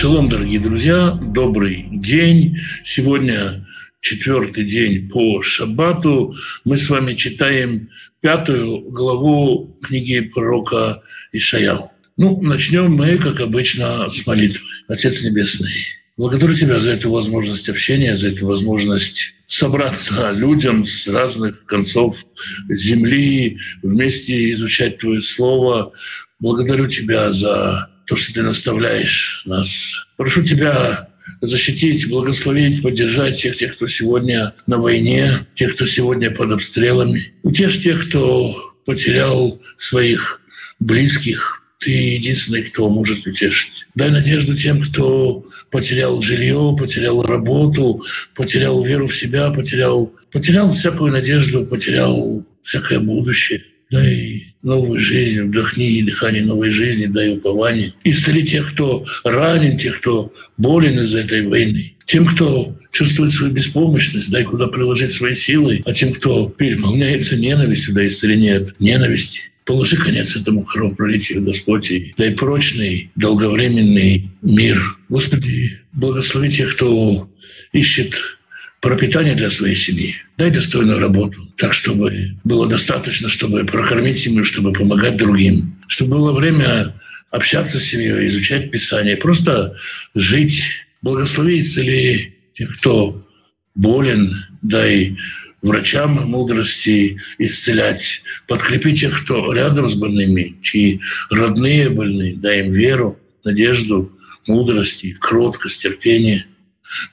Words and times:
Шалом, 0.00 0.30
дорогие 0.30 0.58
друзья, 0.58 1.10
добрый 1.10 1.86
день. 1.92 2.56
Сегодня 2.82 3.66
четвертый 4.00 4.64
день 4.64 5.10
по 5.10 5.42
Шаббату. 5.42 6.34
Мы 6.64 6.78
с 6.78 6.88
вами 6.88 7.12
читаем 7.12 7.90
пятую 8.22 8.80
главу 8.90 9.78
книги 9.82 10.20
пророка 10.20 11.02
Ишаяу. 11.32 11.90
Ну, 12.16 12.40
начнем 12.40 12.90
мы, 12.92 13.18
как 13.18 13.40
обычно, 13.40 14.08
с 14.08 14.26
молитвы. 14.26 14.64
Отец 14.88 15.22
Небесный, 15.22 15.68
благодарю 16.16 16.54
Тебя 16.54 16.78
за 16.78 16.92
эту 16.92 17.10
возможность 17.10 17.68
общения, 17.68 18.16
за 18.16 18.28
эту 18.28 18.46
возможность 18.46 19.34
собраться 19.46 20.30
людям 20.30 20.82
с 20.82 21.08
разных 21.08 21.66
концов 21.66 22.24
земли, 22.70 23.58
вместе 23.82 24.50
изучать 24.52 24.96
Твое 24.96 25.20
Слово. 25.20 25.92
Благодарю 26.38 26.86
Тебя 26.86 27.30
за 27.32 27.90
то, 28.10 28.16
что 28.16 28.34
ты 28.34 28.42
наставляешь 28.42 29.42
нас. 29.44 30.08
Прошу 30.16 30.42
тебя 30.42 31.10
защитить, 31.40 32.08
благословить, 32.08 32.82
поддержать 32.82 33.36
всех 33.36 33.56
тех, 33.56 33.76
кто 33.76 33.86
сегодня 33.86 34.52
на 34.66 34.78
войне, 34.78 35.46
тех, 35.54 35.76
кто 35.76 35.86
сегодня 35.86 36.32
под 36.32 36.50
обстрелами. 36.50 37.32
Утешь 37.44 37.80
тех, 37.80 38.08
кто 38.08 38.74
потерял 38.84 39.62
своих 39.76 40.40
близких. 40.80 41.62
Ты 41.78 41.92
единственный, 41.92 42.64
кто 42.64 42.88
может 42.90 43.24
утешить. 43.28 43.86
Дай 43.94 44.10
надежду 44.10 44.56
тем, 44.56 44.82
кто 44.82 45.46
потерял 45.70 46.20
жилье, 46.20 46.74
потерял 46.76 47.22
работу, 47.22 48.04
потерял 48.34 48.82
веру 48.82 49.06
в 49.06 49.16
себя, 49.16 49.52
потерял, 49.52 50.12
потерял 50.32 50.74
всякую 50.74 51.12
надежду, 51.12 51.64
потерял 51.64 52.44
всякое 52.64 52.98
будущее 52.98 53.62
дай 53.90 54.49
новую 54.62 55.00
жизнь, 55.00 55.42
вдохни 55.42 56.02
дыхание 56.02 56.44
новой 56.44 56.70
жизни, 56.70 57.06
дай 57.06 57.34
упование. 57.34 57.94
Исцели 58.04 58.42
тех, 58.42 58.72
кто 58.72 59.06
ранен, 59.24 59.76
тех, 59.76 60.00
кто 60.00 60.32
болен 60.56 60.98
из-за 61.00 61.20
этой 61.20 61.46
войны. 61.46 61.94
Тем, 62.04 62.26
кто 62.26 62.76
чувствует 62.90 63.30
свою 63.30 63.52
беспомощность, 63.52 64.30
дай 64.30 64.44
куда 64.44 64.66
приложить 64.66 65.12
свои 65.12 65.34
силы. 65.34 65.82
А 65.84 65.92
тем, 65.92 66.12
кто 66.12 66.48
переполняется 66.48 67.36
ненавистью, 67.36 67.94
дай 67.94 68.08
исцеление 68.08 68.58
от 68.58 68.80
ненависти. 68.80 69.42
Положи 69.64 69.96
конец 69.96 70.34
этому 70.34 70.64
кровопролитию, 70.64 71.42
Господь, 71.42 71.90
и 71.92 72.14
дай 72.16 72.32
прочный, 72.32 73.10
долговременный 73.14 74.28
мир. 74.42 74.98
Господи, 75.08 75.78
благослови 75.92 76.48
тех, 76.48 76.74
кто 76.74 77.30
ищет 77.72 78.39
пропитание 78.80 79.34
для 79.34 79.50
своей 79.50 79.74
семьи. 79.74 80.14
Дай 80.38 80.50
достойную 80.50 80.98
работу, 80.98 81.46
так, 81.56 81.74
чтобы 81.74 82.36
было 82.44 82.68
достаточно, 82.68 83.28
чтобы 83.28 83.64
прокормить 83.64 84.18
семью, 84.18 84.44
чтобы 84.44 84.72
помогать 84.72 85.16
другим, 85.16 85.78
чтобы 85.86 86.12
было 86.12 86.32
время 86.32 86.94
общаться 87.30 87.78
с 87.78 87.84
семьей, 87.84 88.26
изучать 88.26 88.70
Писание, 88.70 89.16
просто 89.16 89.76
жить. 90.14 90.86
Благослови 91.02 91.60
исцели 91.60 92.36
тех, 92.54 92.78
кто 92.78 93.26
болен, 93.74 94.34
дай 94.60 95.16
врачам 95.62 96.28
мудрости 96.28 97.18
исцелять, 97.38 98.22
подкрепи 98.46 98.94
тех, 98.94 99.22
кто 99.22 99.52
рядом 99.52 99.88
с 99.88 99.94
больными, 99.94 100.56
чьи 100.62 101.00
родные 101.30 101.90
больны, 101.90 102.34
дай 102.36 102.60
им 102.60 102.70
веру, 102.70 103.18
надежду, 103.44 104.12
мудрости, 104.46 105.16
кроткость, 105.18 105.82
терпение– 105.82 106.46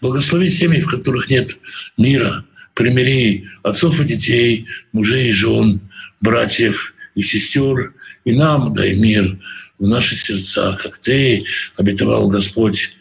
Благослови 0.02 0.50
семьи, 0.50 0.82
в 0.82 0.88
которых 0.88 1.30
нет 1.30 1.58
мира. 1.98 2.46
Примири 2.74 3.50
отцов 3.64 4.00
и 4.00 4.04
детей, 4.04 4.68
мужей 4.92 5.30
и 5.30 5.32
жен, 5.32 5.82
братьев 6.22 6.94
и 7.16 7.22
сестер. 7.22 7.94
И 8.26 8.34
нам 8.34 8.74
дай 8.74 8.94
мир 8.94 9.40
в 9.80 9.88
наши 9.88 10.16
сердца, 10.16 10.78
как 10.82 10.98
Ты 10.98 11.46
обетовал 11.76 12.28
Господь, 12.28 12.98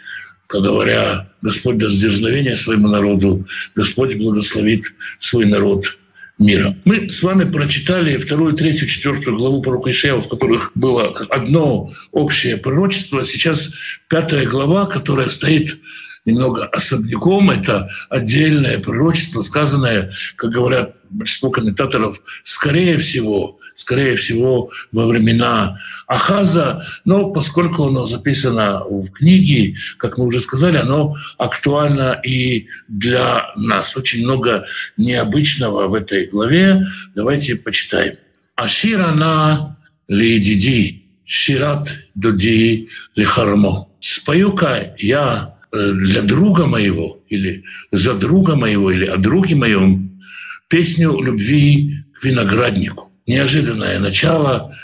говоря, 0.49 1.29
Господь 1.43 1.79
даст 1.79 2.01
дерзновение 2.01 2.55
своему 2.55 2.89
народу, 2.89 3.47
Господь 3.75 4.17
благословит 4.17 4.85
свой 5.19 5.47
народ 5.47 5.99
мира. 6.39 6.77
Мы 6.85 7.11
с 7.11 7.23
вами 7.23 7.51
прочитали 7.51 8.19
вторую, 8.19 8.53
третью, 8.55 8.87
четвертую 8.87 9.37
главу 9.37 9.63
пророка 9.63 9.91
Ишея, 9.91 10.15
в 10.17 10.29
которых 10.29 10.73
было 10.75 11.09
одно 11.31 11.93
общее 12.13 12.57
пророчество. 12.57 13.25
Сейчас 13.25 13.73
пятая 14.09 14.47
глава, 14.47 14.87
которая 14.87 15.29
стоит 15.29 15.79
немного 16.27 16.67
особняком. 16.67 17.51
Это 17.51 17.89
отдельное 18.11 18.79
пророчество, 18.79 19.41
сказанное, 19.43 20.13
как 20.37 20.51
говорят 20.51 20.97
большинство 21.09 21.51
комментаторов, 21.51 22.21
скорее 22.43 22.99
всего, 22.99 23.59
скорее 23.75 24.17
всего, 24.17 24.71
во 24.93 25.07
времена 25.07 25.79
Ахаза, 26.07 26.87
но 27.05 27.31
поскольку 27.31 27.87
оно 27.87 28.07
записано 28.07 28.83
в 28.85 29.11
книге, 29.11 29.77
как 29.99 30.19
мы 30.19 30.27
уже 30.27 30.41
сказали, 30.41 30.77
оно 30.77 31.17
актуально 31.39 32.21
и 32.25 32.67
для 32.89 33.53
нас. 33.57 33.97
Очень 33.97 34.25
много 34.25 34.67
необычного 34.97 35.89
в 35.89 35.95
этой 35.95 36.27
главе. 36.27 36.87
Давайте 37.15 37.57
почитаем. 37.57 38.17
Аширана 38.57 39.77
лидиди, 40.09 41.05
шират 41.25 41.89
дуди 42.15 42.89
лихармо. 43.15 43.89
Спою-ка 44.01 44.95
я 44.99 45.56
для 45.73 46.23
друга 46.23 46.67
моего 46.67 47.23
или 47.29 47.65
за 47.93 48.15
друга 48.15 48.57
моего 48.57 48.91
или 48.91 49.07
о 49.07 49.17
друге 49.17 49.55
моем 49.55 50.21
песню 50.69 51.21
любви 51.21 52.05
к 52.19 52.25
винограднику. 52.25 53.13
Неожиданное 53.27 53.99
начало. 53.99 54.77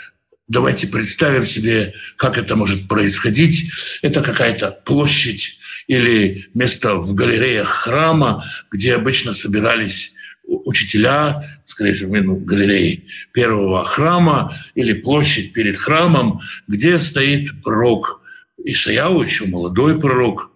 Давайте 0.47 0.87
представим 0.87 1.47
себе, 1.47 1.93
как 2.17 2.37
это 2.37 2.55
может 2.55 2.87
происходить. 2.87 3.71
Это 4.01 4.21
какая-то 4.21 4.71
площадь 4.85 5.59
или 5.87 6.49
место 6.53 6.95
в 6.95 7.13
галереях 7.13 7.67
храма, 7.67 8.45
где 8.71 8.95
обычно 8.95 9.33
собирались 9.33 10.13
учителя, 10.45 11.59
скорее 11.65 11.93
всего, 11.93 12.15
ну, 12.15 12.35
галереи 12.35 13.05
первого 13.31 13.83
храма 13.85 14.55
или 14.75 14.93
площадь 14.93 15.53
перед 15.53 15.77
храмом, 15.77 16.41
где 16.67 16.97
стоит 16.99 17.63
пророк 17.63 18.21
Ишаяу, 18.63 19.21
еще 19.21 19.45
молодой 19.45 19.99
пророк, 19.99 20.51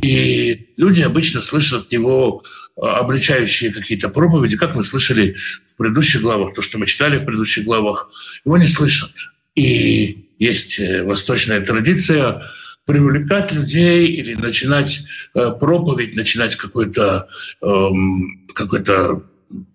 и 0.00 0.68
люди 0.76 1.02
обычно 1.02 1.40
слышат 1.40 1.86
от 1.86 1.92
него 1.92 2.42
а, 2.76 2.98
обличающие 2.98 3.72
какие-то 3.72 4.08
проповеди, 4.08 4.56
как 4.56 4.74
мы 4.74 4.82
слышали 4.82 5.36
в 5.66 5.76
предыдущих 5.76 6.22
главах, 6.22 6.54
то, 6.54 6.62
что 6.62 6.78
мы 6.78 6.86
читали 6.86 7.18
в 7.18 7.24
предыдущих 7.24 7.64
главах, 7.64 8.10
его 8.44 8.56
не 8.56 8.66
слышат. 8.66 9.10
И 9.54 10.28
есть 10.38 10.78
э, 10.78 11.02
восточная 11.02 11.60
традиция 11.60 12.42
привлекать 12.86 13.52
людей 13.52 14.06
или 14.06 14.34
начинать 14.34 15.00
э, 15.34 15.50
проповедь, 15.58 16.16
начинать 16.16 16.56
какое-то 16.56 17.28
эм, 17.60 18.46
какое 18.54 19.22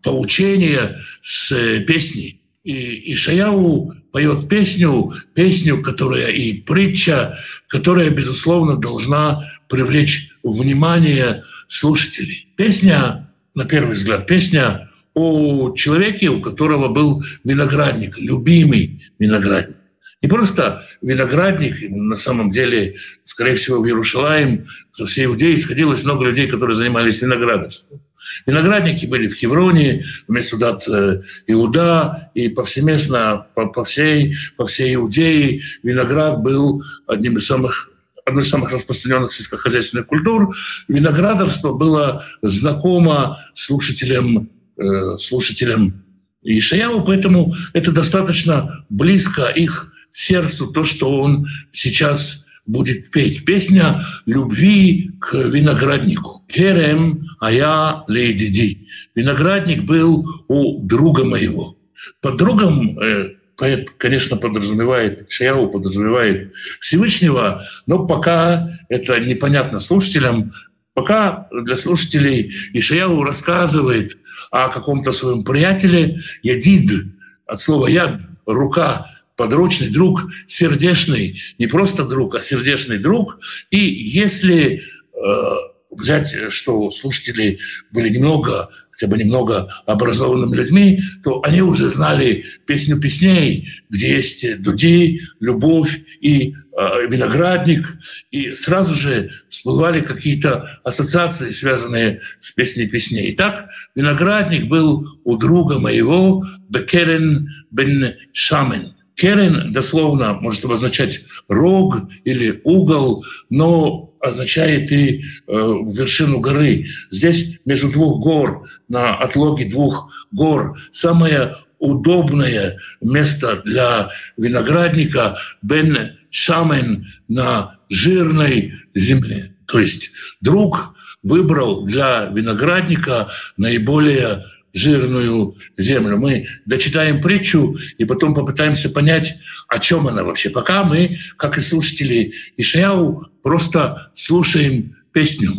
поучение 0.01 1.01
с 1.22 1.51
э, 1.51 1.81
песней. 1.81 2.41
И 2.63 3.13
Ишаяу 3.13 3.94
поет 4.13 4.47
песню, 4.47 5.13
песню, 5.34 5.81
которая 5.81 6.31
и 6.31 6.53
притча, 6.61 7.38
которая, 7.67 8.09
безусловно, 8.09 8.78
должна 8.78 9.44
привлечь 9.73 10.38
внимание 10.44 11.44
слушателей. 11.67 12.47
Песня, 12.56 13.34
на 13.56 13.66
первый 13.66 13.94
взгляд, 13.94 14.28
песня 14.28 14.91
о 15.16 15.73
человеке, 15.75 16.29
у 16.29 16.41
которого 16.41 16.89
был 16.89 17.23
виноградник, 17.44 18.19
любимый 18.19 19.03
виноградник. 19.17 19.78
Не 20.22 20.29
просто 20.29 20.85
виноградник, 21.01 21.75
на 21.89 22.17
самом 22.17 22.51
деле, 22.51 22.97
скорее 23.25 23.56
всего, 23.56 23.81
в 23.81 23.85
Иерушалаем 23.88 24.67
со 24.91 25.07
всей 25.07 25.25
Иудеи 25.25 25.56
сходилось 25.56 26.03
много 26.03 26.25
людей, 26.25 26.47
которые 26.47 26.75
занимались 26.75 27.19
виноградарством. 27.19 28.00
Виноградники 28.45 29.07
были 29.07 29.28
в 29.28 29.34
Хевроне, 29.34 30.05
в 30.28 30.31
Месудат 30.31 30.88
э, 30.88 31.23
Иуда, 31.47 32.31
и 32.35 32.47
повсеместно 32.47 33.47
по, 33.55 33.66
по, 33.66 33.84
всей, 33.84 34.35
по 34.55 34.66
всей 34.66 34.96
Иудее 34.96 35.61
виноград 35.81 36.41
был 36.41 36.84
одним 37.08 37.37
из 37.37 37.47
самых 37.47 37.92
одной 38.25 38.43
из 38.43 38.49
самых 38.49 38.72
распространенных 38.72 39.34
сельскохозяйственных 39.34 40.08
культур. 40.08 40.55
Виноградарство 40.87 41.73
было 41.73 42.25
знакомо 42.41 43.37
слушателям, 43.53 44.49
э, 44.78 45.17
слушателям 45.17 46.03
Ишаяу, 46.43 47.03
поэтому 47.03 47.55
это 47.73 47.91
достаточно 47.91 48.85
близко 48.90 49.46
их 49.46 49.93
сердцу, 50.11 50.67
то, 50.67 50.84
что 50.84 51.09
он 51.22 51.47
сейчас 51.72 52.46
будет 52.66 53.11
петь. 53.11 53.46
Песня 53.46 54.05
любви 54.25 55.11
к 55.20 55.34
винограднику. 55.34 56.43
Керем, 56.47 57.25
а 57.40 57.52
я 57.52 58.03
лейдиди. 58.08 58.87
Виноградник 59.16 59.84
был 59.84 60.46
у 60.47 60.81
друга 60.84 61.25
моего. 61.25 61.78
Под 62.22 62.37
другом 62.37 62.99
э, 62.99 63.35
поэт, 63.63 63.91
конечно, 63.91 64.35
подразумевает, 64.35 65.31
Шаяу 65.31 65.69
подразумевает 65.69 66.51
Всевышнего, 66.81 67.65
но 67.85 68.05
пока 68.05 68.77
это 68.89 69.21
непонятно 69.21 69.79
слушателям, 69.79 70.51
пока 70.93 71.47
для 71.49 71.77
слушателей 71.77 72.51
Ишаяу 72.73 73.23
рассказывает 73.23 74.17
о 74.51 74.67
каком-то 74.67 75.13
своем 75.13 75.45
приятеле, 75.45 76.19
ядид, 76.41 77.05
от 77.47 77.61
слова 77.61 77.87
яд, 77.87 78.19
рука, 78.45 79.09
подручный 79.37 79.89
друг, 79.89 80.25
сердечный, 80.45 81.41
не 81.57 81.67
просто 81.67 82.03
друг, 82.03 82.35
а 82.35 82.41
сердечный 82.41 82.97
друг. 82.97 83.39
И 83.71 83.79
если 83.79 84.83
э, 85.13 85.55
взять, 85.95 86.35
что 86.49 86.90
слушатели 86.90 87.59
были 87.91 88.09
немного 88.09 88.69
хотя 88.93 89.07
бы 89.07 89.17
немного 89.17 89.69
образованными 89.87 90.55
людьми, 90.55 91.01
то 91.23 91.41
они 91.43 91.61
уже 91.61 91.87
знали 91.87 92.45
песню 92.67 92.99
песней, 92.99 93.67
где 93.90 94.16
есть 94.16 94.61
дуди, 94.61 95.22
любовь 95.40 95.99
и 96.22 96.53
э, 96.53 97.07
виноградник, 97.09 97.97
и 98.29 98.53
сразу 98.53 98.93
же 98.93 99.31
всплывали 99.49 99.99
какие-то 99.99 100.79
ассоциации, 100.84 101.49
связанные 101.49 102.22
с 102.39 102.51
песней 102.51 102.87
песней. 102.87 103.31
Итак, 103.31 103.67
виноградник 103.96 104.67
был 104.67 105.19
у 105.23 105.37
друга 105.37 105.79
моего 105.79 106.46
Бекерен 106.69 107.49
бен 107.72 108.13
Шамен. 108.31 108.93
Керен 109.15 109.71
дословно 109.71 110.33
может 110.33 110.65
обозначать 110.65 111.21
рог 111.47 111.97
или 112.23 112.61
угол, 112.63 113.25
но 113.49 114.13
означает 114.19 114.91
и 114.91 115.19
э, 115.19 115.21
вершину 115.47 116.39
горы. 116.39 116.85
Здесь 117.09 117.59
между 117.65 117.91
двух 117.91 118.23
гор, 118.23 118.67
на 118.87 119.15
отлоге 119.15 119.65
двух 119.65 120.11
гор, 120.31 120.77
самое 120.91 121.57
удобное 121.79 122.79
место 123.01 123.61
для 123.65 124.09
виноградника 124.37 125.37
Бен 125.61 126.17
Шамен 126.29 127.07
на 127.27 127.77
жирной 127.89 128.73
земле. 128.95 129.53
То 129.67 129.79
есть 129.79 130.11
друг 130.39 130.95
выбрал 131.21 131.83
для 131.83 132.25
виноградника 132.25 133.27
наиболее 133.57 134.45
жирную 134.73 135.55
землю. 135.78 136.17
Мы 136.17 136.47
дочитаем 136.66 137.22
притчу 137.22 137.78
и 137.97 138.05
потом 138.05 138.34
попытаемся 138.34 138.90
понять, 138.90 139.35
о 139.67 139.79
чем 139.79 140.08
она 140.08 140.23
вообще. 140.23 140.49
Пока 140.49 140.84
мы, 140.84 141.17
как 141.37 141.58
и 141.58 141.61
слушатели 141.61 142.34
Ишаяу, 142.58 143.28
просто 143.41 144.11
слушаем 144.16 144.97
песню. 145.11 145.53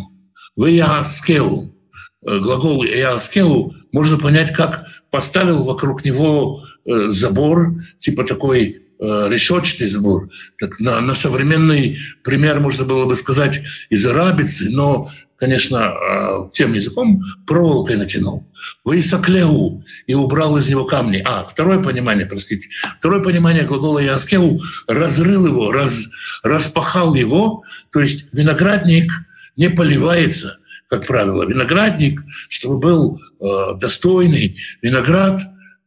В 0.55 0.65
Яаскеу, 0.65 1.73
глагол 2.21 2.83
Яаскеу, 2.83 3.73
можно 3.91 4.17
понять, 4.17 4.51
как 4.51 4.85
поставил 5.09 5.63
вокруг 5.63 6.03
него 6.03 6.65
э, 6.85 7.07
забор, 7.07 7.75
типа 7.99 8.25
такой 8.25 8.81
э, 8.99 9.27
решетчатый 9.29 9.87
забор. 9.87 10.29
Так 10.59 10.79
на, 10.79 10.99
на 10.99 11.13
современный 11.13 11.97
пример 12.23 12.59
можно 12.59 12.83
было 12.83 13.05
бы 13.05 13.15
сказать 13.15 13.61
из 13.89 14.05
арабицы, 14.05 14.69
но 14.69 15.09
конечно, 15.37 15.87
а, 15.87 16.49
тем 16.53 16.73
языком 16.73 17.23
проволокой 17.45 17.97
натянул. 17.97 18.45
Высоклеу 18.83 19.83
и 20.07 20.13
убрал 20.13 20.57
из 20.57 20.69
него 20.69 20.85
камни. 20.85 21.21
А, 21.25 21.43
второе 21.43 21.79
понимание, 21.79 22.25
простите. 22.25 22.69
Второе 22.99 23.21
понимание 23.21 23.63
глагола 23.63 23.99
яскеу 23.99 24.61
разрыл 24.87 25.47
его, 25.47 25.71
раз, 25.71 26.09
распахал 26.43 27.15
его. 27.15 27.63
То 27.91 27.99
есть 27.99 28.27
виноградник 28.33 29.11
не 29.55 29.69
поливается, 29.69 30.59
как 30.87 31.05
правило. 31.05 31.43
Виноградник, 31.43 32.21
чтобы 32.49 32.79
был 32.79 33.21
э, 33.39 33.77
достойный, 33.79 34.57
виноград 34.81 35.41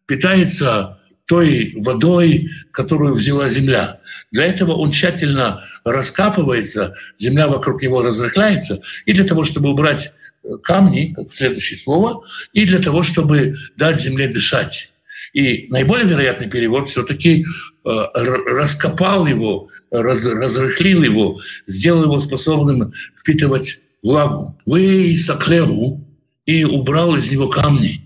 питается 0.07 0.98
той 1.29 1.75
водой, 1.77 2.51
которую 2.73 3.13
взяла 3.13 3.51
земля. 3.51 4.01
Для 4.33 4.47
этого 4.47 4.73
он 4.73 4.91
тщательно 4.91 5.63
раскапывается, 5.85 6.95
земля 7.19 7.49
вокруг 7.49 7.83
него 7.83 8.03
разрыхляется, 8.03 8.81
и 9.05 9.13
для 9.13 9.25
того, 9.25 9.45
чтобы 9.45 9.69
убрать 9.69 10.11
э, 10.43 10.57
камни, 10.63 11.13
как 11.15 11.31
следующее 11.31 11.79
слово, 11.79 12.25
и 12.55 12.65
для 12.65 12.79
того, 12.79 13.03
чтобы 13.03 13.57
дать 13.77 14.01
земле 14.01 14.29
дышать. 14.29 14.95
И 15.35 15.67
наиболее 15.69 16.07
вероятный 16.07 16.49
перевод 16.49 16.89
все-таки 16.89 17.45
э, 17.45 17.91
раскопал 18.15 19.27
его, 19.27 19.69
раз, 19.91 20.27
разрыхлил 20.27 21.03
его, 21.03 21.41
сделал 21.67 22.05
его 22.05 22.19
способным 22.21 22.95
впитывать 23.15 23.83
влагу. 24.03 24.59
Вы 24.65 25.15
соклеву 25.19 26.09
и 26.47 26.65
убрал 26.65 27.17
из 27.17 27.31
него 27.31 27.49
камни. 27.49 28.01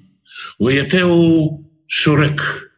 Вы 0.58 0.80
шурек 1.86 2.71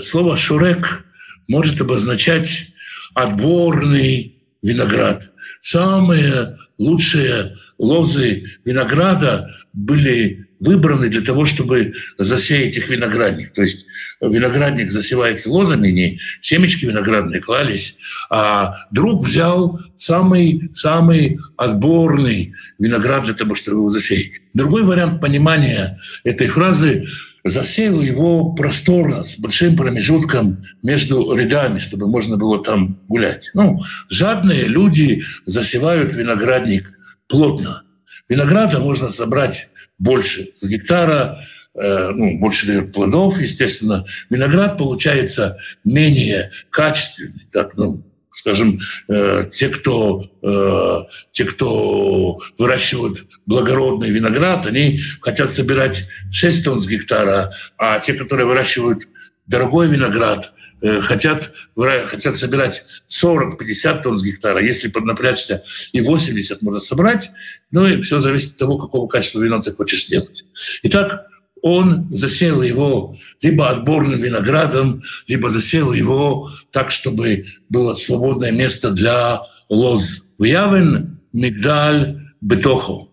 слово 0.00 0.36
«шурек» 0.36 1.04
может 1.48 1.80
обозначать 1.80 2.68
отборный 3.14 4.36
виноград. 4.62 5.30
Самые 5.60 6.58
лучшие 6.78 7.56
лозы 7.78 8.44
винограда 8.64 9.50
были 9.72 10.46
выбраны 10.60 11.08
для 11.08 11.22
того, 11.22 11.46
чтобы 11.46 11.94
засеять 12.18 12.76
их 12.76 12.88
виноградник. 12.90 13.50
То 13.52 13.62
есть 13.62 13.86
виноградник 14.20 14.90
засевается 14.90 15.50
лозами, 15.50 15.88
не 15.88 16.20
семечки 16.42 16.84
виноградные 16.84 17.40
клались, 17.40 17.96
а 18.28 18.76
друг 18.90 19.24
взял 19.24 19.80
самый, 19.96 20.70
самый 20.74 21.38
отборный 21.56 22.54
виноград 22.78 23.24
для 23.24 23.34
того, 23.34 23.54
чтобы 23.54 23.78
его 23.78 23.88
засеять. 23.88 24.42
Другой 24.52 24.82
вариант 24.82 25.20
понимания 25.20 25.98
этой 26.24 26.48
фразы 26.48 27.08
засеял 27.44 28.00
его 28.00 28.52
просторно, 28.52 29.24
с 29.24 29.38
большим 29.38 29.76
промежутком 29.76 30.64
между 30.82 31.34
рядами, 31.34 31.78
чтобы 31.78 32.06
можно 32.08 32.36
было 32.36 32.62
там 32.62 33.00
гулять. 33.08 33.50
Ну, 33.54 33.80
жадные 34.08 34.64
люди 34.64 35.24
засевают 35.46 36.14
виноградник 36.14 36.90
плотно. 37.28 37.82
Винограда 38.28 38.78
можно 38.78 39.08
собрать 39.08 39.70
больше. 39.98 40.50
С 40.56 40.68
гектара 40.68 41.40
э, 41.74 42.10
ну, 42.10 42.38
больше 42.38 42.66
дает 42.66 42.92
плодов, 42.92 43.40
естественно. 43.40 44.04
Виноград 44.28 44.78
получается 44.78 45.58
менее 45.84 46.50
качественный, 46.70 47.46
так, 47.50 47.76
ну, 47.76 48.04
скажем, 48.30 48.80
э, 49.08 49.48
те, 49.52 49.68
кто, 49.68 50.30
э, 50.42 51.00
те, 51.32 51.44
кто 51.44 52.38
выращивают 52.58 53.26
благородный 53.46 54.10
виноград, 54.10 54.66
они 54.66 55.00
хотят 55.20 55.50
собирать 55.50 56.06
6 56.30 56.64
тонн 56.64 56.80
с 56.80 56.86
гектара, 56.86 57.54
а 57.76 57.98
те, 57.98 58.14
которые 58.14 58.46
выращивают 58.46 59.08
дорогой 59.46 59.88
виноград, 59.88 60.52
э, 60.80 61.00
хотят, 61.00 61.52
хотят 61.76 62.36
собирать 62.36 62.84
40-50 63.08 64.02
тонн 64.02 64.16
с 64.16 64.22
гектара. 64.22 64.62
Если 64.62 64.88
поднапрячься, 64.88 65.64
и 65.92 66.00
80 66.00 66.62
можно 66.62 66.80
собрать. 66.80 67.30
Ну 67.70 67.86
и 67.86 68.00
все 68.00 68.20
зависит 68.20 68.52
от 68.52 68.58
того, 68.58 68.78
какого 68.78 69.08
качества 69.08 69.40
вина 69.40 69.60
ты 69.60 69.72
хочешь 69.72 70.06
сделать. 70.06 70.44
Итак, 70.84 71.26
он 71.62 72.08
засеял 72.10 72.62
его 72.62 73.16
либо 73.42 73.68
отборным 73.70 74.18
виноградом, 74.18 75.02
либо 75.26 75.50
засеял 75.50 75.92
его 75.92 76.50
так, 76.70 76.90
чтобы 76.90 77.46
было 77.68 77.94
свободное 77.94 78.52
место 78.52 78.90
для 78.90 79.42
лоз. 79.68 80.26
Вявен 80.38 81.20
мигдаль 81.32 82.20
бетохо 82.40 83.08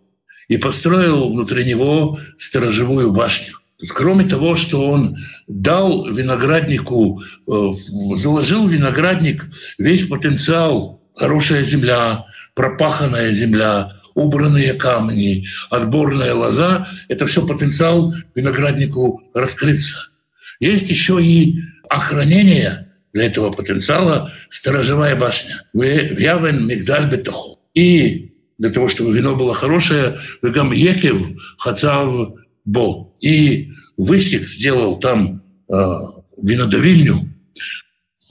и 0.47 0.57
построил 0.57 1.29
внутри 1.29 1.65
него 1.65 2.19
сторожевую 2.37 3.11
башню. 3.11 3.53
Кроме 3.89 4.23
того, 4.25 4.55
что 4.55 4.87
он 4.87 5.17
дал 5.47 6.09
винограднику, 6.11 7.21
э, 7.47 7.69
заложил 8.15 8.67
виноградник 8.67 9.45
весь 9.77 10.07
потенциал, 10.07 10.99
хорошая 11.15 11.63
земля, 11.63 12.25
пропаханная 12.55 13.31
земля, 13.33 13.96
убранные 14.17 14.73
камни, 14.73 15.45
отборная 15.69 16.33
лоза— 16.33 16.89
это 17.07 17.25
все 17.25 17.45
потенциал 17.45 18.13
винограднику 18.35 19.21
раскрыться. 19.33 20.09
Есть 20.59 20.89
еще 20.89 21.23
и 21.23 21.59
охранение 21.87 22.87
для 23.13 23.25
этого 23.25 23.51
потенциала 23.51 24.31
сторожевая 24.49 25.15
башня. 25.15 25.63
Вявен 25.73 26.65
мигдаль 26.65 27.09
бетахо. 27.09 27.59
И 27.75 28.33
для 28.57 28.71
того, 28.71 28.87
чтобы 28.87 29.13
вино 29.13 29.35
было 29.35 29.53
хорошее, 29.53 30.19
вегам 30.41 30.71
екев 30.71 31.21
хацав 31.59 32.33
бо. 32.65 33.13
И 33.21 33.69
высек 33.97 34.47
сделал 34.47 34.99
там 34.99 35.43
э, 35.69 35.73
винодавильню, 36.41 37.33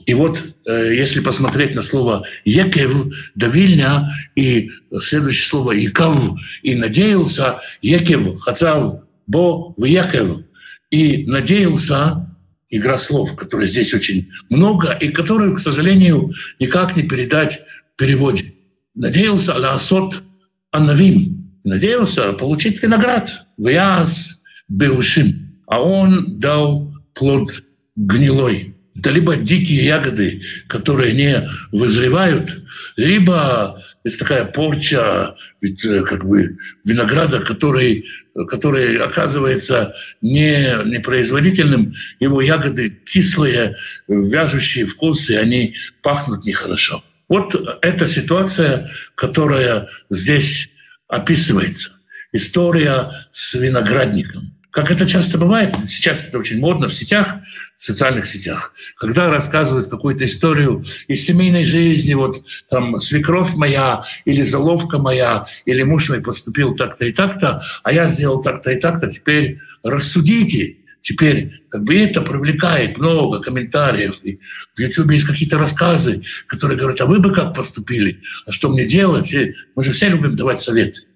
и 0.07 0.13
вот 0.13 0.41
э, 0.65 0.95
если 0.95 1.19
посмотреть 1.19 1.75
на 1.75 1.81
слово 1.81 2.25
«екев», 2.45 3.07
«давильня» 3.35 4.09
и 4.35 4.71
следующее 4.99 5.49
слово 5.49 5.73
«якав», 5.73 6.17
и 6.63 6.75
«надеялся», 6.75 7.59
«екев», 7.81 8.39
«хацав», 8.39 9.01
«бо», 9.27 9.73
в 9.75 9.83
«якев», 9.83 10.43
и 10.91 11.25
«надеялся», 11.27 12.33
игра 12.69 12.97
слов, 12.97 13.35
которая 13.35 13.67
здесь 13.67 13.93
очень 13.93 14.29
много, 14.49 14.93
и 14.93 15.09
которую, 15.09 15.55
к 15.55 15.59
сожалению, 15.59 16.31
никак 16.57 16.95
не 16.95 17.03
передать 17.03 17.59
в 17.93 17.97
переводе. 17.97 18.53
Надеялся 18.95 19.55
«лаасот 19.55 20.23
анавим», 20.71 21.59
надеялся 21.65 22.31
получить 22.31 22.81
виноград, 22.81 23.45
«вяз 23.57 24.39
беушим», 24.69 25.59
а 25.67 25.81
он 25.81 26.39
дал 26.39 26.93
плод 27.13 27.61
гнилой. 27.97 28.76
Это 28.97 29.11
либо 29.11 29.35
дикие 29.35 29.85
ягоды, 29.85 30.41
которые 30.67 31.13
не 31.13 31.49
вызревают, 31.71 32.57
либо 32.95 33.83
есть 34.03 34.19
такая 34.19 34.45
порча 34.45 35.35
ведь, 35.61 35.85
э, 35.85 36.01
как 36.03 36.25
бы, 36.25 36.57
винограда, 36.83 37.39
который, 37.39 38.05
который 38.47 38.97
оказывается 38.97 39.93
не, 40.21 40.83
непроизводительным, 40.85 41.93
его 42.19 42.41
ягоды 42.41 42.89
кислые, 42.89 43.77
вяжущие 44.07 44.85
вкусы, 44.85 45.31
они 45.33 45.75
пахнут 46.01 46.45
нехорошо. 46.45 47.03
Вот 47.29 47.53
эта 47.81 48.07
ситуация, 48.07 48.89
которая 49.15 49.89
здесь 50.09 50.69
описывается. 51.07 51.91
История 52.31 53.11
с 53.31 53.53
виноградником. 53.53 54.56
Как 54.71 54.91
это 54.91 55.07
часто 55.07 55.37
бывает, 55.37 55.75
сейчас 55.87 56.27
это 56.27 56.37
очень 56.37 56.59
модно 56.59 56.87
в 56.87 56.93
сетях, 56.93 57.37
в 57.77 57.83
социальных 57.83 58.25
сетях, 58.25 58.73
когда 58.97 59.29
рассказывают 59.29 59.87
какую-то 59.87 60.25
историю 60.25 60.83
из 61.07 61.25
семейной 61.25 61.63
жизни, 61.63 62.13
вот 62.13 62.43
там 62.69 62.99
свекровь 62.99 63.55
моя 63.55 64.03
или 64.25 64.41
заловка 64.43 64.97
моя, 64.97 65.47
или 65.65 65.83
муж 65.83 66.09
мой 66.09 66.21
поступил 66.21 66.75
так-то 66.75 67.05
и 67.05 67.11
так-то, 67.11 67.63
а 67.83 67.93
я 67.93 68.07
сделал 68.07 68.41
так-то 68.41 68.71
и 68.71 68.79
так-то, 68.79 69.09
теперь 69.09 69.59
рассудите, 69.83 70.77
Теперь 71.07 71.63
как 71.69 71.85
бы 71.85 71.95
это 71.95 72.21
привлекает 72.21 72.97
много 72.97 73.39
комментариев. 73.39 74.19
И 74.23 74.41
в 74.73 74.79
YouTube 74.79 75.11
есть 75.11 75.25
какие-то 75.25 75.57
рассказы, 75.57 76.21
которые 76.47 76.77
говорят, 76.77 76.99
а 76.99 77.05
вы 77.05 77.19
бы 77.19 77.31
как 77.31 77.55
поступили, 77.55 78.19
а 78.45 78.51
что 78.51 78.67
мне 78.67 78.85
делать? 78.85 79.33
И 79.33 79.55
мы 79.73 79.83
же 79.83 79.93
все 79.93 80.09
любим 80.09 80.35
давать 80.35 80.59
советы. 80.59 81.06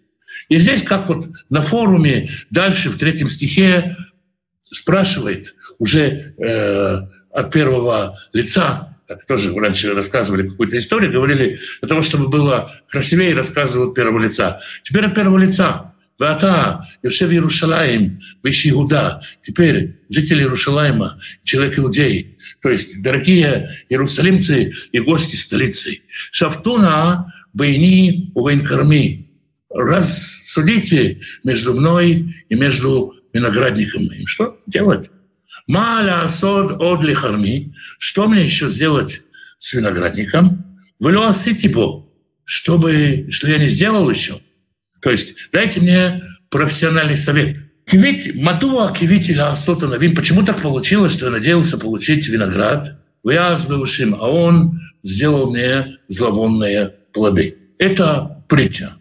И 0.51 0.60
здесь, 0.60 0.84
как 0.84 1.08
вот 1.08 1.29
на 1.50 1.62
форуме, 1.62 2.29
дальше 2.50 2.89
в 2.89 2.98
третьем 2.98 3.29
стихе 3.29 3.96
спрашивает 4.60 5.55
уже 5.79 6.36
э, 6.38 6.98
от 7.31 7.53
первого 7.53 8.20
лица, 8.34 8.98
как 9.08 9.25
тоже 9.25 9.58
раньше 9.58 9.93
рассказывали 9.93 10.46
какую-то 10.46 10.77
историю, 10.77 11.13
говорили, 11.13 11.58
для 11.79 11.88
того, 11.88 12.01
чтобы 12.01 12.27
было 12.27 12.70
красивее, 12.89 13.34
рассказывают 13.34 13.91
от 13.91 13.96
первого 13.96 14.20
лица. 14.20 14.60
Теперь 14.84 15.05
от 15.05 15.15
первого 15.15 15.38
лица. 15.38 15.93
Вата, 16.20 16.86
Йошев 17.01 17.31
Иерушалаем, 17.31 18.20
Виши 18.43 18.72
Иуда. 18.72 19.22
Теперь 19.41 20.01
жители 20.10 20.41
Иерушалайма, 20.41 21.17
человек 21.46 21.79
иудей, 21.79 22.38
то 22.62 22.70
есть 22.70 23.01
дорогие 23.01 23.70
иерусалимцы 23.88 24.74
и 24.91 25.00
гости 25.00 25.38
столицы. 25.38 26.01
Шафтуна 26.31 27.34
Байни 27.53 28.34
Увейнкарми 28.36 29.31
рассудите 30.51 31.22
между 31.43 31.74
мной 31.74 32.36
и 32.50 32.55
между 32.55 33.13
виноградником 33.34 34.05
моим. 34.05 34.27
Что 34.27 34.60
делать? 34.67 35.10
Маля 35.67 36.27
сод 36.27 36.81
од 36.81 37.03
лихарми. 37.03 37.74
Что 37.98 38.27
мне 38.27 38.43
еще 38.43 38.70
сделать 38.70 39.22
с 39.58 39.74
виноградником? 39.74 40.79
Вылюасите 41.00 41.70
его, 41.70 42.12
чтобы, 42.43 43.27
что 43.29 43.48
я 43.48 43.58
не 43.58 43.67
сделал 43.67 44.10
еще. 44.10 44.39
То 45.01 45.10
есть 45.10 45.36
дайте 45.51 45.79
мне 45.79 46.24
профессиональный 46.50 47.17
совет. 47.17 47.58
Кивить, 47.86 48.36
мадуа 48.36 48.93
кивить 48.93 49.29
или 49.29 49.39
навин. 49.88 50.15
Почему 50.15 50.43
так 50.43 50.62
получилось, 50.62 51.13
что 51.13 51.25
я 51.27 51.31
надеялся 51.31 51.77
получить 51.77 52.27
виноград? 52.27 52.98
Выяз 53.24 53.67
ушим, 53.70 54.15
а 54.15 54.29
он 54.29 54.79
сделал 55.03 55.51
мне 55.51 55.98
зловонные 56.08 56.96
плоды. 57.13 57.58
Это 57.77 58.43
притча. 58.48 58.96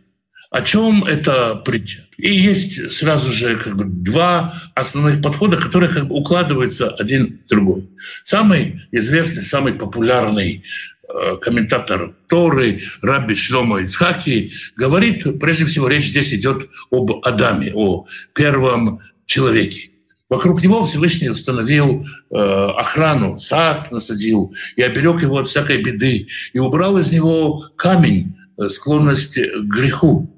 О 0.50 0.62
чем 0.62 1.04
эта 1.04 1.54
притча? 1.54 2.02
И 2.16 2.34
есть 2.34 2.90
сразу 2.90 3.30
же 3.30 3.56
как 3.56 3.76
бы 3.76 3.84
два 3.84 4.60
основных 4.74 5.22
подхода, 5.22 5.56
которые 5.56 5.88
как 5.88 6.08
бы 6.08 6.16
укладываются 6.16 6.90
один 6.90 7.40
в 7.46 7.48
другой. 7.48 7.88
Самый 8.24 8.82
известный, 8.90 9.44
самый 9.44 9.74
популярный 9.74 10.64
э, 11.08 11.36
комментатор 11.40 12.16
Торы, 12.26 12.82
Раби 13.00 13.36
Шлома 13.36 13.82
Ицхаки, 13.82 14.52
говорит, 14.76 15.38
прежде 15.38 15.66
всего, 15.66 15.86
речь 15.86 16.08
здесь 16.08 16.34
идет 16.34 16.68
об 16.90 17.24
Адаме, 17.24 17.72
о 17.72 18.06
первом 18.34 18.98
человеке. 19.26 19.90
Вокруг 20.28 20.64
него 20.64 20.82
Всевышний 20.84 21.30
установил 21.30 22.04
э, 22.04 22.36
охрану, 22.36 23.38
сад 23.38 23.92
насадил 23.92 24.52
и 24.74 24.82
оберег 24.82 25.22
его 25.22 25.38
от 25.38 25.48
всякой 25.48 25.80
беды, 25.80 26.26
и 26.52 26.58
убрал 26.58 26.98
из 26.98 27.12
него 27.12 27.66
камень, 27.76 28.36
э, 28.58 28.68
склонность 28.68 29.38
к 29.38 29.62
греху. 29.62 30.28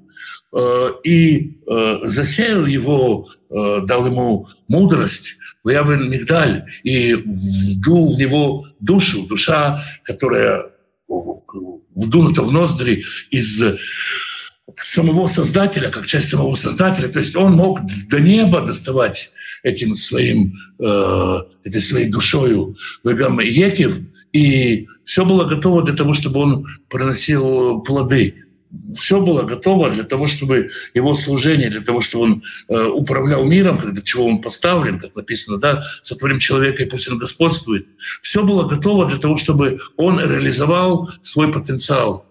Э, 0.55 0.91
и 1.03 1.57
э, 1.65 1.99
засеял 2.03 2.67
его, 2.67 3.27
э, 3.49 3.79
дал 3.87 4.05
ему 4.05 4.47
мудрость, 4.67 5.37
выявлен 5.63 6.11
мигдаль, 6.11 6.65
и 6.83 7.15
вдул 7.15 8.13
в 8.13 8.19
него 8.19 8.67
душу, 8.79 9.25
душа, 9.25 9.83
которая 10.03 10.65
вдунута 11.95 12.43
в 12.43 12.51
ноздри 12.51 13.03
из 13.31 13.63
самого 14.75 15.27
Создателя, 15.27 15.89
как 15.89 16.05
часть 16.05 16.29
самого 16.29 16.53
Создателя. 16.53 17.07
То 17.07 17.19
есть 17.19 17.35
он 17.35 17.53
мог 17.53 17.79
до 18.09 18.19
неба 18.19 18.61
доставать 18.61 19.31
этим 19.63 19.95
своим, 19.95 20.55
этой 20.79 21.81
своей 21.81 22.09
душою 22.09 22.75
Вегам 23.03 23.39
Екев, 23.39 23.97
и 24.33 24.87
все 25.05 25.23
было 25.23 25.45
готово 25.45 25.83
для 25.83 25.95
того, 25.95 26.13
чтобы 26.13 26.39
он 26.41 26.65
приносил 26.89 27.81
плоды 27.81 28.43
все 28.73 29.21
было 29.21 29.43
готово 29.43 29.89
для 29.89 30.03
того, 30.03 30.27
чтобы 30.27 30.71
его 30.93 31.15
служение, 31.15 31.69
для 31.69 31.81
того, 31.81 32.01
чтобы 32.01 32.23
он 32.23 32.43
э, 32.67 32.83
управлял 32.85 33.45
миром, 33.45 33.77
когда 33.77 34.01
чего 34.01 34.25
он 34.25 34.41
поставлен, 34.41 34.99
как 34.99 35.15
написано, 35.15 35.57
да, 35.57 35.83
сотворим 36.01 36.39
человека 36.39 36.83
и 36.83 36.89
пусть 36.89 37.09
он 37.09 37.17
господствует. 37.17 37.85
Все 38.21 38.43
было 38.43 38.67
готово 38.67 39.05
для 39.05 39.17
того, 39.17 39.37
чтобы 39.37 39.79
он 39.95 40.19
реализовал 40.19 41.09
свой 41.21 41.51
потенциал. 41.51 42.25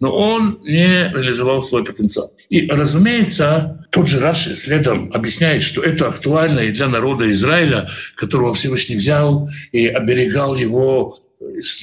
Но 0.00 0.16
он 0.16 0.60
не 0.62 1.10
реализовал 1.10 1.60
свой 1.60 1.84
потенциал. 1.84 2.32
И, 2.48 2.68
разумеется, 2.68 3.84
тот 3.90 4.08
же 4.08 4.20
Раши 4.20 4.54
следом 4.54 5.10
объясняет, 5.12 5.62
что 5.62 5.82
это 5.82 6.06
актуально 6.06 6.60
и 6.60 6.70
для 6.70 6.86
народа 6.86 7.28
Израиля, 7.32 7.90
которого 8.14 8.54
Всевышний 8.54 8.94
взял 8.94 9.50
и 9.72 9.88
оберегал 9.88 10.54
его 10.54 11.18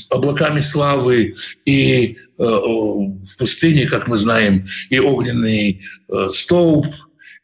облаками 0.10 0.60
славы 0.60 1.36
и 1.66 2.18
э, 2.38 2.44
в 2.44 3.38
пустыне, 3.38 3.88
как 3.88 4.08
мы 4.08 4.18
знаем, 4.18 4.68
и 4.90 5.00
огненный 5.00 5.82
э, 6.10 6.30
столб, 6.32 6.88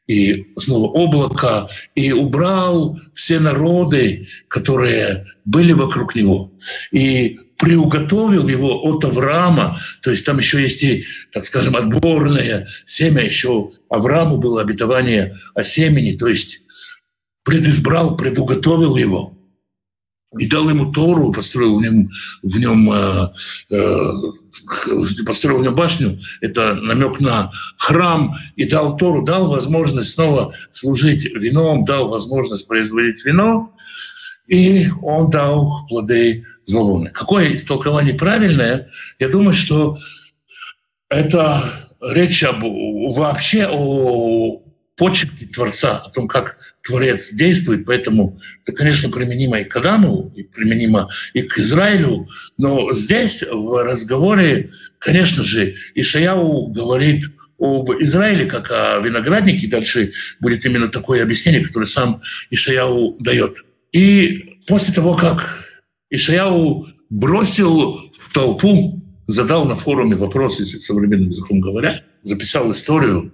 и 0.08 0.48
снова 0.58 0.88
облако, 0.88 1.70
и 1.96 2.12
убрал 2.12 3.00
все 3.14 3.40
народы, 3.40 4.28
которые 4.48 5.28
были 5.46 5.72
вокруг 5.72 6.16
него, 6.16 6.52
и 6.92 7.40
приуготовил 7.58 8.48
его 8.48 8.84
от 8.84 9.06
Авраама, 9.06 9.78
то 10.02 10.10
есть 10.10 10.26
там 10.26 10.40
еще 10.40 10.62
есть 10.62 10.84
и, 10.84 11.06
так 11.32 11.46
скажем, 11.46 11.76
отборное 11.76 12.68
семя, 12.86 13.22
еще 13.22 13.70
Аврааму 13.90 14.38
было 14.38 14.62
обетование 14.62 15.36
о 15.54 15.64
семени, 15.64 16.18
то 16.18 16.28
есть 16.28 16.64
предизбрал, 17.44 18.18
предуготовил 18.18 18.98
его– 18.98 19.38
и 20.38 20.48
дал 20.48 20.70
ему 20.70 20.92
Тору, 20.92 21.32
построил 21.32 21.78
в 21.78 21.82
нем, 21.82 22.10
в 22.42 22.58
нем 22.58 22.90
э, 22.92 23.30
э, 23.70 24.12
построил 25.26 25.60
в 25.60 25.64
нем 25.64 25.76
башню, 25.76 26.20
это 26.40 26.74
намек 26.74 27.20
на 27.20 27.52
храм, 27.78 28.36
и 28.56 28.66
дал 28.66 28.96
Тору, 28.96 29.24
дал 29.24 29.48
возможность 29.48 30.14
снова 30.14 30.54
служить 30.72 31.26
вином, 31.26 31.84
дал 31.84 32.08
возможность 32.08 32.68
производить 32.68 33.26
вино, 33.26 33.74
и 34.48 34.88
он 35.02 35.30
дал 35.30 35.86
плоды 35.88 36.46
зловония. 36.64 37.12
Какое 37.12 37.56
истолкование 37.56 38.14
правильное? 38.14 38.90
Я 39.20 39.30
думаю, 39.30 39.54
что 39.54 39.98
это 41.10 41.64
речь 42.02 42.44
об, 42.44 42.64
вообще 42.64 43.68
о 43.70 44.62
почерки 45.02 45.46
Творца, 45.46 45.98
о 45.98 46.12
том, 46.12 46.28
как 46.28 46.60
Творец 46.84 47.34
действует, 47.34 47.88
поэтому 47.88 48.38
это, 48.64 48.78
конечно, 48.78 49.10
применимо 49.10 49.60
и 49.60 49.64
к 49.64 49.76
Адаму, 49.76 50.32
и 50.36 50.44
применимо 50.44 51.10
и 51.34 51.42
к 51.42 51.58
Израилю, 51.58 52.30
но 52.60 52.94
здесь 52.94 53.42
в 53.42 53.84
разговоре, 53.84 54.70
конечно 55.00 55.42
же, 55.42 55.74
Ишаяу 55.96 56.68
говорит 56.68 57.24
об 57.58 57.90
Израиле 58.00 58.46
как 58.46 58.70
о 58.70 59.00
винограднике, 59.00 59.66
дальше 59.66 60.14
будет 60.40 60.68
именно 60.68 60.88
такое 60.88 61.24
объяснение, 61.24 61.66
которое 61.66 61.88
сам 61.88 62.22
Ишаяу 62.52 63.18
дает. 63.20 63.66
И 63.92 64.60
после 64.68 64.94
того, 64.94 65.16
как 65.16 65.66
Ишаяу 66.12 66.90
бросил 67.10 67.98
в 68.20 68.32
толпу, 68.32 69.04
задал 69.26 69.66
на 69.66 69.76
форуме 69.76 70.16
вопрос, 70.16 70.60
если 70.60 70.78
современным 70.78 71.30
языком 71.30 71.60
говоря, 71.60 72.04
записал 72.22 72.72
историю 72.72 73.34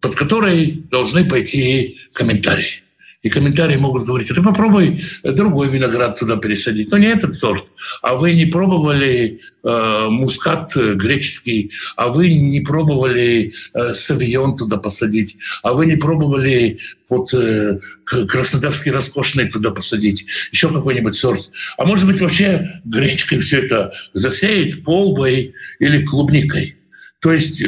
под 0.00 0.14
которой 0.14 0.84
должны 0.90 1.28
пойти 1.28 1.98
комментарии. 2.12 2.82
И 3.22 3.28
комментарии 3.28 3.76
могут 3.76 4.06
говорить, 4.06 4.30
а 4.30 4.34
ты 4.34 4.42
попробуй 4.42 5.04
другой 5.22 5.68
виноград 5.68 6.18
туда 6.18 6.36
пересадить. 6.36 6.90
Но 6.90 6.96
не 6.96 7.06
этот 7.06 7.34
сорт. 7.34 7.66
А 8.00 8.16
вы 8.16 8.32
не 8.32 8.46
пробовали 8.46 9.40
э, 9.62 10.06
мускат 10.08 10.74
греческий, 10.74 11.70
а 11.96 12.08
вы 12.08 12.32
не 12.32 12.60
пробовали 12.60 13.52
э, 13.74 13.92
савион 13.92 14.56
туда 14.56 14.78
посадить, 14.78 15.36
а 15.62 15.74
вы 15.74 15.84
не 15.84 15.96
пробовали 15.96 16.78
вот 17.10 17.34
э, 17.34 17.78
краснодарский 18.04 18.90
роскошный 18.90 19.50
туда 19.50 19.70
посадить, 19.70 20.24
еще 20.50 20.72
какой-нибудь 20.72 21.14
сорт. 21.14 21.50
А 21.76 21.84
может 21.84 22.06
быть 22.06 22.22
вообще 22.22 22.80
гречкой 22.86 23.40
все 23.40 23.58
это 23.58 23.92
засеять, 24.14 24.82
полбой 24.82 25.52
или 25.78 26.06
клубникой. 26.06 26.78
То 27.20 27.34
есть 27.34 27.62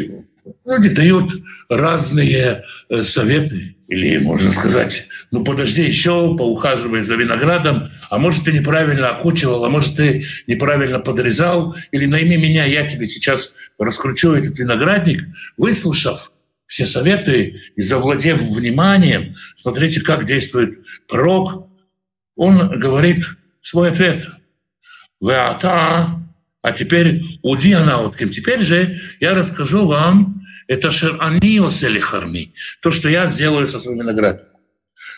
люди 0.65 0.89
дают 0.91 1.33
разные 1.69 2.65
э, 2.89 3.03
советы. 3.03 3.77
Или, 3.89 4.19
можно 4.19 4.53
сказать, 4.53 5.07
ну 5.31 5.45
подожди 5.45 5.83
еще, 5.83 6.35
поухаживай 6.37 7.03
за 7.03 7.17
виноградом, 7.17 7.91
а 8.09 8.19
может 8.19 8.45
ты 8.45 8.53
неправильно 8.53 9.11
окучивал, 9.11 9.65
а 9.65 9.69
может 9.69 9.97
ты 9.97 10.25
неправильно 10.47 10.99
подрезал, 10.99 11.77
или 11.91 12.07
найми 12.07 12.37
меня, 12.37 12.65
я 12.65 12.87
тебе 12.87 13.07
сейчас 13.07 13.55
раскручу 13.79 14.33
этот 14.33 14.59
виноградник, 14.59 15.23
выслушав 15.59 16.33
все 16.67 16.87
советы 16.87 17.61
и 17.77 17.83
завладев 17.83 18.41
вниманием, 18.41 19.37
смотрите, 19.57 20.01
как 20.01 20.25
действует 20.25 20.79
пророк, 21.07 21.67
он 22.35 22.81
говорит 22.81 23.27
свой 23.61 23.91
ответ. 23.91 24.27
Веата 25.21 26.22
а 26.63 26.73
теперь 26.73 27.23
уди 27.43 27.73
анаутким. 27.73 28.31
Теперь 28.31 28.61
же 28.61 29.01
я 29.21 29.35
расскажу 29.35 29.87
вам, 29.87 30.47
это 30.69 30.91
шераниосели 30.91 31.99
харми, 31.99 32.55
то, 32.81 32.91
что 32.91 33.09
я 33.09 33.27
сделаю 33.27 33.67
со 33.67 33.79
своим 33.79 33.99
виноградом. 33.99 34.47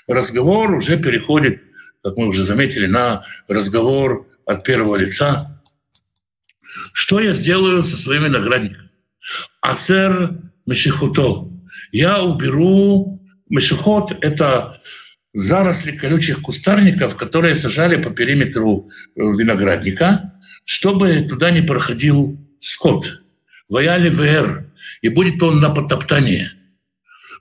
Разговор 0.09 0.75
уже 0.75 0.97
переходит, 0.97 1.63
как 2.03 2.17
мы 2.17 2.29
уже 2.29 2.45
заметили, 2.45 2.87
на 2.87 3.25
разговор 3.47 4.27
от 4.47 4.65
первого 4.65 4.97
лица. 4.97 5.45
Что 6.93 7.21
я 7.21 7.33
сделаю 7.33 7.85
со 7.85 7.97
своим 7.97 8.25
виноградником? 8.25 8.91
Ацер 9.61 10.41
мешихуто. 10.67 11.51
Я 11.93 12.23
уберу 12.23 13.23
мешихот– 13.49 14.17
это 14.23 14.81
заросли 15.35 15.93
колючих 15.93 16.41
кустарников, 16.41 17.17
которые 17.17 17.55
сажали 17.55 18.01
по 18.01 18.11
периметру 18.11 18.89
э, 19.15 19.21
виноградника– 19.21 20.31
чтобы 20.65 21.21
туда 21.23 21.51
не 21.51 21.63
проходил 21.63 22.39
скот. 22.59 23.23
Ваяли 23.69 24.09
ВР, 24.09 24.67
и 25.03 25.09
будет 25.09 25.43
он 25.43 25.61
на 25.61 25.71
потоптание. 25.71 26.53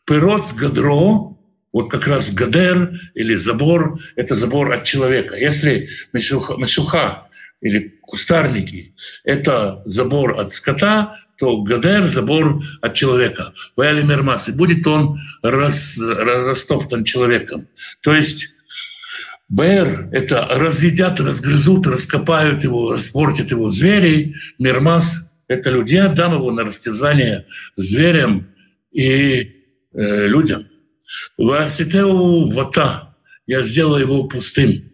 Пирот 0.05 0.45
с 0.45 0.53
гадро, 0.53 1.35
вот 1.71 1.89
как 1.89 2.07
раз 2.07 2.31
гадер 2.31 2.93
или 3.15 3.35
забор, 3.35 3.99
это 4.15 4.35
забор 4.35 4.71
от 4.71 4.83
человека. 4.83 5.35
Если 5.35 5.89
мешуха, 6.13 6.55
мешуха 6.55 7.27
или 7.61 7.99
кустарники– 8.01 8.95
это 9.23 9.81
забор 9.85 10.39
от 10.39 10.51
скота, 10.51 11.17
то 11.39 11.61
гадер– 11.61 12.07
забор 12.09 12.63
от 12.81 12.93
человека. 12.93 13.53
Ваяли 13.75 14.03
мермас, 14.03 14.49
и 14.49 14.53
будет 14.53 14.85
он 14.85 15.19
рас, 15.41 15.97
растоптан 15.99 17.03
человеком. 17.03 17.67
То 18.01 18.13
есть 18.13 18.52
БР– 19.50 20.09
это 20.12 20.47
разъедят, 20.50 21.19
разгрызут, 21.19 21.88
раскопают 21.88 22.63
его, 22.63 22.93
распортят 22.93 23.51
его 23.51 23.69
звери. 23.69 24.35
Мирмас– 24.57 25.29
это 25.47 25.69
люди. 25.69 25.95
Я 25.95 26.05
отдам 26.05 26.33
его 26.35 26.51
на 26.51 26.63
растерзание 26.63 27.45
зверям 27.75 28.47
и 28.91 29.51
э, 29.93 30.27
людям. 30.27 30.67
Васитеу 31.38 32.50
вата– 32.51 33.15
я 33.45 33.62
сделаю 33.62 34.01
его 34.01 34.23
пустым. 34.27 34.89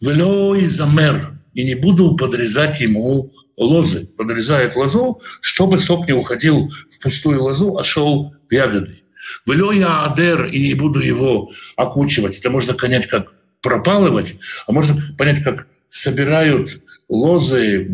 Вело 0.00 0.56
и 0.56 0.66
замер– 0.66 1.32
и 1.54 1.64
не 1.64 1.74
буду 1.74 2.16
подрезать 2.16 2.80
ему 2.80 3.32
лозы. 3.56 4.06
Подрезает 4.16 4.76
лозу, 4.76 5.20
чтобы 5.40 5.78
сок 5.78 6.06
не 6.06 6.14
уходил 6.14 6.70
в 6.90 7.02
пустую 7.02 7.42
лозу, 7.42 7.76
а 7.76 7.84
шел 7.84 8.34
в 8.48 8.52
ягоды. 8.52 9.02
Вело 9.46 9.72
я 9.72 10.04
адер, 10.04 10.46
и 10.46 10.60
не 10.60 10.74
буду 10.74 11.00
его 11.00 11.50
окучивать. 11.76 12.38
Это 12.38 12.50
можно 12.50 12.74
понять 12.74 13.06
как 13.06 13.34
пропалывать, 13.62 14.34
а 14.66 14.72
можно 14.72 14.96
понять, 15.16 15.42
как 15.42 15.68
собирают 15.88 16.82
лозы 17.08 17.86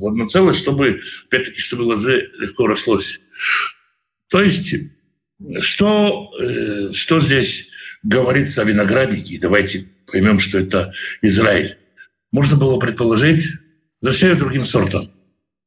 в 0.00 0.08
одно 0.08 0.26
целое, 0.26 0.52
чтобы, 0.52 1.00
опять-таки, 1.26 1.60
чтобы 1.60 1.82
лозы 1.82 2.28
легко 2.38 2.66
рослось. 2.66 3.20
То 4.28 4.42
есть, 4.42 4.74
что, 5.60 6.32
э, 6.40 6.92
что 6.92 7.20
здесь 7.20 7.68
говорится 8.02 8.62
о 8.62 8.64
винограднике? 8.64 9.38
Давайте 9.40 9.86
поймем, 10.10 10.38
что 10.38 10.58
это 10.58 10.92
Израиль. 11.22 11.78
Можно 12.32 12.56
было 12.56 12.78
предположить, 12.78 13.48
засею 14.00 14.36
другим 14.36 14.64
сортом. 14.64 15.10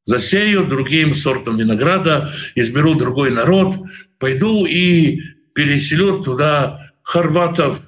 Засею 0.04 0.66
другим 0.66 1.14
сортом 1.14 1.56
винограда, 1.56 2.32
изберу 2.54 2.94
другой 2.94 3.30
народ, 3.30 3.76
пойду 4.18 4.66
и 4.66 5.20
переселю 5.54 6.22
туда 6.22 6.92
хорватов, 7.02 7.80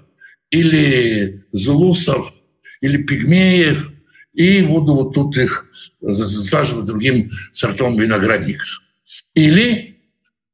или 0.52 1.44
зулусов, 1.50 2.32
или 2.80 3.02
пигмеев, 3.02 3.90
и 4.34 4.62
буду 4.62 4.94
вот 4.94 5.14
тут 5.14 5.36
их 5.36 5.66
засаживать 6.00 6.86
другим 6.86 7.30
сортом 7.52 7.96
виноградника. 7.96 8.64
Или 9.34 9.96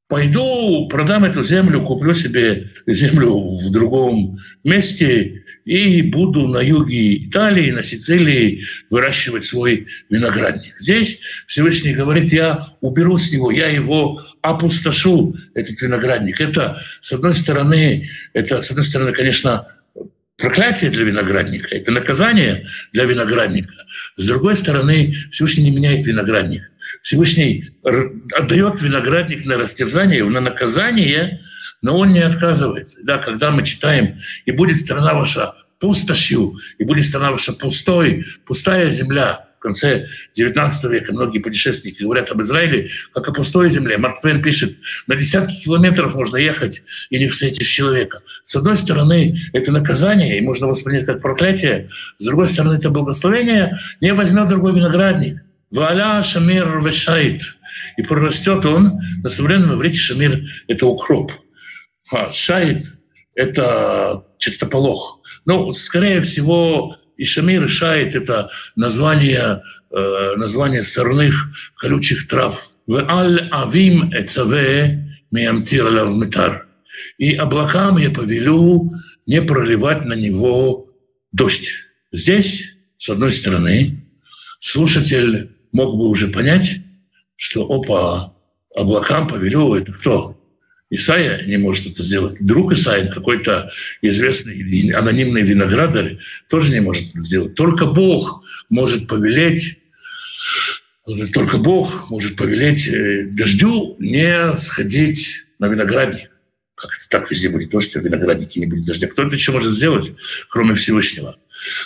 пойду, 0.08 0.88
продам 0.88 1.24
эту 1.24 1.42
землю, 1.42 1.82
куплю 1.82 2.14
себе 2.14 2.70
землю 2.86 3.48
в 3.48 3.70
другом 3.70 4.38
месте 4.64 5.44
и 5.64 6.02
буду 6.02 6.46
на 6.46 6.60
юге 6.60 7.26
Италии, 7.26 7.72
на 7.72 7.82
Сицилии 7.82 8.62
выращивать 8.90 9.44
свой 9.44 9.88
виноградник. 10.08 10.74
Здесь 10.78 11.20
Всевышний 11.46 11.92
говорит, 11.92 12.32
я 12.32 12.74
уберу 12.80 13.18
с 13.18 13.32
него, 13.32 13.50
я 13.50 13.68
его 13.68 14.22
опустошу, 14.42 15.36
этот 15.54 15.80
виноградник. 15.82 16.40
Это, 16.40 16.80
с 17.00 17.12
одной 17.12 17.34
стороны, 17.34 18.08
это, 18.32 18.60
с 18.60 18.70
одной 18.70 18.84
стороны, 18.84 19.12
конечно, 19.12 19.66
проклятие 20.38 20.90
для 20.90 21.04
виноградника, 21.04 21.74
это 21.74 21.90
наказание 21.90 22.66
для 22.92 23.04
виноградника. 23.04 23.74
С 24.16 24.26
другой 24.26 24.56
стороны, 24.56 25.14
Всевышний 25.30 25.64
не 25.64 25.76
меняет 25.76 26.06
виноградник. 26.06 26.62
Всевышний 27.02 27.70
отдает 27.82 28.80
виноградник 28.80 29.44
на 29.44 29.56
растерзание, 29.56 30.24
на 30.24 30.40
наказание, 30.40 31.42
но 31.82 31.98
он 31.98 32.12
не 32.12 32.20
отказывается. 32.20 32.98
Да, 33.02 33.18
когда 33.18 33.50
мы 33.50 33.64
читаем 33.64 34.18
«И 34.46 34.52
будет 34.52 34.76
страна 34.76 35.14
ваша 35.14 35.54
пустошью, 35.80 36.56
и 36.78 36.84
будет 36.84 37.06
страна 37.06 37.32
ваша 37.32 37.52
пустой, 37.52 38.24
пустая 38.46 38.90
земля», 38.90 39.47
в 39.58 39.60
конце 39.60 40.06
XIX 40.36 40.70
века 40.88 41.12
многие 41.12 41.40
путешественники 41.40 42.04
говорят 42.04 42.30
об 42.30 42.40
Израиле 42.42 42.90
как 43.12 43.28
о 43.28 43.32
пустой 43.32 43.70
земле. 43.70 43.98
Марк 43.98 44.20
Твен 44.20 44.40
пишет, 44.40 44.78
на 45.08 45.16
десятки 45.16 45.64
километров 45.64 46.14
можно 46.14 46.36
ехать 46.36 46.82
и 47.10 47.18
не 47.18 47.26
встретишь 47.26 47.66
человека. 47.68 48.22
С 48.44 48.54
одной 48.54 48.76
стороны, 48.76 49.36
это 49.52 49.72
наказание, 49.72 50.38
и 50.38 50.40
можно 50.40 50.68
воспринять 50.68 51.06
как 51.06 51.20
проклятие. 51.20 51.90
С 52.18 52.24
другой 52.24 52.46
стороны, 52.46 52.74
это 52.74 52.90
благословение. 52.90 53.80
Не 54.00 54.14
возьмет 54.14 54.48
другой 54.48 54.74
виноградник. 54.74 55.42
Валя 55.72 56.22
шамир 56.22 56.80
вешает. 56.80 57.42
И 57.96 58.02
прорастет 58.02 58.64
он, 58.64 59.00
на 59.22 59.28
современном 59.28 59.76
иврите 59.76 59.98
шамир– 59.98 60.40
это 60.68 60.86
укроп. 60.86 61.32
А 62.12 62.30
шайт– 62.30 62.86
это 63.34 64.24
чертополох. 64.38 65.20
Ну, 65.44 65.72
скорее 65.72 66.20
всего, 66.20 66.96
и 67.18 67.24
Шамир 67.24 67.64
и 67.64 67.68
Шайт– 67.68 68.14
это 68.14 68.50
название, 68.76 69.62
э, 69.90 70.34
название 70.36 70.82
сорных 70.82 71.50
колючих 71.76 72.26
трав. 72.28 72.70
В 72.86 72.96
аль 73.10 73.48
авим 73.50 74.10
эцаве 74.14 75.18
миамтир 75.30 75.90
метар. 76.06 76.66
И 77.18 77.34
облакам 77.34 77.98
я 77.98 78.10
повелю 78.10 78.92
не 79.26 79.42
проливать 79.42 80.04
на 80.06 80.14
него 80.14 80.88
дождь. 81.32 81.70
Здесь, 82.12 82.76
с 82.96 83.10
одной 83.10 83.32
стороны, 83.32 84.00
слушатель 84.60 85.50
мог 85.72 85.96
бы 85.96 86.08
уже 86.08 86.28
понять, 86.28 86.76
что 87.36 87.64
опа, 87.64 88.32
облакам 88.74 89.26
повелю, 89.26 89.74
это 89.74 89.92
кто? 89.92 90.37
Исаия 90.90 91.44
не 91.46 91.58
может 91.58 91.86
это 91.86 92.02
сделать. 92.02 92.38
Друг 92.40 92.72
Исаия, 92.72 93.10
какой-то 93.10 93.70
известный 94.00 94.90
анонимный 94.92 95.42
виноградарь, 95.42 96.18
тоже 96.48 96.72
не 96.72 96.80
может 96.80 97.10
это 97.10 97.20
сделать. 97.20 97.54
Только 97.54 97.86
Бог 97.86 98.42
может 98.70 99.06
повелеть, 99.06 99.80
только 101.32 101.58
Бог 101.58 102.10
может 102.10 102.36
повелеть 102.36 102.88
э, 102.88 103.26
дождю 103.30 103.96
не 103.98 104.56
сходить 104.56 105.46
на 105.58 105.66
виноградник. 105.66 106.30
Как 106.74 106.90
это 106.92 107.08
так 107.08 107.30
везде 107.30 107.48
будет 107.48 107.70
дождь, 107.70 107.94
а 107.96 108.00
в 108.00 108.04
винограднике 108.04 108.60
не 108.60 108.66
будет 108.66 108.84
дождя. 108.84 109.08
Кто 109.08 109.24
это 109.24 109.34
еще 109.34 109.52
может 109.52 109.72
сделать, 109.72 110.12
кроме 110.48 110.74
Всевышнего? 110.74 111.36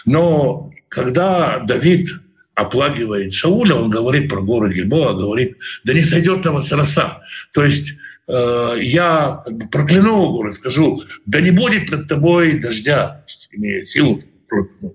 Но 0.05 0.73
когда 0.89 1.61
Давид 1.61 2.09
оплагивает 2.55 3.33
Шауля, 3.33 3.75
он 3.75 3.91
говорит 3.91 4.29
про 4.29 4.43
горы 4.43 4.73
Гильбоа, 4.73 5.15
говорит, 5.15 5.57
да 5.85 5.95
не 5.95 6.03
сойдет 6.03 6.45
на 6.45 6.53
вас 6.53 6.71
роса. 6.73 7.23
То 7.53 7.65
есть 7.65 7.95
я 8.29 9.41
как 9.45 9.57
бы 9.57 9.69
прокляну 9.69 10.31
город, 10.31 10.55
скажу, 10.55 11.03
да 11.27 11.41
не 11.41 11.51
будет 11.51 11.91
над 11.91 12.09
тобой 12.09 12.59
дождя, 12.59 13.25
имея 13.53 13.85
силу 13.85 14.23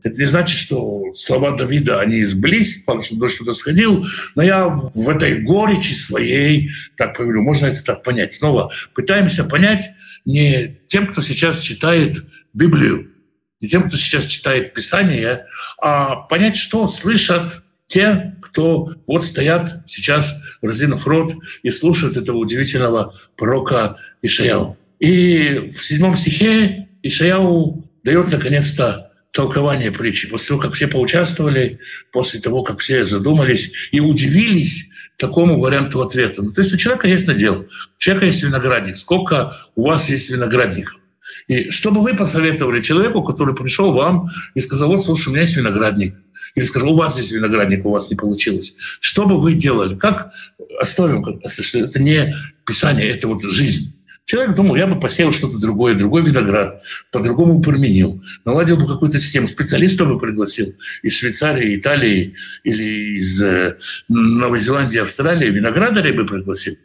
это 0.03 0.19
не 0.19 0.25
значит, 0.25 0.57
что 0.57 1.13
слова 1.13 1.51
Давида, 1.51 1.99
они 1.99 2.23
сблизь, 2.23 2.83
что 2.83 3.15
дождь 3.15 3.35
что-то 3.35 3.53
сходил, 3.53 4.05
но 4.35 4.43
я 4.43 4.67
в 4.67 5.09
этой 5.09 5.41
горечи 5.41 5.93
своей, 5.93 6.69
так 6.95 7.17
говорю, 7.17 7.41
можно 7.41 7.67
это 7.67 7.83
так 7.83 8.03
понять. 8.03 8.33
Снова 8.33 8.71
пытаемся 8.93 9.43
понять 9.43 9.89
не 10.25 10.79
тем, 10.87 11.07
кто 11.07 11.21
сейчас 11.21 11.59
читает 11.59 12.23
Библию, 12.53 13.11
не 13.59 13.67
тем, 13.67 13.87
кто 13.87 13.97
сейчас 13.97 14.25
читает 14.25 14.73
Писание, 14.73 15.45
а 15.79 16.15
понять, 16.15 16.55
что 16.55 16.87
слышат 16.87 17.63
те, 17.87 18.35
кто 18.41 18.93
вот 19.07 19.25
стоят 19.25 19.83
сейчас, 19.87 20.41
разинув 20.61 21.07
рот, 21.07 21.33
и 21.63 21.69
слушают 21.69 22.17
этого 22.17 22.37
удивительного 22.37 23.13
пророка 23.35 23.97
Ишаяу. 24.21 24.77
И 24.99 25.71
в 25.73 25.85
седьмом 25.85 26.15
стихе 26.15 26.89
Ишаяу 27.03 27.89
дает 28.03 28.31
наконец-то 28.31 29.11
толкование 29.31 29.91
притчи. 29.91 30.27
После 30.27 30.49
того, 30.49 30.61
как 30.61 30.73
все 30.73 30.87
поучаствовали, 30.87 31.79
после 32.11 32.39
того, 32.39 32.63
как 32.63 32.79
все 32.79 33.05
задумались 33.05 33.71
и 33.91 33.99
удивились 33.99 34.89
такому 35.17 35.59
варианту 35.59 36.01
ответа. 36.01 36.41
Ну, 36.41 36.51
то 36.51 36.61
есть 36.61 36.73
у 36.73 36.77
человека 36.77 37.07
есть 37.07 37.27
надел, 37.27 37.61
у 37.61 37.99
человека 37.99 38.25
есть 38.25 38.43
виноградник. 38.43 38.97
Сколько 38.97 39.57
у 39.75 39.87
вас 39.87 40.09
есть 40.09 40.29
виноградников? 40.29 40.99
И 41.47 41.69
что 41.69 41.91
бы 41.91 42.01
вы 42.01 42.15
посоветовали 42.15 42.81
человеку, 42.81 43.23
который 43.23 43.55
пришел 43.55 43.93
вам 43.93 44.31
и 44.55 44.59
сказал, 44.59 44.89
вот, 44.89 45.03
слушай, 45.03 45.29
у 45.29 45.31
меня 45.31 45.41
есть 45.41 45.55
виноградник. 45.55 46.15
Или 46.55 46.65
сказал, 46.65 46.93
у 46.93 46.95
вас 46.95 47.13
здесь 47.13 47.31
виноградник, 47.31 47.85
у 47.85 47.91
вас 47.91 48.09
не 48.09 48.15
получилось. 48.15 48.75
Что 48.99 49.25
бы 49.25 49.39
вы 49.39 49.53
делали? 49.53 49.95
Как 49.95 50.31
оставим, 50.79 51.23
что 51.47 51.79
это 51.79 52.01
не 52.01 52.35
Писание, 52.65 53.09
это 53.09 53.27
вот 53.27 53.43
жизнь. 53.43 53.93
Человек 54.27 54.55
думал, 54.55 54.75
я 54.75 54.87
бы 54.87 54.99
посеял 54.99 55.31
что-то 55.31 55.57
другое, 55.57 55.95
другой 55.95 56.21
виноград, 56.21 56.83
по-другому 57.11 57.61
применил, 57.61 58.21
наладил 58.43 58.75
бы 58.75 58.85
какую-то 58.85 59.19
систему, 59.19 59.47
специалиста 59.47 60.03
бы 60.03 60.19
пригласил 60.19 60.75
из 61.01 61.17
Швейцарии, 61.17 61.77
Италии 61.77 62.35
или 62.65 63.17
из 63.17 63.41
э, 63.41 63.77
Новой 64.09 64.59
Зеландии, 64.59 64.99
Австралии, 64.99 65.49
виноградарей 65.49 66.11
бы 66.11 66.25
пригласил. 66.25 66.75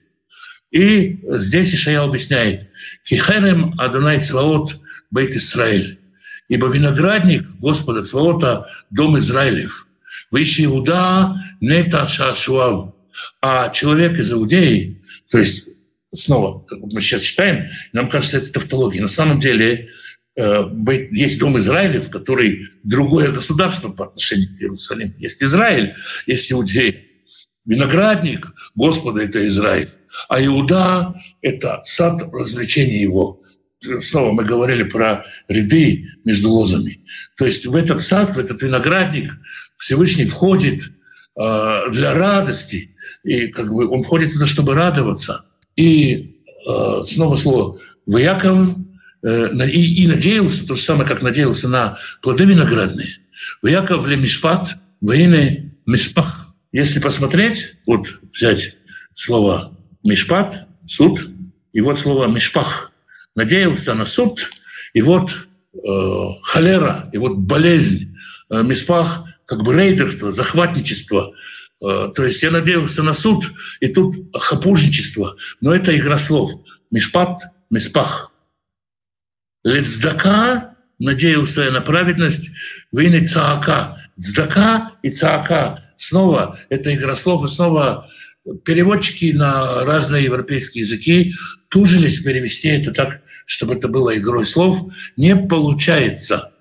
И 0.73 1.21
здесь 1.23 1.75
Ишая 1.75 2.03
объясняет, 2.03 2.69
«Кихерем 3.05 3.79
Адонай 3.79 4.21
Цваот 4.21 4.81
Бейт 5.11 5.37
Исраиль» 5.37 6.03
ибо 6.53 6.69
виноградник 6.69 7.49
Господа 7.61 8.03
Цваота– 8.03 8.67
дом 8.91 9.19
Израилев. 9.19 9.87
Выше 10.31 10.65
Иуда 10.65 11.35
не 11.63 11.91
Шашуав. 12.07 12.93
А 13.41 13.71
человек 13.71 14.19
из 14.19 14.33
Иудеи, 14.35 15.03
то 15.31 15.39
есть 15.39 15.67
снова, 16.11 16.67
мы 16.71 17.01
сейчас 17.01 17.23
читаем, 17.23 17.69
нам 17.95 18.11
кажется, 18.11 18.37
это 18.37 18.53
тавтология. 18.53 19.01
На 19.01 19.09
самом 19.09 19.41
деле 19.41 19.89
э, 20.37 20.65
есть 21.13 21.39
дом 21.39 21.57
Израилев, 21.57 22.11
который 22.11 22.67
другое 22.83 23.33
государство 23.33 23.89
по 23.89 24.07
отношению 24.09 24.55
к 24.55 24.61
Иерусалиму. 24.61 25.15
Есть 25.19 25.43
Израиль, 25.43 25.95
есть 26.27 26.53
Иудеи. 26.53 27.07
Виноградник 27.65 28.49
Господа– 28.75 29.23
это 29.23 29.47
Израиль. 29.47 29.89
А 30.29 30.45
Иуда– 30.45 31.15
это 31.43 31.81
сад 31.85 32.23
развлечения 32.33 33.03
его 33.03 33.43
снова 34.01 34.33
мы 34.33 34.45
говорили 34.45 34.83
про 34.83 35.25
ряды 35.49 36.09
между 36.25 36.51
лозами. 36.51 37.01
То 37.37 37.45
есть 37.45 37.67
в 37.67 37.75
этот 37.77 38.01
сад, 38.01 38.35
в 38.35 38.39
этот 38.39 38.63
виноградник 38.63 39.33
Всевышний 39.77 40.27
входит 40.27 40.81
э, 41.37 41.91
для 41.91 42.15
радости, 42.15 42.95
и 43.25 43.49
как 43.49 43.73
бы 43.73 43.89
он 43.89 44.03
входит 44.03 44.33
туда, 44.33 44.47
чтобы 44.47 44.75
радоваться. 44.75 45.47
И 45.77 46.37
э, 46.69 47.03
снова 47.05 47.37
слово 47.37 47.79
«Вояков» 48.07 48.77
э, 49.23 49.51
и, 49.69 50.05
и 50.05 50.07
надеялся, 50.07 50.67
то 50.67 50.75
же 50.75 50.83
самое, 50.83 51.09
как 51.09 51.23
надеялся 51.23 51.69
на 51.69 51.99
плоды 52.21 52.45
виноградные. 52.45 53.09
«Вояков 53.61 54.07
ли 54.07 54.17
мишпат, 54.17 54.77
воины 55.01 55.75
мишпах». 55.87 56.49
Если 56.71 57.01
посмотреть, 57.01 57.77
вот 57.87 58.07
взять 58.33 58.77
слово 59.15 59.77
«мишпат», 60.05 60.67
«суд», 60.87 61.29
и 61.73 61.81
вот 61.81 61.99
слово 61.99 62.27
«мишпах», 62.27 62.93
надеялся 63.35 63.95
на 63.95 64.05
суд, 64.05 64.51
и 64.93 65.03
вот 65.03 65.47
э, 65.75 65.79
холера, 66.43 67.09
и 67.13 67.19
вот 67.19 67.37
болезнь, 67.39 68.15
э, 68.51 68.63
миспах, 68.63 69.25
как 69.47 69.63
бы 69.63 69.75
рейдерство, 69.75 70.31
захватничество. 70.31 71.33
Э, 71.81 72.13
то 72.15 72.25
есть 72.25 72.43
я 72.43 72.51
надеялся 72.51 73.03
на 73.03 73.15
суд, 73.15 73.51
и 73.81 73.89
тут 73.89 74.17
хапужничество. 74.35 75.37
Но 75.61 75.75
это 75.75 75.97
игра 75.97 76.19
слов. 76.19 76.51
Мишпат, 76.91 77.41
миспах. 77.71 78.33
Лецдака, 79.65 80.75
надеялся 80.99 81.63
я 81.63 81.71
на 81.71 81.81
праведность, 81.81 82.51
вины 82.93 83.25
цаака. 83.27 83.99
Цдака 84.19 84.93
и 85.03 85.11
цаака. 85.11 85.83
Снова 85.97 86.59
это 86.69 86.95
игра 86.95 87.17
слов, 87.17 87.45
и 87.45 87.49
снова 87.49 88.09
переводчики 88.65 89.33
на 89.33 89.85
разные 89.85 90.25
европейские 90.25 90.83
языки 90.83 91.35
тужились 91.69 92.23
перевести 92.23 92.69
это 92.69 92.93
так, 92.93 93.23
чтобы 93.47 93.75
это 93.75 93.89
было 93.89 94.17
игрой 94.17 94.47
слов. 94.47 94.93
Не 95.17 95.37
получается. 95.37 96.53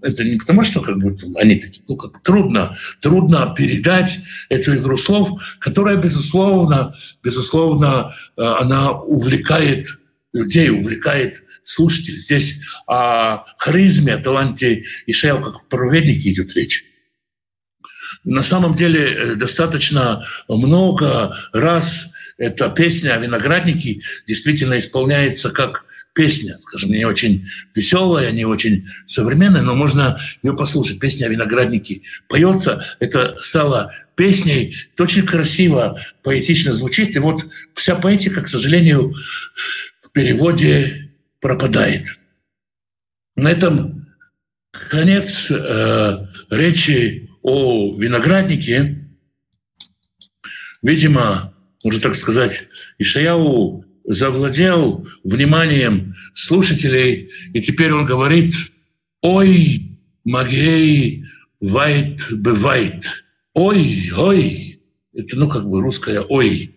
Это 0.00 0.22
не 0.22 0.36
потому, 0.36 0.62
что 0.62 0.80
как 0.80 0.98
будто 0.98 1.26
они 1.36 1.56
такие, 1.56 1.82
ну 1.88 1.96
как 1.96 2.22
трудно, 2.22 2.76
трудно 3.00 3.52
передать 3.56 4.20
эту 4.48 4.76
игру 4.76 4.96
слов, 4.96 5.42
которая, 5.58 5.96
безусловно, 5.96 6.94
безусловно, 7.22 8.14
э, 8.36 8.42
она 8.42 8.92
увлекает 8.92 9.98
людей, 10.32 10.70
увлекает 10.70 11.42
слушателей. 11.64 12.18
Здесь 12.18 12.60
о 12.86 13.44
харизме, 13.58 14.14
о 14.14 14.22
таланте 14.22 14.84
Ишея 15.06 15.34
как 15.36 15.68
проповеднике 15.68 16.30
идет 16.30 16.54
речь. 16.54 16.84
На 18.24 18.42
самом 18.42 18.74
деле 18.74 19.04
э, 19.04 19.34
достаточно 19.34 20.24
много 20.48 21.36
раз 21.52 22.12
эта 22.36 22.68
песня 22.70 23.14
о 23.14 23.18
винограднике 23.18 24.00
действительно 24.26 24.78
исполняется 24.78 25.50
как 25.50 25.84
песня, 26.14 26.58
скажем, 26.60 26.90
не 26.90 27.04
очень 27.04 27.48
веселая, 27.74 28.32
не 28.32 28.44
очень 28.44 28.88
современная, 29.06 29.62
но 29.62 29.74
можно 29.74 30.20
ее 30.42 30.56
послушать. 30.56 30.98
Песня 30.98 31.26
о 31.26 31.28
винограднике 31.28 32.02
поется, 32.28 32.84
это 32.98 33.36
стало 33.38 33.92
песней, 34.16 34.74
это 34.94 35.04
очень 35.04 35.24
красиво, 35.24 36.00
поэтично 36.24 36.72
звучит. 36.72 37.14
И 37.14 37.20
вот 37.20 37.46
вся 37.74 37.94
поэтика, 37.94 38.40
к 38.40 38.48
сожалению, 38.48 39.14
в 40.00 40.10
переводе 40.12 41.12
пропадает. 41.40 42.18
На 43.36 43.52
этом 43.52 44.08
конец 44.90 45.52
э, 45.52 46.26
речи 46.50 47.27
о 47.48 47.96
винограднике. 47.96 49.08
Видимо, 50.82 51.54
можно 51.82 52.00
так 52.00 52.14
сказать, 52.14 52.64
Ишаяу 52.98 53.84
завладел 54.04 55.08
вниманием 55.24 56.14
слушателей, 56.34 57.30
и 57.52 57.60
теперь 57.60 57.92
он 57.92 58.04
говорит 58.04 58.54
«Ой, 59.22 59.98
магей 60.24 61.24
вайт 61.60 62.26
бывает». 62.30 63.24
«Ой, 63.54 64.10
ой». 64.16 64.80
Это, 65.14 65.36
ну, 65.36 65.48
как 65.48 65.68
бы 65.68 65.80
русское 65.80 66.20
«ой». 66.20 66.74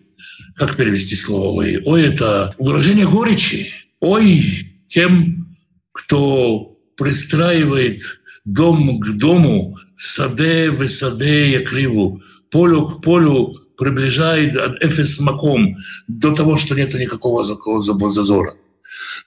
Как 0.56 0.76
перевести 0.76 1.16
слово 1.16 1.52
«ой»? 1.52 1.82
«Ой»— 1.84 2.02
это 2.06 2.54
выражение 2.58 3.06
горечи. 3.06 3.72
«Ой» 4.00 4.42
тем, 4.88 5.56
кто 5.92 6.78
пристраивает 6.96 8.00
дом 8.44 8.98
к 9.00 9.16
дому, 9.16 9.78
саде 10.02 10.70
в 10.70 10.86
саде 10.88 11.52
я 11.52 11.60
криву, 11.60 12.22
полю 12.50 12.86
к 12.86 13.02
полю 13.02 13.54
приближает 13.78 14.56
от 14.56 14.82
эфес 14.82 15.20
маком 15.20 15.76
до 16.08 16.34
того, 16.34 16.56
что 16.56 16.74
нет 16.74 16.94
никакого 16.94 17.42
зазора. 17.42 18.56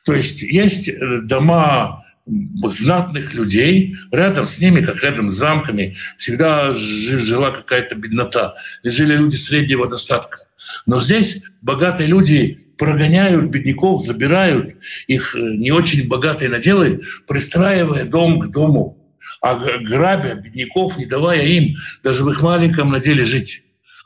То 0.04 0.14
есть 0.14 0.42
есть 0.44 0.88
э, 0.88 1.22
дома 1.22 2.04
знатных 2.26 3.34
людей, 3.34 3.96
рядом 4.12 4.48
с 4.48 4.60
ними, 4.60 4.82
как 4.82 5.04
рядом 5.04 5.30
с 5.30 5.36
замками, 5.36 5.96
всегда 6.18 6.74
жила 6.74 7.52
какая-то 7.52 7.96
беднота, 7.96 8.56
жили 8.84 9.16
люди 9.16 9.36
среднего 9.36 9.88
достатка. 9.88 10.40
Но 10.86 11.00
здесь 11.00 11.44
богатые 11.62 12.08
люди 12.08 12.66
прогоняют 12.78 13.46
бедняков, 13.46 14.04
забирают 14.04 14.76
их 15.08 15.36
э, 15.36 15.40
не 15.40 15.72
очень 15.72 16.08
богатые 16.08 16.50
наделы, 16.50 17.02
пристраивая 17.28 18.06
дом 18.06 18.40
к 18.40 18.48
дому, 18.48 18.95
а 19.42 19.56
грабя 19.56 20.36
бедняков, 20.36 20.98
не 20.98 21.06
давая 21.06 21.44
им 21.46 21.76
даже 22.04 22.24
в 22.24 22.30
их 22.30 22.42
маленьком 22.42 22.92
наделе 22.92 23.26
жить. 23.26 23.64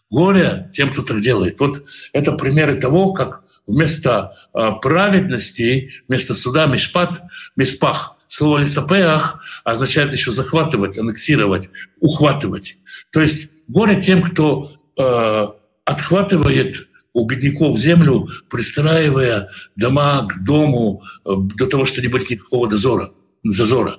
Горе 0.10 0.70
тем, 0.74 0.90
кто 0.90 1.04
так 1.04 1.22
делает. 1.22 1.60
Вот 1.60 1.84
это 2.14 2.32
примеры 2.32 2.76
того, 2.76 3.14
как 3.14 3.44
вместо 3.68 4.36
э, 4.54 4.72
праведности, 4.82 5.92
вместо 6.08 6.34
суда 6.34 6.66
мишпат, 6.66 7.22
миспах. 7.56 8.16
Слово 8.28 8.60
лисапеах 8.60 9.44
означает 9.64 10.14
еще 10.14 10.32
захватывать, 10.32 10.98
аннексировать, 11.00 11.70
ухватывать. 12.00 12.78
То 13.12 13.22
есть 13.22 13.52
горе 13.68 14.00
тем, 14.00 14.22
кто 14.22 14.72
э, 14.98 15.48
отхватывает 15.86 16.88
у 17.14 17.26
бедняков 17.26 17.80
землю, 17.80 18.30
пристраивая 18.50 19.50
дома 19.76 20.28
к 20.28 20.44
дому 20.44 21.02
э, 21.26 21.32
до 21.56 21.66
того, 21.66 21.86
что 21.86 22.02
не 22.02 22.08
будет 22.08 22.30
никакого 22.30 22.70
дозора, 22.70 23.12
зазора. 23.44 23.98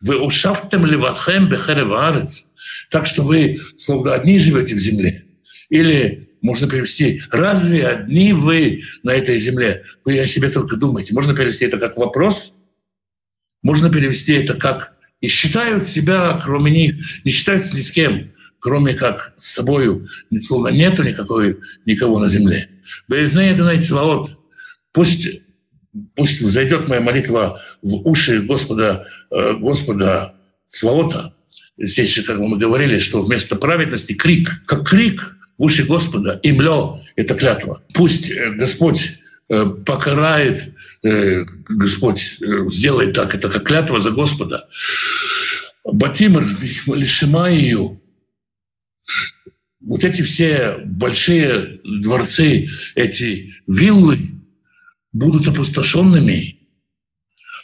Вы 0.00 0.18
ушафтем 0.18 0.86
леватхем 0.86 1.48
бехереварец, 1.48 2.50
так 2.90 3.06
что 3.06 3.22
вы 3.22 3.60
словно 3.76 4.14
одни 4.14 4.38
живете 4.38 4.74
в 4.74 4.78
земле. 4.78 5.24
Или 5.68 6.30
можно 6.42 6.68
перевести, 6.68 7.22
разве 7.30 7.86
одни 7.86 8.32
вы 8.32 8.82
на 9.02 9.14
этой 9.14 9.38
земле? 9.38 9.84
Вы 10.04 10.18
о 10.18 10.26
себе 10.26 10.50
только 10.50 10.76
думаете. 10.76 11.14
Можно 11.14 11.34
перевести 11.34 11.64
это 11.64 11.78
как 11.78 11.96
вопрос, 11.96 12.56
можно 13.62 13.90
перевести 13.90 14.32
это 14.32 14.54
как 14.54 14.96
и 15.20 15.28
считают 15.28 15.88
себя, 15.88 16.40
кроме 16.44 16.70
них, 16.72 17.24
не 17.24 17.30
считаются 17.30 17.76
ни 17.76 17.80
с 17.80 17.92
кем, 17.92 18.32
кроме 18.58 18.94
как 18.94 19.34
с 19.36 19.52
собою, 19.52 20.08
словно 20.40 20.68
нету 20.68 21.04
никакой, 21.04 21.58
никого 21.86 22.18
на 22.18 22.28
земле. 22.28 22.68
Боязны 23.08 23.40
это 23.40 23.64
найти 23.64 23.92
вот. 23.92 24.38
Пусть, 24.92 25.28
пусть 26.14 26.40
зайдет 26.40 26.88
моя 26.88 27.00
молитва 27.00 27.60
в 27.82 28.08
уши 28.08 28.40
Господа, 28.40 29.06
э, 29.30 29.54
Господа 29.54 30.34
Сволота. 30.66 31.34
Здесь 31.78 32.14
же, 32.14 32.22
как 32.22 32.38
мы 32.38 32.58
говорили, 32.58 32.98
что 32.98 33.20
вместо 33.20 33.56
праведности 33.56 34.12
крик, 34.12 34.62
как 34.66 34.88
крик 34.88 35.36
в 35.58 35.64
уши 35.64 35.84
Господа, 35.84 36.38
имлё– 36.42 37.00
это 37.16 37.34
клятва. 37.34 37.82
Пусть 37.94 38.30
э, 38.30 38.50
Господь 38.52 39.18
э, 39.48 39.66
покарает 39.84 40.72
Господь 41.68 42.38
сделает 42.68 43.14
так, 43.14 43.34
это 43.34 43.48
как 43.48 43.64
клятва 43.64 43.98
за 43.98 44.12
Господа. 44.12 44.68
Батимр 45.84 46.44
Лишимаию, 46.86 48.00
вот 49.80 50.04
эти 50.04 50.22
все 50.22 50.78
большие 50.84 51.80
дворцы, 51.82 52.68
эти 52.94 53.52
виллы 53.66 54.41
будут 55.12 55.48
опустошенными. 55.48 56.58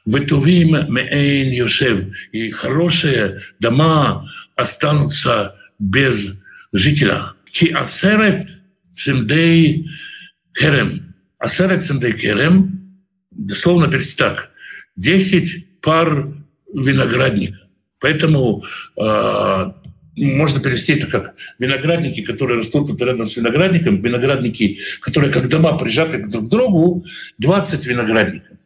Ветувим 0.07 0.93
меэйн 0.93 1.51
Йошев. 1.51 2.07
И 2.33 2.51
хорошие 2.51 3.41
дома 3.61 4.31
останутся 4.57 5.57
без 5.79 6.43
жителя. 6.73 7.35
Ки 7.45 7.69
асерет 7.69 8.47
цимдей 8.93 9.91
керем. 10.55 11.15
Асерет 11.39 11.83
цимдей 11.83 12.13
керем– 12.13 12.75
дословно 13.39 13.89
перевести 13.89 14.17
так, 14.17 14.51
10 14.97 15.81
пар 15.81 16.35
виноградника. 16.75 17.61
Поэтому 18.01 18.65
э, 18.97 19.73
можно 20.25 20.61
перевести 20.61 20.95
это 20.95 21.07
как 21.07 21.35
виноградники, 21.59 22.23
которые 22.23 22.59
растут 22.59 22.91
вот 22.91 23.03
рядом 23.03 23.27
с 23.27 23.37
виноградником, 23.37 24.01
виноградники, 24.01 24.79
которые 25.01 25.33
как 25.33 25.49
дома 25.49 25.77
прижаты 25.79 26.19
друг 26.27 26.47
к 26.47 26.49
другу, 26.49 27.05
20 27.39 27.87
виноградников. 27.87 28.59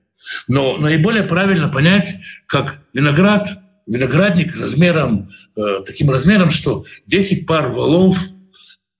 Но 0.48 0.76
наиболее 0.76 1.24
правильно 1.24 1.68
понять, 1.68 2.14
как 2.46 2.78
виноград, 2.92 3.58
виноградник 3.86 4.56
размером, 4.56 5.28
э, 5.56 5.80
таким 5.84 6.10
размером, 6.10 6.50
что 6.50 6.84
10 7.06 7.46
пар 7.46 7.68
валов– 7.68 8.18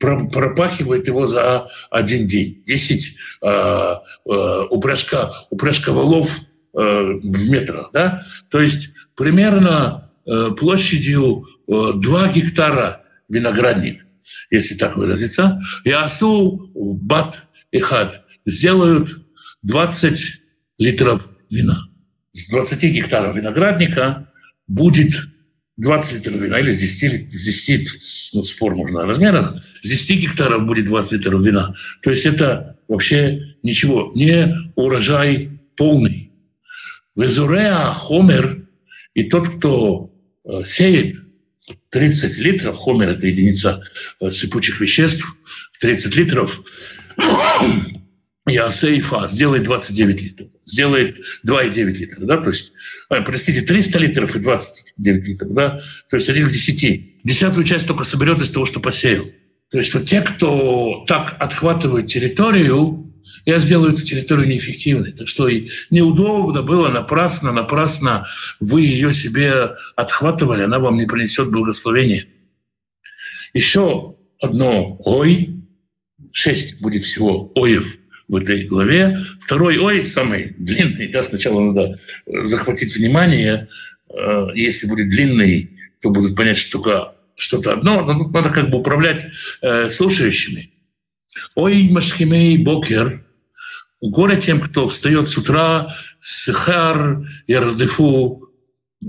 пропахивает 0.03 1.07
его 1.07 1.27
за 1.27 1.69
один 1.91 2.27
день. 2.27 2.63
10 2.67 3.17
э, 3.43 3.49
э, 3.49 4.67
упряжка, 4.71 5.33
упряжка 5.51 5.93
валов 5.93 6.41
э, 6.75 6.79
в 7.23 7.51
метрах. 7.51 7.91
Да? 7.93 8.25
То 8.51 8.61
есть 8.61 8.91
примерно 9.15 10.02
площадью 10.57 11.47
э, 11.69 11.93
2 11.97 12.33
гектара 12.33 13.05
виноградник, 13.29 14.07
если 14.51 14.75
так 14.75 14.97
выразиться. 14.97 15.61
И 15.85 15.91
асу 15.91 16.71
в 16.75 16.95
бат 16.97 17.43
и 17.71 17.79
хат 17.79 18.25
сделают 18.47 19.19
20 19.63 20.43
литров 20.79 21.29
вина. 21.51 21.89
С 22.33 22.49
20 22.49 22.85
гектаров 22.93 23.37
виноградника 23.37 24.31
будет 24.67 25.13
20 25.77 26.15
литров 26.15 26.37
вина 26.37 26.59
или 26.61 26.71
с 26.71 26.79
10, 26.79 27.33
с 27.33 27.45
10 27.45 27.89
ну, 28.35 28.43
спор 28.43 28.75
можно 28.75 29.03
о 29.03 29.07
размерах, 29.07 29.57
с 29.83 29.89
10 29.89 30.21
гектаров 30.21 30.67
будет 30.67 30.87
20 30.87 31.13
литров 31.13 31.45
вина. 31.45 31.75
То 32.03 32.11
есть 32.11 32.27
это 32.27 32.79
вообще 32.89 33.57
ничего, 33.63 34.13
не 34.15 34.55
урожай 34.77 35.61
полный. 35.77 36.31
Везуреа 37.17 37.93
хомер, 37.93 38.67
и 39.15 39.25
тот, 39.25 39.49
кто 39.49 40.11
э, 40.11 40.12
сеет 40.65 41.17
30 41.91 42.39
литров, 42.39 42.77
хомер– 42.77 43.11
это 43.11 43.27
единица 43.27 43.83
э, 44.21 44.31
сыпучих 44.31 44.81
веществ, 44.81 45.27
30 45.81 46.17
литров, 46.17 46.63
Ясейфа 48.49 49.29
сделает 49.29 49.63
29 49.65 50.23
литров, 50.23 50.49
сделает 50.65 51.17
2,9 51.47 51.85
литра, 51.95 52.25
да, 52.25 52.39
то 52.39 52.49
есть, 52.49 52.73
простите, 53.09 53.63
300 53.63 53.99
литров 54.01 54.35
и 54.35 54.41
29 54.41 55.29
литров, 55.29 55.53
да, 55.53 55.81
то 56.11 56.17
есть 56.17 56.29
один 56.29 56.49
к 56.49 56.53
10. 56.53 57.23
Десятую 57.23 57.65
часть 57.65 57.87
только 57.87 58.03
соберет 58.03 58.41
из 58.41 58.51
того, 58.51 58.67
что 58.67 58.81
посеял. 58.81 59.25
То 59.71 59.79
есть 59.79 59.95
вот 59.95 60.07
те, 60.07 60.23
кто 60.23 61.05
так 61.07 61.37
отхватывают 61.39 62.09
территорию, 62.09 63.12
я 63.45 63.59
сделаю 63.59 63.93
эту 63.93 64.03
территорию 64.03 64.49
неэффективной. 64.49 65.13
Так 65.13 65.29
что 65.29 65.49
и 65.49 65.71
неудобно 65.91 66.63
было 66.63 66.89
напрасно, 66.89 67.53
напрасно 67.53 68.27
вы 68.61 68.83
ее 68.83 69.13
себе 69.13 69.77
отхватывали, 69.97 70.63
она 70.63 70.79
вам 70.79 70.97
не 70.97 71.07
принесет 71.07 71.51
благословения. 71.51 72.25
Еще 73.55 74.17
одно 74.41 74.97
«ой», 75.05 75.57
шесть 76.33 76.81
будет 76.81 77.05
всего 77.05 77.53
«оев», 77.55 77.99
в 78.33 78.37
этой 78.37 78.65
главе. 78.65 79.19
Второй 79.41 79.77
ой, 79.77 80.07
самый 80.07 80.55
длинный, 80.57 81.09
да, 81.09 81.23
сначала 81.23 81.61
надо 81.61 82.01
э, 82.27 82.45
захватить 82.45 82.97
внимание. 82.97 83.69
Э, 84.09 84.47
если 84.55 84.87
будет 84.87 85.11
длинный, 85.11 85.71
то 86.01 86.09
будут 86.09 86.35
понять, 86.35 86.57
что 86.57 86.79
только 86.79 87.15
что-то 87.37 87.75
одно, 87.75 88.03
но 88.03 88.19
тут 88.19 88.33
надо 88.33 88.49
как 88.49 88.71
бы 88.71 88.79
управлять 88.79 89.27
э, 89.61 89.91
слушающими. 89.91 90.72
Ой, 91.55 91.89
машхимей 91.91 92.59
бокер, 92.59 93.25
горе 94.01 94.41
тем, 94.41 94.61
кто 94.61 94.87
встает 94.87 95.29
с 95.29 95.39
утра 95.39 95.95
с 96.21 96.53
хар 96.53 97.27
и 97.47 97.55
радефу, 97.55 98.49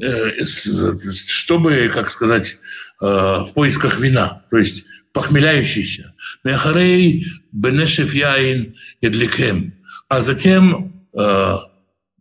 э, 0.01 0.43
чтобы, 0.43 1.91
как 1.93 2.09
сказать, 2.09 2.57
э, 3.01 3.05
в 3.05 3.51
поисках 3.53 3.99
вина. 3.99 4.43
То 4.49 4.57
есть 4.57 4.85
похмеляющийся. 5.13 6.13
Мехарей 6.43 7.27
бенешев 7.51 8.13
яин 8.13 8.75
едликем. 9.01 9.73
А 10.07 10.21
затем, 10.21 11.05
э, 11.13 11.57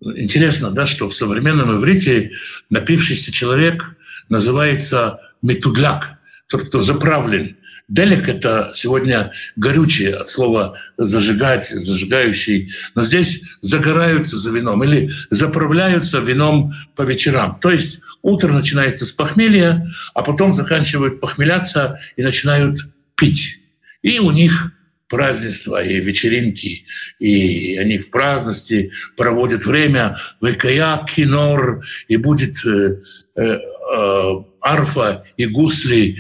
интересно, 0.01 0.71
да, 0.71 0.87
что 0.87 1.09
в 1.09 1.17
современном 1.17 1.77
иврите 1.77 2.33
напившийся 2.71 3.33
человек 3.33 3.97
называется 4.29 5.21
метудляк, 5.41 6.19
тот, 6.53 6.69
кто 6.69 6.81
заправлен. 6.83 7.57
Делик– 7.89 8.29
это 8.29 8.71
сегодня 8.75 9.33
горючее 9.57 10.17
от 10.17 10.29
слова 10.29 10.79
«зажигать», 10.99 11.67
«зажигающий». 11.69 12.73
Но 12.95 13.03
здесь 13.03 13.43
загораются 13.63 14.39
за 14.39 14.51
вином 14.51 14.85
или 14.85 15.11
заправляются 15.31 16.19
вином 16.19 16.73
по 16.95 17.03
вечерам. 17.03 17.59
То 17.59 17.71
есть 17.71 18.01
утро 18.21 18.53
начинается 18.53 19.07
с 19.07 19.13
похмелья, 19.13 19.91
а 20.15 20.23
потом 20.23 20.53
заканчивают 20.53 21.21
похмеляться 21.21 21.99
и 22.17 22.23
начинают 22.23 22.81
пить. 23.17 23.61
И 24.03 24.19
у 24.19 24.31
них 24.31 24.73
празднества 25.09 25.83
и 25.83 26.01
вечеринки, 26.01 26.85
и 27.19 27.77
они 27.79 27.97
в 27.97 28.11
праздности 28.11 28.93
проводят 29.17 29.65
время, 29.65 30.19
векая, 30.41 31.05
кинор, 31.07 31.85
и 32.09 32.17
будет 32.17 32.65
э, 32.65 33.03
э, 33.37 33.43
э, 33.43 34.45
арфа 34.61 35.25
и 35.37 35.47
гусли, 35.47 36.19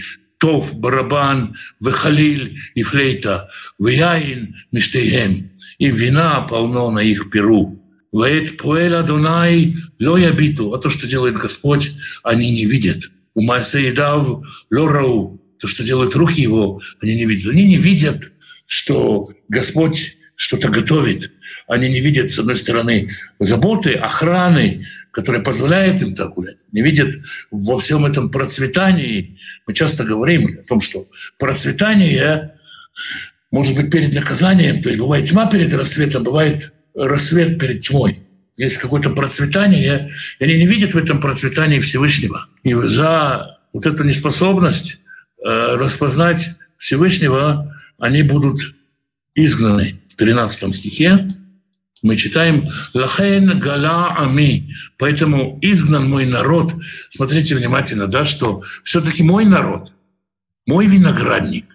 барабан, 0.74 1.56
вехалиль 1.80 2.58
и 2.74 2.82
флейта, 2.82 3.48
вяин 3.78 4.56
миштейхем, 4.72 5.50
и 5.78 5.90
вина 5.90 6.40
полно 6.42 6.90
на 6.90 7.00
их 7.00 7.30
перу. 7.30 7.78
Ваэт 8.12 8.58
поэль 8.58 8.94
Адунай 8.94 9.76
ло 9.98 10.16
ябиту, 10.18 10.74
а 10.74 10.78
то, 10.78 10.90
что 10.90 11.06
делает 11.06 11.36
Господь, 11.36 11.92
они 12.22 12.50
не 12.50 12.66
видят. 12.66 13.10
У 13.34 13.40
Масаидав 13.40 14.28
ло 14.70 14.88
рау, 14.88 15.40
то, 15.58 15.66
что 15.66 15.82
делают 15.82 16.14
руки 16.14 16.42
его, 16.42 16.80
они 17.00 17.14
не 17.14 17.24
видят. 17.24 17.52
Они 17.52 17.64
не 17.64 17.78
видят, 17.78 18.32
что 18.66 19.30
Господь 19.48 20.18
что-то 20.42 20.68
готовит. 20.68 21.32
Они 21.66 21.88
не 21.88 22.00
видят, 22.00 22.30
с 22.30 22.38
одной 22.38 22.56
стороны, 22.56 23.10
заботы, 23.38 23.94
охраны, 23.94 24.86
которая 25.10 25.42
позволяет 25.42 26.02
им 26.02 26.14
так 26.14 26.34
гулять. 26.34 26.58
Не 26.72 26.82
видят 26.82 27.14
во 27.50 27.78
всем 27.78 28.06
этом 28.06 28.30
процветании. 28.30 29.38
Мы 29.66 29.74
часто 29.74 30.04
говорим 30.04 30.58
о 30.58 30.62
том, 30.62 30.80
что 30.80 31.08
процветание 31.38 32.54
может 33.50 33.76
быть 33.76 33.90
перед 33.90 34.14
наказанием. 34.14 34.82
То 34.82 34.88
есть 34.88 35.00
бывает 35.00 35.28
тьма 35.28 35.46
перед 35.46 35.72
рассветом, 35.72 36.24
бывает 36.24 36.72
рассвет 36.94 37.58
перед 37.58 37.82
тьмой. 37.82 38.18
Есть 38.56 38.78
какое-то 38.78 39.10
процветание, 39.10 40.12
и 40.38 40.44
они 40.44 40.58
не 40.58 40.66
видят 40.66 40.94
в 40.94 40.98
этом 40.98 41.20
процветании 41.20 41.80
Всевышнего. 41.80 42.48
И 42.62 42.74
за 42.74 43.58
вот 43.72 43.86
эту 43.86 44.04
неспособность 44.04 44.98
Э, 45.44 45.74
распознать 45.76 46.50
Всевышнего, 46.78 47.74
они 47.98 48.22
будут 48.22 48.60
изгнаны 49.34 50.00
в 50.12 50.16
13 50.16 50.74
стихе, 50.74 51.26
мы 52.02 52.16
читаем 52.16 52.68
«Лахен 52.94 53.58
гала 53.60 54.16
ами», 54.18 54.74
поэтому 54.98 55.58
изгнан 55.62 56.08
мой 56.08 56.26
народ. 56.26 56.74
Смотрите 57.08 57.54
внимательно, 57.54 58.08
да, 58.08 58.24
что 58.24 58.62
все-таки 58.82 59.22
мой 59.22 59.44
народ, 59.44 59.92
мой 60.66 60.86
виноградник. 60.86 61.66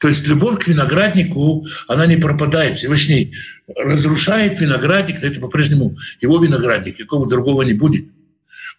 То 0.00 0.08
есть 0.08 0.26
любовь 0.26 0.62
к 0.62 0.68
винограднику, 0.68 1.66
она 1.88 2.06
не 2.06 2.16
пропадает. 2.16 2.76
Всевышний 2.76 3.34
разрушает 3.76 4.60
виноградник, 4.60 5.22
это 5.22 5.40
по-прежнему 5.40 5.96
его 6.20 6.38
виноградник, 6.38 6.98
никакого 6.98 7.28
другого 7.28 7.62
не 7.62 7.72
будет. 7.72 8.06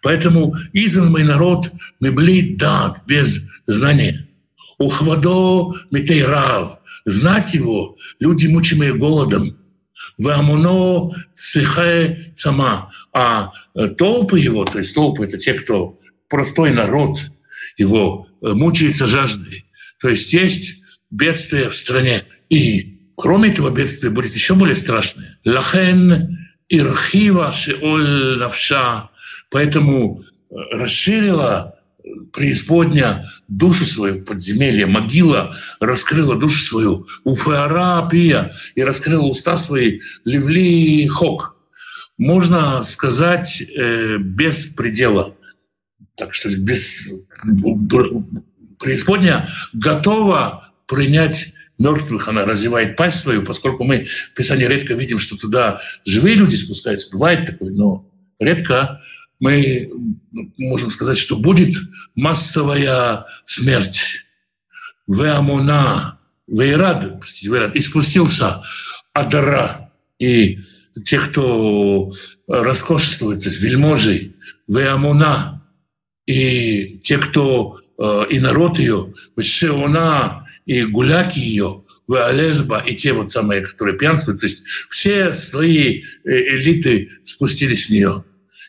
Поэтому 0.03 0.55
изгнан 0.73 1.11
мой 1.11 1.23
народ, 1.23 1.71
мы 1.99 2.11
были 2.11 2.55
дат, 2.55 3.01
без 3.07 3.47
знания. 3.65 4.27
Ухвадо 4.77 5.73
митейрав, 5.89 6.79
знать 7.07 7.55
его, 7.55 7.97
люди, 8.19 8.45
мучимые 8.45 8.93
голодом– 8.93 9.57
Вамуно 10.17 11.11
цихе 11.33 12.31
цама. 12.35 12.91
А 13.13 13.51
э, 13.75 13.87
толпы 13.87 14.39
его, 14.39 14.65
то 14.65 14.79
есть 14.79 14.93
толпы– 14.93 15.25
это 15.25 15.37
те, 15.37 15.53
кто 15.53 15.97
простой 16.29 16.71
народ 16.71 17.19
его 17.77 18.27
э, 18.41 18.53
мучается 18.53 19.07
жаждой. 19.07 19.65
То 19.99 20.09
есть 20.09 20.33
есть 20.33 20.81
бедствие 21.09 21.69
в 21.69 21.75
стране. 21.75 22.23
И 22.49 22.99
кроме 23.15 23.49
этого 23.49 23.69
бедствия 23.69 24.09
будет 24.09 24.33
еще 24.33 24.55
более 24.55 24.75
страшное. 24.75 25.39
Лахен 25.45 26.37
ирхива 26.69 27.51
шеоль 27.53 28.37
навша. 28.37 29.09
Поэтому 29.49 30.21
э, 30.21 30.55
расширила 30.71 31.75
преисподня 32.33 33.29
душу 33.47 33.85
свою, 33.85 34.23
подземелье, 34.23 34.85
могила 34.85 35.55
раскрыла 35.79 36.35
душу 36.35 36.59
свою, 36.59 37.07
уфеара 37.23 38.07
пия, 38.09 38.53
и 38.75 38.83
раскрыла 38.83 39.25
уста 39.25 39.57
свои, 39.57 40.01
ливли 40.25 41.07
хок. 41.07 41.57
Можно 42.17 42.83
сказать 42.83 43.61
э, 43.61 44.17
без 44.17 44.67
предела. 44.67 45.35
Так 46.15 46.33
что 46.33 46.49
без 46.49 47.11
преисподня 48.79 49.49
готова 49.73 50.73
принять 50.87 51.53
мертвых, 51.77 52.27
она 52.27 52.45
развивает 52.45 52.95
пасть 52.95 53.19
свою, 53.19 53.43
поскольку 53.43 53.83
мы 53.83 54.07
в 54.31 54.33
Писании 54.33 54.65
редко 54.65 54.95
видим, 54.95 55.19
что 55.19 55.37
туда 55.37 55.79
живые 56.05 56.35
люди 56.35 56.55
спускаются. 56.55 57.09
Бывает 57.11 57.45
такое, 57.45 57.71
но 57.71 58.09
редко 58.39 59.01
мы 59.39 59.91
можем 60.57 60.89
сказать, 60.89 61.17
что 61.17 61.37
будет 61.37 61.75
массовая 62.15 63.25
смерть. 63.45 64.25
Веамуна, 65.07 66.19
Вейрад, 66.47 67.23
Вейрад, 67.41 67.75
и 67.75 67.79
спустился 67.79 68.61
Адара, 69.13 69.91
и 70.19 70.59
те, 71.05 71.19
кто 71.19 72.11
роскошествует, 72.47 73.45
вельможи, 73.45 74.33
Веамуна, 74.67 75.65
и 76.25 76.99
те, 77.03 77.17
кто 77.17 77.79
э, 77.97 78.25
и 78.29 78.39
народ 78.39 78.79
ее, 78.79 79.13
Вешеуна, 79.37 80.45
и 80.65 80.83
гуляки 80.83 81.39
ее, 81.39 81.83
Веалезба, 82.09 82.79
и 82.79 82.95
те 82.95 83.13
вот 83.13 83.31
самые, 83.31 83.61
которые 83.61 83.97
пьянствуют, 83.97 84.41
то 84.41 84.45
есть 84.47 84.63
все 84.89 85.33
слои 85.33 86.03
э, 86.25 86.29
элиты 86.29 87.11
спустились 87.23 87.85
в 87.85 87.89
нее 87.91 88.25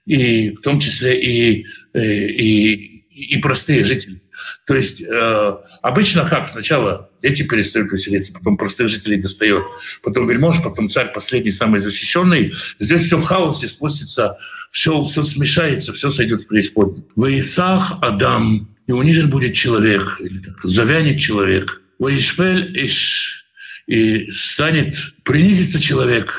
и 0.09 0.55
в 0.55 0.61
том 0.61 0.81
числе 0.81 1.21
и, 1.21 1.67
э, 1.93 2.01
и, 2.03 3.05
и 3.11 3.39
простые 3.39 3.85
жители. 3.85 4.23
То 4.67 4.75
есть 4.75 5.03
э, 5.03 5.57
обычно 5.83 6.27
как? 6.27 6.49
Сначала 6.49 7.11
дети 7.23 7.43
перестают 7.43 7.93
веселиться, 7.93 8.33
потом 8.33 8.57
простых 8.57 8.89
жителей 8.89 9.21
достает, 9.21 9.65
потом 10.03 10.27
вельмож, 10.27 10.63
потом 10.63 10.89
царь, 10.89 11.13
последний, 11.13 11.51
самый 11.51 11.81
защищенный. 11.81 12.55
Здесь 12.79 13.03
все 13.03 13.19
в 13.19 13.25
хаосе 13.25 13.69
спустится, 13.69 14.39
все, 14.71 15.05
все 15.05 15.23
смешается, 15.23 15.93
все 15.93 16.11
сойдет 16.11 16.43
в 16.43 16.47
преисподнюю. 16.47 17.07
В 17.15 17.27
Исах 17.39 17.99
Адам, 18.01 18.75
и 18.87 18.93
унижен 18.93 19.29
будет 19.29 19.55
человек, 19.55 20.21
или 20.21 20.39
так, 20.39 20.59
завянет 20.63 21.21
человек. 21.21 21.83
В 21.99 22.09
Ишпель 22.09 22.87
Иш, 22.87 23.45
и 23.87 24.31
станет, 24.31 24.95
принизится 25.23 25.83
человек. 25.83 26.33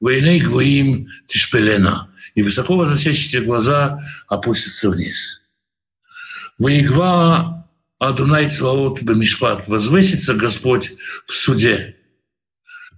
Войны 0.00 0.40
Гвоим 0.40 1.06
Тишпелена 1.28 2.11
и 2.34 2.42
высоко 2.42 2.76
возносящиеся 2.76 3.42
глаза 3.42 4.00
опустятся 4.28 4.90
вниз. 4.90 5.42
Воигва 6.58 7.68
Адунай 7.98 8.48
Цваот 8.48 9.02
Бемишпат, 9.02 9.68
возвысится 9.68 10.34
Господь 10.34 10.92
в 11.24 11.34
суде. 11.34 11.96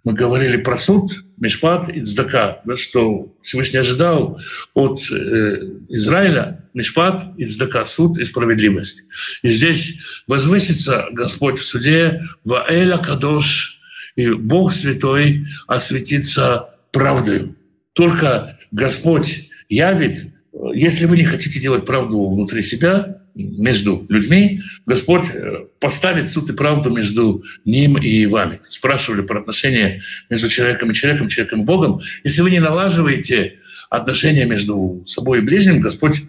Мы 0.03 0.13
говорили 0.13 0.57
про 0.57 0.77
суд, 0.77 1.13
Мишпат 1.37 1.89
и 1.89 2.03
Цдака, 2.03 2.61
да, 2.65 2.77
что 2.77 3.35
Всевышний 3.43 3.81
ожидал 3.81 4.41
от 4.73 5.03
э, 5.11 5.59
Израиля 5.89 6.69
Мишпат 6.75 7.25
и 7.37 7.47
Цдака, 7.47 7.85
суд 7.87 8.19
и 8.19 8.25
справедливость. 8.25 9.05
И 9.43 9.49
здесь 9.49 9.99
возвысится 10.27 11.07
Господь 11.13 11.59
в 11.59 11.65
суде, 11.65 12.23
Ваэля 12.45 12.99
Кадош, 12.99 13.81
и 14.17 14.31
Бог 14.31 14.73
Святой 14.73 15.47
осветится 15.67 16.71
правдою. 16.93 17.57
Только 17.95 18.59
Господь 18.75 19.51
явит, 19.69 20.27
если 20.73 21.07
вы 21.07 21.17
не 21.17 21.25
хотите 21.25 21.61
делать 21.61 21.87
правду 21.87 22.29
внутри 22.29 22.61
себя, 22.61 23.21
между 23.35 24.07
людьми, 24.09 24.63
Господь 24.87 25.29
э, 25.31 25.67
поставит 25.81 26.29
суд 26.29 26.49
и 26.51 26.53
правду 26.53 26.91
между 26.91 27.43
ним 27.65 27.99
и 27.99 28.27
вами. 28.27 28.61
Спрашивали 28.69 29.23
про 29.23 29.41
отношения 29.41 30.03
между 30.31 30.49
человеком 30.49 30.91
и 30.91 30.95
человеком, 30.95 31.29
человеком 31.29 31.63
и 31.63 31.65
Богом. 31.65 32.01
Если 32.23 32.43
вы 32.43 32.53
не 32.53 32.61
налаживаете 32.61 33.59
отношения 33.91 34.45
между 34.45 35.03
собой 35.07 35.39
и 35.39 35.41
ближним, 35.41 35.81
Господь 35.81 36.23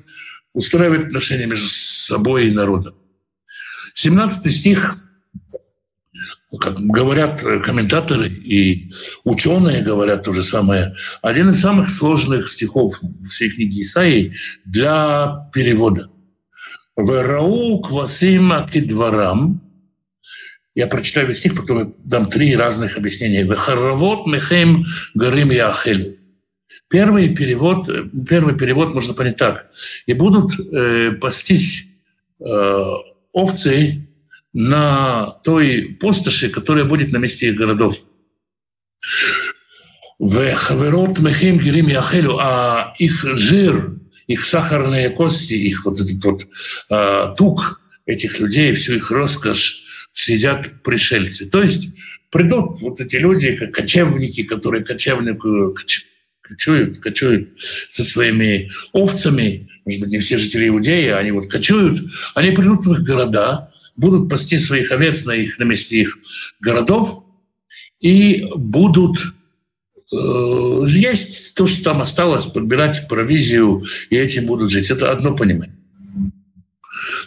устраивает 0.54 1.04
отношения 1.04 1.46
между 1.46 1.68
собой 1.68 2.48
и 2.48 2.52
народом. 2.52 2.96
17 3.94 4.52
стих 4.52 4.98
как 6.60 6.80
говорят 6.80 7.44
э, 7.44 7.60
комментаторы 7.60 8.30
и 8.30 8.92
ученые 9.24 9.84
говорят 9.84 10.24
то 10.24 10.34
же 10.34 10.44
самое, 10.44 10.96
один 11.22 11.50
из 11.50 11.60
самых 11.60 11.90
сложных 11.90 12.50
стихов 12.50 12.96
всей 13.30 13.50
книги 13.50 13.82
Исаии 13.82 14.36
для 14.66 15.50
перевода. 15.54 16.10
«Верау 16.98 17.82
квасим 17.82 18.54
акидварам» 18.54 19.62
Я 20.76 20.88
прочитаю 20.88 21.28
весь 21.28 21.40
стих, 21.40 21.56
потом 21.56 21.96
дам 22.04 22.26
три 22.26 22.54
разных 22.54 22.98
объяснения. 22.98 23.44
«Вехаравот 23.44 24.28
мехем 24.28 24.86
гарим 25.14 25.50
яхелю». 25.50 26.18
Первый 26.90 27.34
перевод, 27.34 27.90
первый 28.28 28.58
перевод 28.58 28.94
можно 28.94 29.14
понять 29.14 29.38
так. 29.38 29.68
«И 30.06 30.14
будут 30.14 30.60
э, 30.60 31.14
пастись 31.14 31.94
э, 32.40 32.86
овцы 33.32 34.08
на 34.56 35.32
той 35.44 35.98
пустоши, 36.00 36.50
которая 36.50 36.86
будет 36.86 37.12
на 37.12 37.18
месте 37.18 37.50
их 37.50 37.58
городов. 37.58 37.98
В 40.18 40.54
хаверот 40.54 41.20
мехим 41.20 41.60
гирим 41.60 41.88
яхелю, 41.88 42.38
а 42.40 42.96
их 42.98 43.26
жир, 43.38 43.98
их 44.28 44.46
сахарные 44.46 45.10
кости, 45.10 45.56
их 45.56 45.84
вот 45.84 46.00
этот 46.00 46.24
вот 46.24 46.48
а, 46.90 47.36
тук 47.36 47.82
этих 48.06 48.40
людей, 48.40 48.74
всю 48.74 48.94
их 48.94 49.12
роскошь 49.12 49.84
съедят 50.14 50.82
пришельцы. 50.84 51.50
То 51.50 51.62
есть 51.62 51.90
придут 52.32 52.80
вот 52.80 53.02
эти 53.02 53.18
люди, 53.18 53.58
как 53.58 53.74
кочевники, 53.74 54.44
которые 54.44 54.86
кочевнику, 54.86 55.76
кочуют, 56.48 57.00
кочуют 57.00 57.50
со 57.90 58.04
своими 58.04 58.72
овцами, 58.94 59.70
может 59.86 60.02
быть, 60.02 60.10
не 60.12 60.20
все 60.20 60.38
жители 60.38 60.68
Иудеи, 60.68 61.10
они 61.10 61.32
вот 61.32 61.50
кочуют, 61.50 62.00
они 62.34 62.52
придут 62.52 62.86
в 62.86 62.94
их 62.94 63.04
города, 63.04 63.72
будут 63.96 64.30
пасти 64.30 64.58
своих 64.58 64.92
овец 64.92 65.26
на, 65.26 65.32
их, 65.32 65.60
на 65.60 65.64
месте 65.64 65.98
их 65.98 66.18
городов 66.60 67.24
и 68.00 68.46
будут 68.56 69.18
э, 70.12 70.84
есть 70.88 71.56
то, 71.56 71.66
что 71.66 71.84
там 71.84 72.02
осталось, 72.02 72.46
подбирать 72.46 73.08
провизию, 73.08 73.84
и 74.10 74.16
этим 74.16 74.46
будут 74.46 74.72
жить. 74.72 74.92
Это 74.92 75.12
одно 75.12 75.36
понимание. 75.36 75.76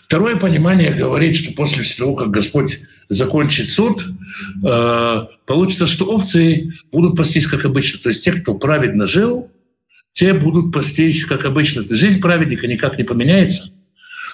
Второе 0.03 0.37
понимание 0.37 0.93
говорит, 0.95 1.37
что 1.37 1.53
после 1.53 1.85
того, 1.85 2.15
как 2.15 2.31
Господь 2.31 2.81
закончит 3.09 3.69
суд, 3.69 4.05
э, 4.65 5.27
получится, 5.47 5.87
что 5.87 6.07
овцы 6.07 6.71
будут 6.93 7.17
пастись 7.17 7.47
как 7.47 7.65
обычно. 7.65 7.99
То 8.01 8.11
есть 8.11 8.25
те, 8.25 8.33
кто 8.33 8.55
праведно 8.55 9.07
жил, 9.07 9.51
те 10.13 10.33
будут 10.33 10.73
пастись 10.73 11.25
как 11.25 11.45
обычно. 11.45 11.83
Жизнь 11.83 12.21
праведника 12.21 12.67
никак 12.67 12.99
не 12.99 13.05
поменяется. 13.05 13.73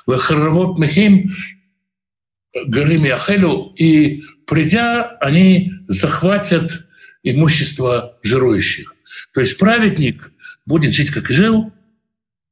Вахаравот 0.07 0.79
Мехим 0.79 1.31
Гарим 2.67 3.05
Яхелю, 3.05 3.73
и 3.77 4.23
придя, 4.47 5.17
они 5.21 5.73
захватят 5.89 6.87
имущество 7.23 8.19
жирующих. 8.23 8.95
То 9.33 9.41
есть 9.41 9.59
праведник 9.59 10.33
будет 10.67 10.95
жить, 10.95 11.11
как 11.11 11.31
и 11.31 11.35
жил, 11.35 11.73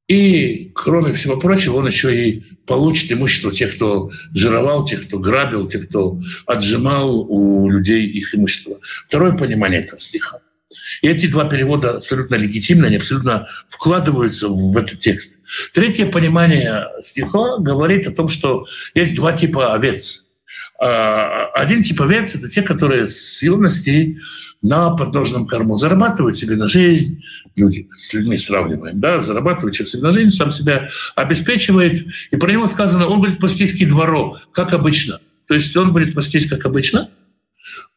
И, 0.09 0.73
кроме 0.75 1.13
всего 1.13 1.37
прочего, 1.37 1.77
он 1.77 1.87
еще 1.87 2.15
и 2.15 2.43
получит 2.67 3.13
имущество 3.13 3.53
тех, 3.53 3.77
кто 3.77 4.11
жировал, 4.35 4.85
тех, 4.85 5.07
кто 5.07 5.19
грабил, 5.19 5.67
тех, 5.67 5.89
кто 5.89 6.21
отжимал 6.47 7.21
у 7.21 7.69
людей 7.71 8.07
их 8.07 8.35
имущество. 8.35 8.79
Второе 9.07 9.33
понимание 9.33 9.81
этого 9.81 10.01
стиха. 10.01 10.41
И 11.01 11.09
эти 11.09 11.27
два 11.27 11.45
перевода 11.45 11.97
абсолютно 11.97 12.35
легитимны, 12.35 12.87
они 12.87 12.97
абсолютно 12.97 13.49
вкладываются 13.69 14.49
в 14.49 14.77
этот 14.77 14.99
текст. 14.99 15.39
Третье 15.73 16.07
понимание 16.07 16.87
стиха 17.03 17.59
говорит 17.59 18.07
о 18.07 18.13
том, 18.13 18.29
что 18.29 18.67
есть 18.95 19.17
два 19.17 19.33
типа 19.33 19.75
овец. 19.75 20.27
А, 20.85 21.47
один 21.55 21.85
тип 21.85 22.03
овец— 22.03 22.35
это 22.35 22.49
те, 22.49 22.61
которые 22.61 23.07
с 23.07 23.41
юности 23.41 24.19
на 24.63 24.91
подножном 24.91 25.47
корму 25.47 25.77
зарабатывают 25.77 26.37
себе 26.37 26.57
на 26.57 26.67
жизнь, 26.67 27.23
люди 27.55 27.89
с 27.95 28.13
людьми 28.15 28.37
сравниваем, 28.37 28.99
да, 28.99 29.23
зарабатывает 29.23 29.77
человек 29.77 29.93
себе 29.93 30.03
на 30.03 30.11
жизнь, 30.11 30.31
сам 30.31 30.51
себя 30.51 30.89
обеспечивает, 31.15 32.05
и 32.33 32.37
про 32.37 32.51
него 32.51 32.67
сказано, 32.67 33.07
он 33.07 33.21
будет 33.21 33.39
пастись 33.39 33.79
дворо, 33.79 34.41
как 34.51 34.73
обычно. 34.73 35.21
То 35.47 35.55
есть 35.55 35.77
он 35.77 35.93
будет 35.93 36.15
пастись 36.15 36.49
как 36.49 36.67
обычно, 36.67 37.11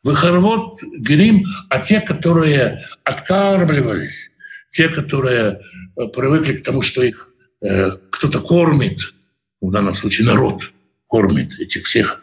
Выхорвот 0.04 0.84
грим, 0.84 1.48
а 1.70 1.80
те, 1.80 2.00
которые 2.02 2.86
откармливались, 3.04 4.30
те, 4.70 4.90
которые 4.90 5.62
э, 5.98 6.08
привыкли 6.14 6.54
к 6.54 6.64
тому, 6.64 6.84
что 6.84 7.02
их 7.02 7.30
э, 7.62 7.90
кто-то 8.12 8.40
кормит, 8.42 9.16
в 9.60 9.72
данном 9.72 9.96
случае 9.96 10.28
народ 10.28 10.72
кормит 11.08 11.60
этих 11.60 11.86
всех 11.86 12.22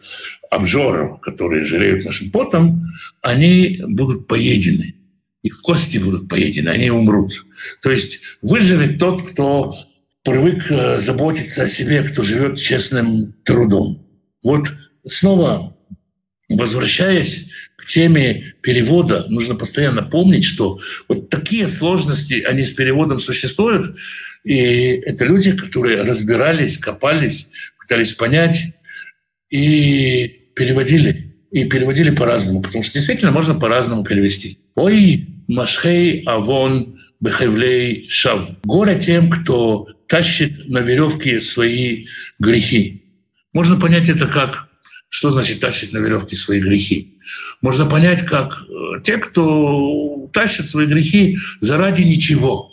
обжоров, 0.53 1.21
которые 1.21 1.65
жалеют 1.65 2.05
нашим 2.05 2.31
потом, 2.31 2.87
они 3.23 3.81
будут 3.87 4.27
поедены. 4.27 4.95
Их 5.43 5.63
кости 5.63 5.97
будут 5.97 6.29
поедены, 6.29 6.69
они 6.69 6.91
умрут. 6.91 7.47
То 7.83 7.91
есть 7.91 8.21
выживет 8.43 8.99
тот, 8.99 9.23
кто 9.23 9.75
привык 10.23 10.71
э, 10.71 11.01
заботиться 11.01 11.63
о 11.63 11.69
себе, 11.69 12.03
кто 12.03 12.23
живет 12.23 12.61
честным 12.61 13.33
трудом. 13.45 14.07
Вот 14.43 14.69
снова 15.07 15.75
возвращаясь 16.51 17.49
к 17.77 17.87
теме 17.87 18.55
перевода, 18.61 19.27
нужно 19.29 19.55
постоянно 19.55 20.03
помнить, 20.03 20.45
что 20.45 20.81
вот 21.09 21.31
такие 21.31 21.67
сложности, 21.67 22.43
они 22.43 22.63
с 22.63 22.73
переводом 22.73 23.21
существуют, 23.21 23.97
и 24.45 24.57
это 25.07 25.25
люди, 25.25 25.57
которые 25.57 26.03
разбирались, 26.03 26.77
копались, 26.77 27.49
пытались 27.79 28.13
понять 28.13 28.77
и 29.49 30.42
переводили. 30.55 31.29
И 31.51 31.65
переводили 31.65 32.11
по-разному, 32.11 32.63
потому 32.63 32.83
что 32.83 32.95
действительно 32.95 33.31
можно 33.31 33.55
по-разному 33.55 34.05
перевести. 34.05 34.59
Ой, 34.75 35.29
машхей 35.49 36.23
авон 36.23 36.99
бехевлей 37.21 38.09
шав. 38.09 38.49
Горе 38.65 38.99
тем, 38.99 39.29
кто 39.29 39.87
тащит 40.07 40.69
на 40.69 40.79
веревке 40.79 41.43
свои 41.43 42.07
грехи. 42.39 43.03
Можно 43.53 43.79
понять 43.79 44.09
это 44.09 44.27
как 44.27 44.71
что 45.13 45.29
значит 45.29 45.61
тащить 45.61 45.93
на 45.93 45.99
веревке 45.99 46.37
свои 46.37 46.59
грехи? 46.59 47.19
Можно 47.61 47.85
понять, 47.85 48.23
как 48.23 48.65
э, 48.67 49.03
те, 49.05 49.19
кто 49.19 50.29
тащит 50.33 50.67
свои 50.67 50.87
грехи 50.87 51.37
заради 51.61 52.01
ничего. 52.01 52.72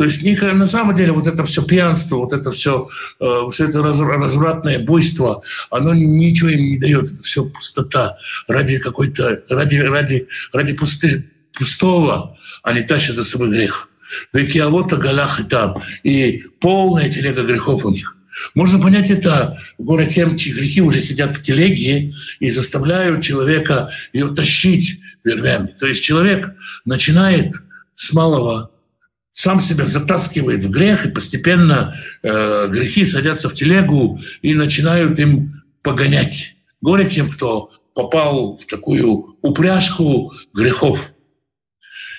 То 0.00 0.04
есть 0.04 0.22
на 0.40 0.66
самом 0.66 0.94
деле 0.94 1.12
вот 1.12 1.26
это 1.26 1.44
все 1.44 1.62
пьянство, 1.62 2.16
вот 2.16 2.32
это 2.32 2.50
все, 2.52 2.88
э, 3.20 3.42
все 3.52 3.66
это 3.66 3.82
развратное 3.82 4.78
буйство, 4.78 5.42
оно 5.68 5.92
ничего 5.92 6.48
им 6.48 6.64
не 6.64 6.78
дает. 6.78 7.02
Это 7.02 7.22
все 7.22 7.44
пустота 7.44 8.16
ради 8.48 8.78
какой-то, 8.78 9.42
ради, 9.50 9.76
ради, 9.76 10.26
ради 10.54 10.72
пусты, 10.72 11.26
пустого 11.52 12.38
они 12.62 12.80
тащат 12.80 13.14
за 13.14 13.24
собой 13.24 13.50
грех. 13.50 13.90
Векиавота 14.32 14.96
галах 14.96 15.38
и 15.40 15.44
там. 15.44 15.82
И 16.02 16.44
полная 16.60 17.10
телега 17.10 17.42
грехов 17.42 17.84
у 17.84 17.90
них. 17.90 18.16
Можно 18.54 18.80
понять 18.80 19.10
это 19.10 19.58
город 19.76 20.08
тем, 20.08 20.34
чьи 20.34 20.54
грехи 20.54 20.80
уже 20.80 21.00
сидят 21.00 21.36
в 21.36 21.42
телеге 21.42 22.14
и 22.38 22.48
заставляют 22.48 23.22
человека 23.22 23.90
ее 24.14 24.34
тащить 24.34 24.98
вервями. 25.24 25.76
То 25.78 25.86
есть 25.86 26.02
человек 26.02 26.54
начинает 26.86 27.54
с 27.94 28.14
малого, 28.14 28.70
сам 29.32 29.60
себя 29.60 29.86
затаскивает 29.86 30.64
в 30.64 30.70
грех, 30.70 31.06
и 31.06 31.10
постепенно 31.10 31.94
э, 32.22 32.68
грехи 32.68 33.04
садятся 33.04 33.48
в 33.48 33.54
телегу 33.54 34.18
и 34.42 34.54
начинают 34.54 35.18
им 35.18 35.62
погонять. 35.82 36.56
Горе 36.80 37.06
тем, 37.06 37.30
кто 37.30 37.70
попал 37.94 38.56
в 38.56 38.66
такую 38.66 39.36
упряжку 39.42 40.32
грехов. 40.54 41.14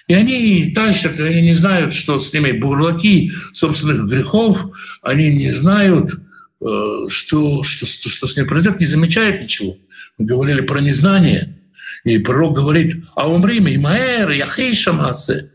И 0.07 0.13
они 0.13 0.71
тащат, 0.73 1.19
и 1.19 1.23
они 1.23 1.41
не 1.41 1.53
знают, 1.53 1.93
что 1.93 2.19
с 2.19 2.33
ними 2.33 2.51
бурлаки 2.51 3.31
собственных 3.53 4.09
грехов, 4.09 4.65
они 5.01 5.33
не 5.33 5.51
знают, 5.51 6.13
э, 6.61 7.05
что, 7.07 7.63
что, 7.63 7.85
что, 7.85 8.09
что 8.09 8.27
с 8.27 8.35
ними 8.35 8.47
произойдет, 8.47 8.79
не 8.79 8.85
замечают 8.85 9.41
ничего. 9.41 9.77
Мы 10.17 10.25
говорили 10.25 10.61
про 10.61 10.79
незнание, 10.79 11.57
и 12.03 12.17
пророк 12.17 12.55
говорит, 12.55 12.95
а 13.15 13.29
умри, 13.29 13.59
маэр, 13.77 14.31
яхей 14.31 14.75
шамасе. 14.75 15.51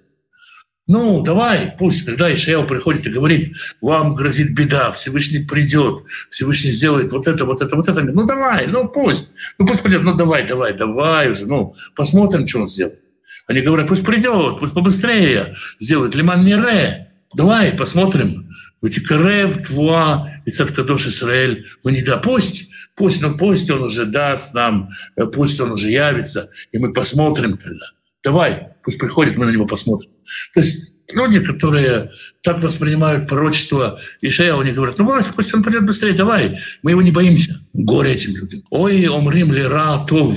Ну, 0.87 1.21
давай, 1.21 1.75
пусть, 1.77 2.05
когда 2.05 2.33
Ишаял 2.33 2.65
приходит 2.65 3.07
и 3.07 3.11
говорит, 3.11 3.57
вам 3.81 4.15
грозит 4.15 4.55
беда, 4.55 4.93
Всевышний 4.93 5.41
придет, 5.41 6.05
Всевышний 6.31 6.71
сделает 6.71 7.11
вот 7.11 7.27
это, 7.27 7.45
вот 7.45 7.61
это, 7.61 7.75
вот 7.75 7.89
это. 7.89 8.03
Ну, 8.03 8.25
давай, 8.25 8.69
ну 8.69 8.87
пусть, 8.89 9.33
ну 9.59 9.67
пусть 9.67 9.83
придет, 9.83 10.03
ну 10.03 10.15
давай, 10.15 10.47
давай, 10.47 10.75
давай 10.75 11.31
уже, 11.31 11.47
ну, 11.47 11.75
посмотрим, 11.97 12.47
что 12.47 12.61
он 12.61 12.69
сделает. 12.69 13.01
Они 13.49 13.61
говорят, 13.63 13.89
пусть 13.89 14.05
придет, 14.05 14.61
пусть 14.61 14.75
побыстрее 14.75 15.57
сделает. 15.79 16.15
Лиман 16.15 16.45
не 16.45 16.55
ре. 16.55 17.13
Давай 17.35 17.73
посмотрим. 17.73 18.49
Ватикарев, 18.81 19.67
Твуа, 19.67 20.31
и 20.45 20.51
Цаткадош 20.51 21.07
Исраэль, 21.07 21.67
вы 21.83 21.93
не 21.93 22.03
да, 22.03 22.19
пусть, 22.19 22.71
пусть, 22.95 23.23
ну 23.23 23.37
пусть 23.37 23.71
он 23.71 23.83
уже 23.83 24.05
даст 24.05 24.55
нам, 24.55 24.91
э, 25.17 25.25
пусть 25.27 25.61
он 25.61 25.73
уже 25.73 25.89
явится, 25.89 26.51
и 26.73 26.79
мы 26.79 26.93
посмотрим 26.93 27.57
тогда. 27.57 27.87
Давай, 28.27 28.71
пусть 28.83 28.99
приходит, 28.99 29.37
мы 29.37 29.47
на 29.47 29.51
него 29.51 29.67
посмотрим. 29.67 30.11
То 30.53 30.59
есть 30.59 30.95
люди, 31.13 31.39
которые 31.39 32.11
так 32.43 32.61
воспринимают 32.61 33.29
пророчество 33.29 34.01
Ишая, 34.21 34.59
они 34.59 34.73
говорят, 34.73 34.99
ну 34.99 35.09
пусть 35.37 35.55
он 35.55 35.63
придет 35.63 35.87
быстрее, 35.87 36.13
давай, 36.13 36.59
мы 36.83 36.91
его 36.91 37.03
не 37.03 37.13
боимся. 37.13 37.61
Горе 37.73 38.15
этим 38.15 38.35
людям. 38.35 38.65
Ой, 38.71 39.07
омрим 39.07 39.53
ли 39.53 39.63
ратов. 39.63 40.37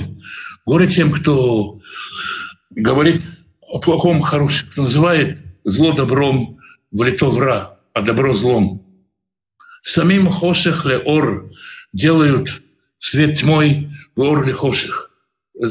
Горе 0.64 0.86
тем, 0.86 1.10
кто 1.10 1.80
говорит 2.70 3.22
о 3.60 3.80
плохом 3.80 4.22
хорошем, 4.22 4.68
называет 4.76 5.40
зло 5.64 5.90
добром, 5.90 6.60
в 6.92 7.38
ра, 7.40 7.76
а 7.92 8.02
добро 8.02 8.34
злом. 8.34 8.86
Самим 9.82 10.28
хоших 10.28 10.84
ле 10.84 10.98
ор 10.98 11.50
делают 11.92 12.62
свет 12.98 13.40
тьмой 13.40 13.90
в 14.14 14.20
ор 14.20 14.46
ле 14.46 14.52
хоших. 14.52 15.09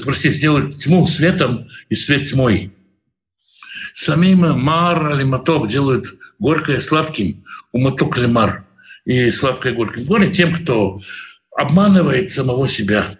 Простите, 0.04 0.40
делают 0.40 0.78
тьму 0.78 1.08
светом 1.08 1.68
и 1.90 1.96
свет 1.96 2.30
тьмой. 2.30 2.72
Самим 3.94 4.40
мар 4.60 5.16
или 5.16 5.24
маток 5.24 5.68
делают 5.68 6.16
горькое 6.38 6.80
сладким, 6.80 7.44
у 7.72 7.80
маток 7.80 8.18
мар 8.28 8.66
и 9.06 9.32
сладкое 9.32 9.74
горьким. 9.74 10.06
Горе 10.06 10.32
тем, 10.32 10.54
кто 10.54 11.02
обманывает 11.56 12.32
самого 12.32 12.68
себя. 12.68 13.18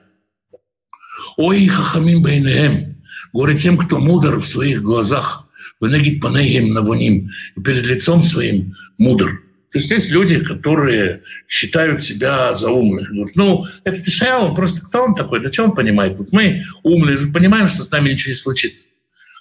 Ой, 1.38 1.68
хахамим 1.68 2.22
бейнеем, 2.22 3.02
Горе 3.34 3.56
тем, 3.56 3.78
кто 3.78 4.00
мудр 4.00 4.38
в 4.38 4.48
своих 4.48 4.82
глазах, 4.82 5.48
вынагит 5.80 6.22
панеем 6.22 6.74
навоним, 6.74 7.30
и 7.56 7.62
перед 7.62 7.86
лицом 7.86 8.24
своим 8.24 8.76
мудр. 8.98 9.44
То 9.72 9.78
есть 9.78 9.92
есть 9.92 10.10
люди, 10.10 10.44
которые 10.44 11.22
считают 11.48 12.02
себя 12.02 12.54
за 12.56 12.72
умных. 12.72 13.10
Говорят, 13.10 13.36
ну, 13.36 13.66
это 13.84 14.02
Ишаял, 14.02 14.48
он 14.48 14.56
просто 14.56 14.86
кто 14.86 15.04
он 15.04 15.14
такой? 15.14 15.42
Да 15.42 15.52
что 15.52 15.66
он 15.66 15.76
понимает? 15.76 16.18
Вот 16.18 16.32
мы 16.32 16.64
умные, 16.82 17.20
понимаем, 17.32 17.68
что 17.68 17.84
с 17.84 17.92
нами 17.92 18.10
ничего 18.10 18.32
не 18.32 18.36
случится. 18.36 18.88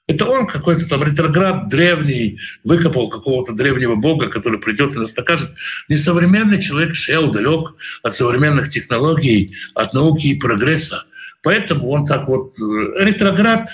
Это 0.07 0.24
он 0.24 0.47
какой-то 0.47 0.89
там 0.89 1.05
ретроград 1.05 1.68
древний, 1.68 2.41
выкопал 2.64 3.11
какого-то 3.11 3.55
древнего 3.55 3.95
бога, 3.95 4.29
который 4.29 4.59
придет 4.59 4.95
и 4.95 4.99
нас 4.99 5.14
накажет. 5.14 5.51
Несовременный 5.89 6.61
человек 6.61 6.95
шел 6.95 7.31
далек 7.31 7.74
от 8.03 8.14
современных 8.14 8.70
технологий, 8.70 9.55
от 9.74 9.93
науки 9.93 10.29
и 10.29 10.39
прогресса. 10.39 11.05
Поэтому 11.43 11.91
он 11.91 12.07
так 12.07 12.26
вот 12.26 12.55
э, 12.59 13.05
ретроград, 13.05 13.68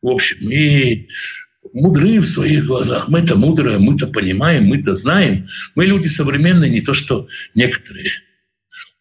в 0.00 0.08
общем, 0.08 0.50
и 0.50 1.08
мудрые 1.72 2.20
в 2.20 2.28
своих 2.28 2.66
глазах. 2.66 3.08
Мы-то 3.08 3.36
мудрые, 3.36 3.78
мы-то 3.78 4.06
понимаем, 4.06 4.64
мы-то 4.64 4.94
знаем. 4.94 5.48
Мы 5.74 5.86
люди 5.86 6.06
современные, 6.06 6.70
не 6.70 6.80
то 6.80 6.94
что 6.94 7.28
некоторые. 7.54 8.10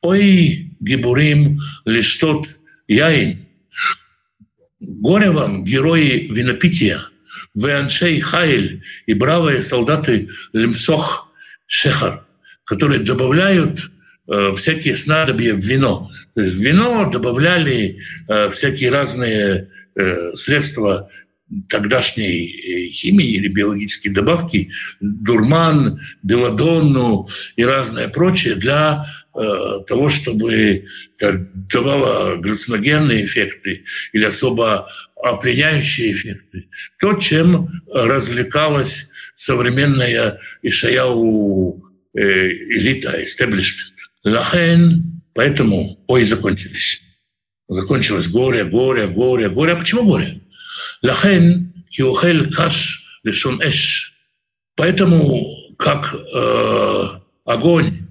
Ой, 0.01 0.72
гибурим, 0.80 1.59
лишь 1.86 2.16
тот 2.16 2.47
яин. 2.88 3.45
Горе 4.80 5.32
вам, 5.32 5.64
герои 5.64 6.28
винопития, 6.30 6.99
вы 7.53 7.72
аншей 7.72 8.20
хайль 8.20 8.84
и 9.05 9.14
бравые 9.14 9.61
солдаты 9.61 10.30
лемсох 10.51 11.32
шехар, 11.68 12.26
которые 12.66 12.99
добавляют 12.99 13.91
Э, 14.26 14.53
всякие 14.55 14.95
снадобья 14.95 15.53
в 15.53 15.57
вино. 15.57 16.09
То 16.34 16.41
есть 16.41 16.55
в 16.55 16.61
вино 16.61 17.09
добавляли 17.11 17.99
э, 18.30 18.49
всякие 18.51 18.89
разные 18.89 19.70
э, 19.95 20.32
средства 20.34 21.09
тогдашней 21.70 22.47
э, 22.47 22.89
химии 22.89 23.28
или 23.28 23.47
биологические 23.47 24.14
добавки, 24.14 24.72
дурман, 24.99 25.99
белодонну 26.24 27.28
и 27.56 27.64
разное 27.64 28.08
прочее 28.08 28.56
для 28.56 29.06
э, 29.36 29.80
того, 29.88 30.10
чтобы 30.10 30.86
давало 31.72 32.38
галлюциногенные 32.38 33.26
эффекты 33.26 33.84
или 34.12 34.26
особо 34.26 34.89
опьяняющие 35.16 36.12
эффекты. 36.12 36.68
То, 36.99 37.14
чем 37.14 37.70
развлекалась 37.91 39.08
современная 39.36 40.39
Ишаяу 40.62 41.84
э, 42.14 42.20
элита, 42.22 43.24
истеблишмент. 43.24 43.93
Лахен, 44.24 45.22
поэтому, 45.34 46.04
ой, 46.08 46.24
закончились. 46.24 47.01
Закончилось 47.68 48.28
горе, 48.28 48.66
горе, 48.66 49.08
горе, 49.08 49.49
горе. 49.49 49.74
А 49.74 49.76
почему 49.76 50.04
горе? 50.04 50.41
Лахен 51.04 51.74
киохель 51.89 52.51
каш 52.51 53.04
лешон 53.24 53.62
эш. 53.62 54.14
Поэтому, 54.76 55.76
как 55.78 56.16
э, 56.16 57.04
огонь 57.45 58.08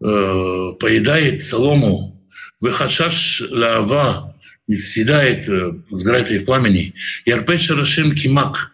э, 0.00 0.72
поедает 0.80 1.44
солому, 1.44 2.26
выхашаш 2.60 3.42
лава, 3.50 4.34
съедает, 4.72 5.48
э, 5.48 5.72
сгорает 5.90 6.30
в 6.30 6.44
пламени, 6.44 6.94
ярпеш 7.26 7.70
рашим 7.70 8.12
кимак, 8.12 8.72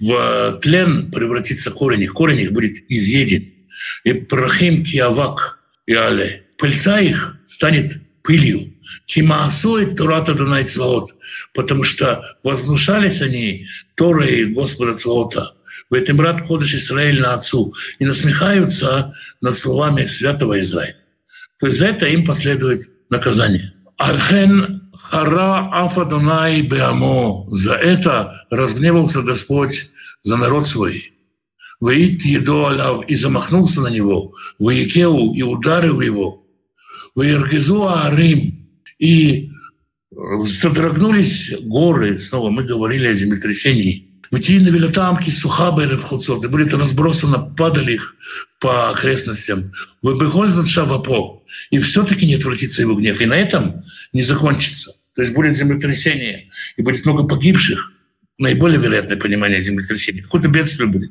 в 0.00 0.60
тлен 0.62 1.10
превратится 1.10 1.70
корень, 1.70 2.02
их 2.02 2.12
корень 2.12 2.40
их 2.40 2.52
будет 2.52 2.76
изъеден. 2.88 3.52
И 4.04 4.12
прахим 4.12 4.84
киавак 4.84 5.58
и 5.86 5.94
але. 5.94 6.44
Пыльца 6.56 7.00
их 7.00 7.36
станет 7.46 8.00
пылью. 8.22 8.74
Кимаасует 9.06 9.96
Турата 9.96 10.34
Дунай 10.34 10.64
Цваот, 10.64 11.14
потому 11.54 11.84
что 11.84 12.36
вознушались 12.42 13.22
они 13.22 13.66
Торой 13.96 14.46
Господа 14.46 14.94
Цваота. 14.94 15.54
В 15.90 15.94
этом 15.94 16.20
рад 16.20 16.42
ходишь 16.46 16.74
Израиль 16.74 17.20
на 17.20 17.34
отцу 17.34 17.74
и 17.98 18.04
насмехаются 18.04 19.14
над 19.40 19.56
словами 19.56 20.04
святого 20.04 20.60
Израиля. 20.60 20.96
То 21.58 21.66
есть 21.66 21.78
за 21.78 21.86
это 21.86 22.06
им 22.06 22.24
последует 22.24 22.82
наказание. 23.10 23.74
Альхен 23.96 24.90
хара 24.94 25.70
афадунай 25.72 26.62
беамо. 26.62 27.46
За 27.50 27.74
это 27.74 28.46
разгневался 28.50 29.22
Господь 29.22 29.90
за 30.22 30.36
народ 30.36 30.66
свой. 30.66 31.12
Ваит 31.80 32.22
еду 32.24 32.66
аляв 32.66 33.04
и 33.06 33.14
замахнулся 33.14 33.80
на 33.80 33.88
него. 33.88 34.34
Ваикеу 34.58 35.34
и 35.34 35.42
ударил 35.42 36.00
его. 36.00 36.44
Ваергизу 37.14 37.88
Арим 37.88 38.68
и 38.98 39.50
содрогнулись 40.44 41.52
горы. 41.60 42.18
Снова 42.18 42.50
мы 42.50 42.64
говорили 42.64 43.08
о 43.08 43.14
землетрясении. 43.14 44.08
Вытиины 44.30 44.68
велятамки 44.68 45.30
сухабы 45.30 45.86
в 45.86 46.44
и 46.44 46.48
были 46.48 46.68
разбросаны, 46.68 47.54
падали 47.56 47.94
их 47.94 48.14
по 48.60 48.90
окрестностям. 48.90 49.72
Выбегользат 50.02 50.68
шавапо. 50.68 51.42
И 51.70 51.78
все-таки 51.78 52.26
не 52.26 52.34
отвратится 52.34 52.82
его 52.82 52.94
гнев. 52.94 53.20
И 53.20 53.26
на 53.26 53.34
этом 53.34 53.80
не 54.12 54.22
закончится. 54.22 54.92
То 55.14 55.22
есть 55.22 55.34
будет 55.34 55.56
землетрясение, 55.56 56.50
и 56.76 56.82
будет 56.82 57.04
много 57.04 57.24
погибших. 57.24 57.92
Наиболее 58.38 58.78
вероятное 58.78 59.16
понимание 59.16 59.60
землетрясения. 59.60 60.22
Какое-то 60.22 60.48
бедствие 60.48 60.88
будет. 60.88 61.10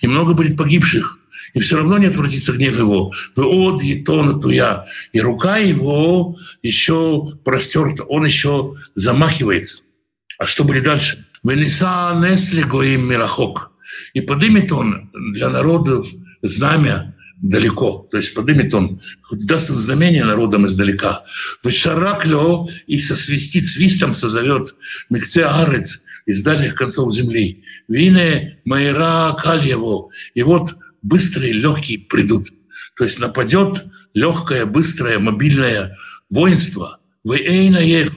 И 0.00 0.06
много 0.06 0.34
будет 0.34 0.56
погибших 0.56 1.17
и 1.54 1.60
все 1.60 1.76
равно 1.76 1.98
не 1.98 2.06
отвратится 2.06 2.52
гнев 2.52 2.76
его. 2.76 3.12
Вы 3.36 3.44
от 3.44 3.82
и 3.82 4.02
тона 4.02 4.38
туя. 4.40 4.86
И 5.12 5.20
рука 5.20 5.58
его 5.58 6.36
еще 6.62 7.38
простерта, 7.44 8.04
он 8.04 8.24
еще 8.24 8.74
замахивается. 8.94 9.82
А 10.38 10.46
что 10.46 10.64
будет 10.64 10.84
дальше? 10.84 11.26
Венеса 11.42 12.20
несли 12.22 12.62
гоим 12.62 13.08
мирахок. 13.08 13.72
И 14.14 14.20
подымет 14.20 14.72
он 14.72 15.10
для 15.32 15.48
народов 15.48 16.06
знамя 16.42 17.14
далеко. 17.40 18.06
То 18.10 18.16
есть 18.16 18.34
подымет 18.34 18.74
он, 18.74 19.00
даст 19.30 19.70
он 19.70 19.78
знамение 19.78 20.24
народам 20.24 20.66
издалека. 20.66 21.24
Вышараклё 21.62 22.66
и 22.86 22.98
сосвистит, 22.98 23.64
свистом 23.64 24.14
созовет 24.14 24.74
Арец 25.10 26.04
из 26.26 26.42
дальних 26.42 26.74
концов 26.74 27.14
земли. 27.14 27.64
Вине 27.88 28.60
Майра 28.64 29.34
Кальево. 29.38 30.10
И 30.34 30.42
вот 30.42 30.76
быстрые, 31.02 31.52
легкие 31.52 31.98
придут. 31.98 32.48
То 32.96 33.04
есть 33.04 33.18
нападет 33.18 33.84
легкое, 34.14 34.66
быстрое, 34.66 35.18
мобильное 35.18 35.96
воинство. 36.30 37.00
В 37.24 37.32
Эйнаев, 37.32 38.12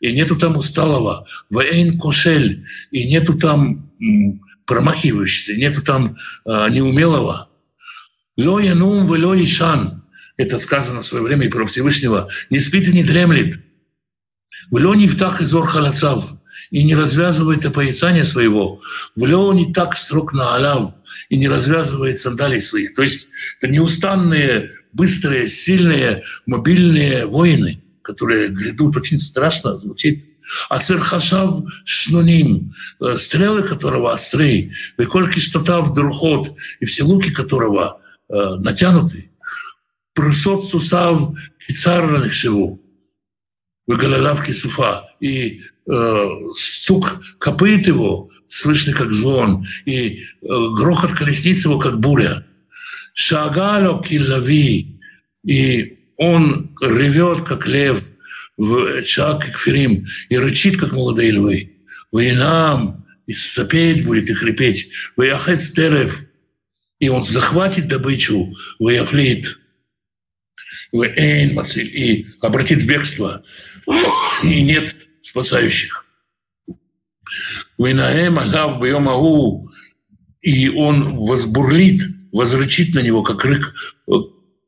и 0.00 0.12
нету 0.12 0.36
там 0.36 0.56
усталого. 0.56 1.26
В 1.50 1.58
Эйн 1.58 1.98
Кошель, 1.98 2.66
и 2.90 3.06
нету 3.08 3.34
там 3.34 3.90
промахивающегося, 4.66 5.58
нету 5.58 5.82
там 5.82 6.16
э, 6.44 6.68
неумелого. 6.70 7.48
Ло 8.36 8.58
янум 8.58 9.04
в 9.04 9.12
ло 9.12 9.34
ишан. 9.42 10.04
Это 10.36 10.58
сказано 10.58 11.02
в 11.02 11.06
свое 11.06 11.22
время 11.22 11.46
и 11.46 11.50
про 11.50 11.64
Всевышнего. 11.64 12.28
Не 12.50 12.58
спит 12.60 12.88
и 12.88 12.92
не 12.92 13.04
дремлет. 13.04 13.60
В 14.70 14.74
ло 14.74 14.94
не 14.94 15.06
втах 15.06 15.40
изор 15.40 15.66
халацав. 15.66 16.32
И 16.70 16.82
не 16.82 16.94
развязывает 16.96 17.64
опоясание 17.64 18.24
своего. 18.24 18.80
В 19.14 19.22
ло 19.22 19.52
не 19.52 19.72
так 19.72 19.96
строк 19.96 20.32
на 20.32 20.56
алав 20.56 20.94
и 21.28 21.36
не 21.36 21.48
развязывает 21.48 22.18
сандалий 22.18 22.60
своих. 22.60 22.94
То 22.94 23.02
есть 23.02 23.28
это 23.58 23.72
неустанные, 23.72 24.72
быстрые, 24.92 25.48
сильные, 25.48 26.22
мобильные 26.46 27.26
воины, 27.26 27.82
которые 28.02 28.48
грядут 28.48 28.96
очень 28.96 29.18
страшно, 29.18 29.76
звучит. 29.78 30.26
А 30.68 30.78
церхашав 30.78 31.62
шнуним, 31.84 32.74
э, 33.00 33.16
стрелы 33.16 33.62
которого 33.62 34.12
острые, 34.12 34.74
выкольки 34.98 35.38
в 35.38 35.94
друхот, 35.94 36.54
и 36.80 36.84
все 36.84 37.02
луки 37.02 37.32
которого 37.32 38.00
э, 38.28 38.56
натянуты. 38.60 39.30
Прысот 40.12 40.64
сусав 40.64 41.34
кицар 41.66 42.30
шиву, 42.30 42.80
выгалалав 43.86 44.44
кисуфа, 44.44 45.08
и 45.20 45.62
э, 45.88 46.28
стук 46.54 47.20
копыт 47.38 47.86
его 47.86 48.30
слышны 48.54 48.92
как 48.92 49.12
звон, 49.12 49.66
и 49.84 50.22
э, 50.22 50.24
грохот 50.42 51.12
колесниц 51.12 51.64
его 51.64 51.78
как 51.78 51.98
буря. 51.98 52.46
Шагало 53.12 54.02
киллави, 54.02 55.00
и 55.44 55.98
он 56.16 56.70
ревет, 56.80 57.42
как 57.42 57.66
лев, 57.66 58.04
в 58.56 59.02
чак 59.02 59.44
кферим, 59.44 60.06
и 60.28 60.38
рычит, 60.38 60.76
как 60.76 60.92
молодые 60.92 61.32
львы. 61.32 61.72
Воинам, 62.12 63.04
и 63.26 63.32
сопеть 63.32 64.04
будет, 64.04 64.30
и 64.30 64.34
хрипеть. 64.34 64.88
Ваяхес 65.16 65.72
терев, 65.72 66.20
и 67.00 67.08
он 67.08 67.24
захватит 67.24 67.88
добычу, 67.88 68.54
ваяфлит, 68.78 69.58
и 70.92 72.26
обратит 72.40 72.78
в 72.78 72.86
бегство, 72.86 73.42
и 74.44 74.62
нет 74.62 74.94
спасающих. 75.20 76.04
Вейнаэм 77.78 78.38
Агав 78.38 78.80
Бьемагу, 78.80 79.70
и 80.40 80.68
он 80.68 81.16
возбурлит, 81.16 82.02
возрычит 82.32 82.94
на 82.94 83.00
него, 83.00 83.22
как 83.22 83.44
рык 83.44 83.74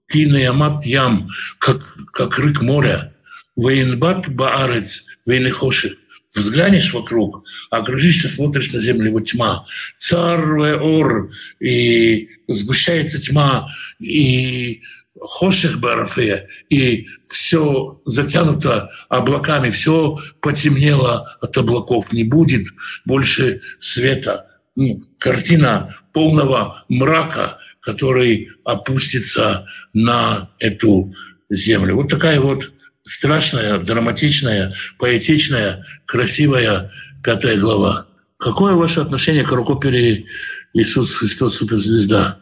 Кинаямат 0.09 0.87
Ям, 0.87 1.29
как, 1.59 1.83
как 2.13 2.39
рык 2.39 2.63
моря. 2.63 3.13
Вейнбат 3.57 4.29
Баарец, 4.29 5.05
Вейнехоших. 5.27 5.95
Взглянешь 6.35 6.93
вокруг, 6.93 7.45
окружишься, 7.71 8.29
смотришь 8.29 8.73
на 8.73 8.79
землю, 8.79 9.07
его 9.07 9.21
тьма. 9.21 9.65
Цар 9.97 10.59
ор, 10.59 11.31
и 11.61 12.29
сгущается 12.47 13.21
тьма, 13.21 13.71
и 13.99 14.83
хоших 15.27 15.81
Барафея, 15.81 16.49
и 16.69 17.09
все 17.27 18.01
затянуто 18.05 18.91
облаками, 19.09 19.71
все 19.71 20.19
потемнело 20.41 21.37
от 21.41 21.57
облаков, 21.57 22.13
не 22.13 22.25
будет 22.25 22.67
больше 23.05 23.61
света. 23.79 24.47
Ну, 24.77 25.01
картина 25.19 25.97
полного 26.13 26.85
мрака, 26.89 27.59
который 27.81 28.51
опустится 28.65 29.67
на 29.93 30.51
эту 30.59 31.15
землю. 31.51 31.97
Вот 31.97 32.09
такая 32.09 32.41
вот 32.41 32.73
страшная, 33.03 33.79
драматичная, 33.79 34.73
поэтичная, 34.99 35.87
красивая 36.05 36.91
пятая 37.23 37.57
глава. 37.57 38.07
Какое 38.39 38.75
ваше 38.75 39.01
отношение 39.01 39.45
к 39.45 39.53
рок-опере 39.53 40.27
«Иисус 40.75 41.15
Христос 41.15 41.57
суперзвезда»? 41.57 42.39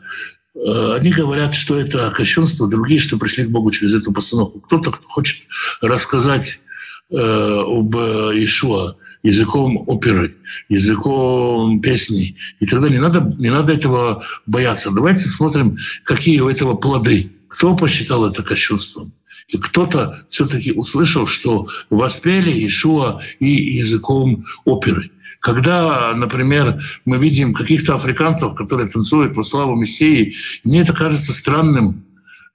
Э, 0.54 0.94
они 0.96 1.10
говорят, 1.10 1.54
что 1.54 1.78
это 1.78 2.10
кощунство, 2.10 2.68
другие, 2.68 3.00
что 3.00 3.18
пришли 3.18 3.44
к 3.44 3.50
Богу 3.50 3.70
через 3.70 3.94
эту 3.94 4.12
постановку. 4.12 4.60
Кто-то 4.60 4.92
хочет 5.06 5.46
рассказать 5.80 6.60
э, 7.10 7.16
об 7.16 7.96
Ишуа 7.96 8.96
языком 9.24 9.82
оперы, 9.88 10.36
языком 10.68 11.80
песни. 11.80 12.36
И 12.60 12.66
тогда 12.66 12.88
не 12.88 12.98
надо, 12.98 13.34
не 13.38 13.50
надо 13.50 13.72
этого 13.72 14.24
бояться. 14.46 14.90
Давайте 14.92 15.28
смотрим, 15.30 15.78
какие 16.04 16.40
у 16.40 16.48
этого 16.48 16.74
плоды. 16.74 17.32
Кто 17.48 17.74
посчитал 17.74 18.26
это 18.26 18.42
кощунством? 18.42 19.12
И 19.48 19.58
кто-то 19.58 20.24
все-таки 20.28 20.72
услышал, 20.72 21.26
что 21.26 21.68
воспели 21.90 22.50
Иешуа 22.50 23.20
и 23.40 23.50
языком 23.50 24.44
оперы. 24.64 25.10
Когда, 25.44 26.14
например, 26.14 26.82
мы 27.04 27.18
видим 27.18 27.52
каких-то 27.52 27.96
африканцев, 27.96 28.54
которые 28.54 28.88
танцуют 28.88 29.36
во 29.36 29.44
славу 29.44 29.76
Мессии, 29.76 30.34
мне 30.64 30.80
это 30.80 30.94
кажется 30.94 31.34
странным. 31.34 32.06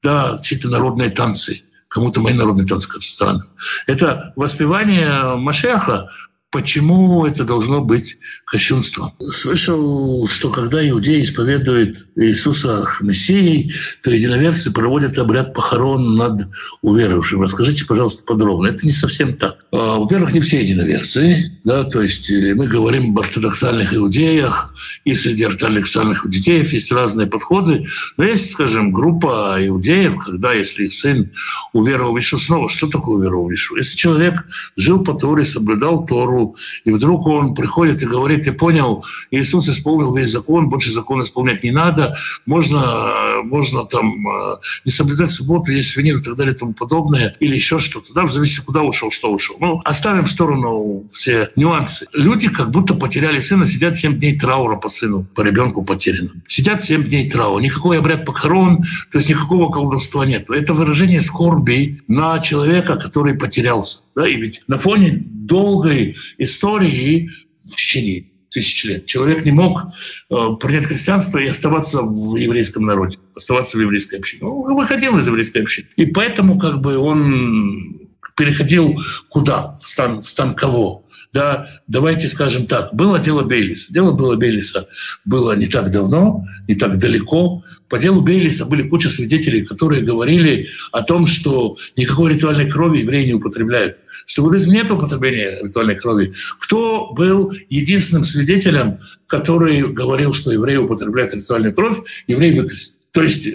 Да, 0.01 0.39
чьи-то 0.41 0.69
народные 0.69 1.11
танцы. 1.11 1.61
Кому-то 1.87 2.19
мои 2.19 2.33
народные 2.33 2.65
танцы 2.65 2.87
кажутся 2.89 3.11
странным. 3.11 3.47
Это 3.85 4.33
воспевание 4.35 5.35
Машеха, 5.35 6.09
Почему 6.51 7.27
это 7.27 7.43
должно 7.43 7.81
быть 7.81 8.17
кощунством? 8.43 9.11
Слышал, 9.31 10.27
что 10.27 10.49
когда 10.49 10.87
иудеи 10.87 11.21
исповедуют 11.21 12.07
Иисуса 12.15 12.87
Мессией, 13.01 13.71
то 14.01 14.09
единоверцы 14.09 14.73
проводят 14.73 15.15
обряд 15.19 15.53
похорон 15.53 16.15
над 16.15 16.47
уверовавшим. 16.81 17.43
Расскажите, 17.43 17.85
пожалуйста, 17.85 18.23
подробно. 18.23 18.65
Это 18.65 18.83
не 18.83 18.91
совсем 18.91 19.37
так. 19.37 19.57
А, 19.71 19.99
во-первых, 19.99 20.33
не 20.33 20.39
все 20.39 20.59
единоверцы. 20.59 21.59
Да, 21.63 21.83
то 21.83 22.01
есть 22.01 22.31
э, 22.31 22.55
мы 22.55 22.65
говорим 22.65 23.11
об 23.11 23.19
ортодоксальных 23.19 23.93
иудеях, 23.93 24.73
и 25.05 25.13
среди 25.13 25.43
ортодоксальных 25.43 26.25
иудеев 26.25 26.73
есть 26.73 26.91
разные 26.91 27.27
подходы. 27.27 27.85
Но 28.17 28.23
есть, 28.23 28.49
скажем, 28.51 28.91
группа 28.91 29.55
иудеев, 29.59 30.17
когда 30.17 30.53
если 30.53 30.87
сын 30.87 31.31
уверовал 31.73 32.13
в 32.13 32.17
Иисуса, 32.19 32.45
снова, 32.45 32.69
что 32.69 32.87
такое 32.87 33.17
уверовал 33.17 33.49
в 33.49 33.51
Иисуса? 33.51 33.77
Если 33.77 33.97
человек 33.97 34.45
жил 34.75 35.03
по 35.03 35.13
Торе, 35.13 35.45
соблюдал 35.45 36.07
Тору, 36.07 36.38
Тору, 36.39 36.55
и 36.85 36.91
вдруг 36.91 37.27
он 37.27 37.53
приходит 37.53 38.01
и 38.01 38.05
говорит, 38.05 38.43
ты 38.43 38.51
понял, 38.51 39.03
Иисус 39.31 39.69
исполнил 39.69 40.15
весь 40.15 40.29
закон, 40.29 40.69
больше 40.69 40.91
закон 40.91 41.21
исполнять 41.21 41.63
не 41.63 41.71
надо, 41.71 42.17
можно, 42.45 43.41
можно 43.43 43.83
там 43.83 44.27
э, 44.27 44.57
не 44.85 44.91
соблюдать 44.91 45.31
субботу, 45.31 45.71
есть 45.71 45.91
сувенир 45.91 46.15
и 46.15 46.21
так 46.21 46.35
далее 46.35 46.53
и 46.53 46.57
тому 46.57 46.73
подобное, 46.73 47.35
или 47.39 47.55
еще 47.55 47.79
что-то, 47.79 48.13
да, 48.13 48.25
в 48.25 48.31
зависимости, 48.31 48.65
куда 48.65 48.81
ушел, 48.81 49.11
что 49.11 49.31
ушел. 49.31 49.57
Ну, 49.59 49.81
оставим 49.85 50.25
в 50.25 50.31
сторону 50.31 51.05
все 51.11 51.49
нюансы. 51.55 52.07
Люди 52.13 52.49
как 52.49 52.71
будто 52.71 52.93
потеряли 52.93 53.39
сына, 53.39 53.65
сидят 53.65 53.95
7 53.95 54.17
дней 54.17 54.37
траура 54.37 54.75
по 54.75 54.89
сыну, 54.89 55.25
по 55.35 55.41
ребенку 55.41 55.83
потерянным. 55.83 56.43
Сидят 56.47 56.83
7 56.83 57.03
дней 57.03 57.29
траура. 57.29 57.61
Никакой 57.61 57.99
обряд 57.99 58.25
похорон, 58.25 58.83
то 59.11 59.17
есть 59.17 59.29
никакого 59.29 59.71
колдовства 59.71 60.25
нет. 60.25 60.49
Это 60.49 60.73
выражение 60.73 61.21
скорби 61.21 62.01
на 62.07 62.39
человека, 62.39 62.95
который 62.95 63.33
потерялся. 63.33 63.99
Да, 64.19 64.27
и 64.27 64.35
ведь 64.35 64.63
на 64.67 64.77
фоне 64.77 65.23
долгой 65.23 66.17
истории 66.37 67.29
в 67.55 67.77
течение 67.77 68.25
тысяч 68.49 68.83
лет 68.83 69.05
человек 69.05 69.45
не 69.45 69.51
мог 69.51 69.83
э, 70.29 70.35
принять 70.59 70.87
христианство 70.87 71.37
и 71.37 71.47
оставаться 71.47 72.01
в 72.01 72.35
еврейском 72.35 72.85
народе, 72.85 73.17
оставаться 73.33 73.77
в 73.77 73.79
еврейской 73.79 74.15
общине. 74.15 74.43
Он 74.43 74.75
выходил 74.75 75.17
из 75.17 75.25
еврейской 75.25 75.59
общины. 75.59 75.87
И 75.95 76.05
поэтому 76.05 76.59
как 76.59 76.81
бы 76.81 76.97
он 76.97 78.09
переходил 78.35 78.99
куда? 79.29 79.77
В 79.81 79.87
стан, 79.87 80.21
в 80.21 80.25
стан 80.25 80.53
кого? 80.53 81.05
Да, 81.31 81.69
давайте 81.87 82.27
скажем 82.27 82.65
так, 82.65 82.93
было 82.93 83.19
дело 83.19 83.43
Бейлиса. 83.43 83.93
Дело 83.93 84.13
было 84.13 84.35
Бейлиса 84.35 84.87
было 85.25 85.55
не 85.55 85.67
так 85.67 85.91
давно, 85.91 86.43
не 86.67 86.73
так 86.73 86.97
далеко. 86.97 87.63
По 87.87 87.99
делу 87.99 88.21
Бейлиса 88.21 88.65
были 88.65 88.87
куча 88.87 89.09
свидетелей, 89.09 89.63
которые 89.63 90.03
говорили 90.03 90.69
о 90.91 91.03
том, 91.03 91.27
что 91.27 91.77
никакой 91.95 92.33
ритуальной 92.33 92.69
крови 92.69 92.99
евреи 92.99 93.27
не 93.27 93.33
употребляют, 93.33 93.97
что 94.25 94.43
в 94.43 94.47
иудаизме 94.47 94.73
нет 94.73 94.89
употребления 94.89 95.59
ритуальной 95.61 95.95
крови. 95.95 96.33
Кто 96.59 97.11
был 97.13 97.53
единственным 97.69 98.23
свидетелем, 98.23 98.99
который 99.27 99.81
говорил, 99.87 100.33
что 100.33 100.51
евреи 100.51 100.77
употребляют 100.77 101.33
ритуальную 101.33 101.75
кровь? 101.75 101.97
Еврей 102.25 102.59
выкрест. 102.59 102.99
То 103.11 103.21
есть 103.21 103.47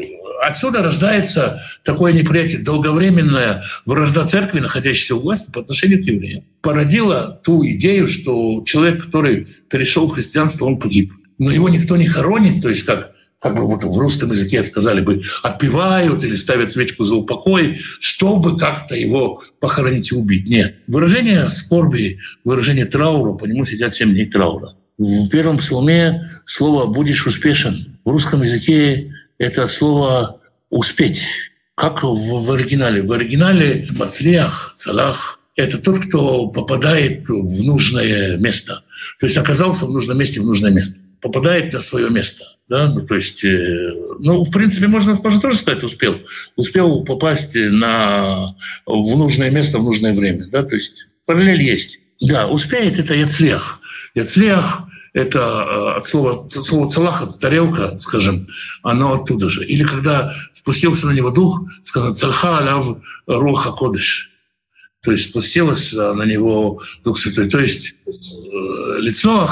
отсюда 0.47 0.83
рождается 0.83 1.63
такое 1.85 2.13
неприятие, 2.13 2.63
долговременная 2.63 3.65
вражда 3.87 4.25
церкви, 4.25 4.61
находящейся 4.61 5.17
у 5.17 5.21
власти 5.21 5.51
по 5.51 5.61
отношению 5.61 6.03
к 6.03 6.07
евреям. 6.07 6.45
Породила 6.61 7.41
ту 7.45 7.65
идею, 7.67 8.07
что 8.07 8.63
человек, 8.67 9.05
который 9.05 9.49
перешел 9.69 10.07
в 10.07 10.15
христианство, 10.15 10.67
он 10.67 10.79
погиб. 10.79 11.13
Но 11.39 11.51
его 11.51 11.69
никто 11.69 11.97
не 11.97 12.07
хоронит, 12.07 12.63
то 12.63 12.69
есть 12.69 12.85
как 12.85 13.15
как 13.45 13.57
бы 13.57 13.67
вот 13.67 13.85
в 13.85 13.99
русском 13.99 14.31
языке 14.31 14.65
сказали 14.65 15.03
бы, 15.03 15.21
отпевают 15.43 16.25
или 16.25 16.35
ставят 16.35 16.71
свечку 16.71 17.05
за 17.05 17.17
упокой, 17.17 17.79
чтобы 18.01 18.57
как-то 18.57 18.97
его 18.97 19.43
похоронить 19.61 20.13
и 20.13 20.15
убить. 20.15 20.49
Нет. 20.49 20.77
Выражение 20.87 21.47
скорби, 21.49 22.21
выражение 22.43 22.87
траура, 22.87 23.35
по 23.35 23.45
нему 23.45 23.67
сидят 23.67 23.93
семь 23.93 24.15
дней 24.15 24.25
траура. 24.25 24.73
В 24.97 25.29
первом 25.29 25.59
псалме 25.59 26.31
слово 26.47 26.87
«будешь 26.87 27.27
успешен». 27.27 27.99
В 28.05 28.11
русском 28.11 28.41
языке 28.41 29.13
это 29.39 29.69
слово 29.69 30.41
«успеть». 30.71 31.25
Как 31.75 32.05
в, 32.05 32.45
в 32.45 32.53
оригинале? 32.53 33.03
В 33.03 33.13
оригинале 33.13 33.89
«мацлех», 33.91 34.73
«цалах»— 34.77 35.41
это 35.57 35.79
тот, 35.79 35.99
кто 36.01 36.49
попадает 36.49 37.29
в 37.29 37.65
нужное 37.65 38.37
место. 38.37 38.85
То 39.19 39.27
есть 39.27 39.37
оказался 39.37 39.87
в 39.87 39.91
нужном 39.91 40.19
месте 40.19 40.41
в 40.41 40.47
нужное 40.47 40.71
место. 40.71 41.01
Попадает 41.21 41.73
на 41.73 41.81
свое 41.81 42.11
место. 42.11 42.45
Да? 42.69 42.89
Ну, 42.89 43.01
то 43.07 43.15
есть, 43.15 43.45
э, 43.45 43.93
ну, 44.21 44.43
в 44.43 44.51
принципе, 44.51 44.87
можно, 44.87 45.15
можно 45.15 45.41
тоже 45.41 45.57
сказать, 45.57 45.83
успел. 45.83 46.21
Успел 46.57 47.05
попасть 47.05 47.57
на, 47.57 48.47
в 48.87 49.17
нужное 49.17 49.51
место 49.51 49.79
в 49.79 49.85
нужное 49.85 50.15
время. 50.15 50.47
Да? 50.47 50.63
То 50.63 50.75
есть 50.75 51.17
параллель 51.27 51.63
есть. 51.63 52.01
Да, 52.21 52.47
успеет— 52.47 52.99
это 53.01 53.15
яцлех. 53.15 53.81
Яцлех 54.15 54.83
это 55.15 55.39
э, 55.39 55.97
от 55.97 56.05
слова, 56.05 56.45
от 56.45 56.53
слова 56.53 56.89
«цалаха», 56.89 57.27
тарелка, 57.27 57.97
скажем, 57.99 58.49
оно 58.83 59.15
оттуда 59.15 59.49
же. 59.49 59.65
Или 59.65 59.85
когда 59.85 60.35
спустился 60.53 61.07
на 61.07 61.13
него 61.13 61.31
дух, 61.31 61.63
сказано 61.83 62.15
«цалха 62.15 62.59
аляв 62.59 62.99
руха 63.27 63.71
кодыш», 63.73 64.33
то 65.03 65.13
есть 65.13 65.31
спустилась 65.31 65.93
на 65.93 66.25
него 66.25 66.83
Дух 67.05 67.19
Святой. 67.19 67.49
То 67.49 67.61
есть 67.61 67.95
э, 68.07 68.11
лицо 68.99 69.49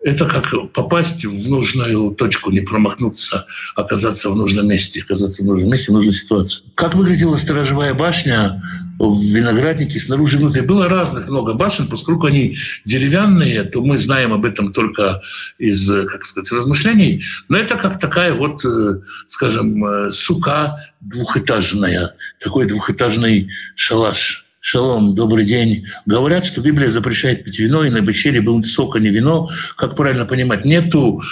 это 0.00 0.26
как 0.26 0.72
попасть 0.72 1.24
в 1.24 1.50
нужную 1.50 2.12
точку, 2.12 2.50
не 2.50 2.60
промахнуться, 2.60 3.46
оказаться 3.74 4.30
в 4.30 4.36
нужном 4.36 4.68
месте, 4.68 5.00
оказаться 5.00 5.42
в 5.42 5.46
нужном 5.46 5.70
месте, 5.70 5.90
в 5.90 5.94
нужной 5.94 6.14
ситуации. 6.14 6.62
Как 6.74 6.94
выглядела 6.94 7.36
сторожевая 7.36 7.94
башня 7.94 8.62
в 8.98 9.20
винограднике 9.34 9.98
снаружи 9.98 10.36
и 10.36 10.40
внутри? 10.40 10.62
Было 10.62 10.88
разных 10.88 11.28
много 11.28 11.54
башен, 11.54 11.88
поскольку 11.88 12.26
они 12.26 12.56
деревянные, 12.84 13.64
то 13.64 13.80
мы 13.80 13.98
знаем 13.98 14.32
об 14.32 14.44
этом 14.44 14.72
только 14.72 15.20
из, 15.58 15.90
как 15.90 16.24
сказать, 16.24 16.52
размышлений. 16.52 17.24
Но 17.48 17.58
это 17.58 17.74
как 17.76 17.98
такая 17.98 18.34
вот, 18.34 18.64
э, 18.64 19.00
скажем, 19.26 19.84
э, 19.84 20.10
сука 20.12 20.88
двухэтажная, 21.00 22.14
такой 22.40 22.66
двухэтажный 22.66 23.50
шалаш. 23.74 24.47
Шалом, 24.60 25.14
добрый 25.14 25.44
день. 25.44 25.86
Говорят, 26.04 26.44
что 26.44 26.60
Библия 26.60 26.90
запрещает 26.90 27.44
пить 27.44 27.58
вино, 27.58 27.84
и 27.84 27.90
на 27.90 27.98
вечере 27.98 28.40
был 28.40 28.62
сок, 28.62 28.96
а 28.96 28.98
не 28.98 29.08
вино. 29.08 29.48
Как 29.76 29.94
правильно 29.94 30.24
понимать? 30.24 30.64
Нету 30.64 31.22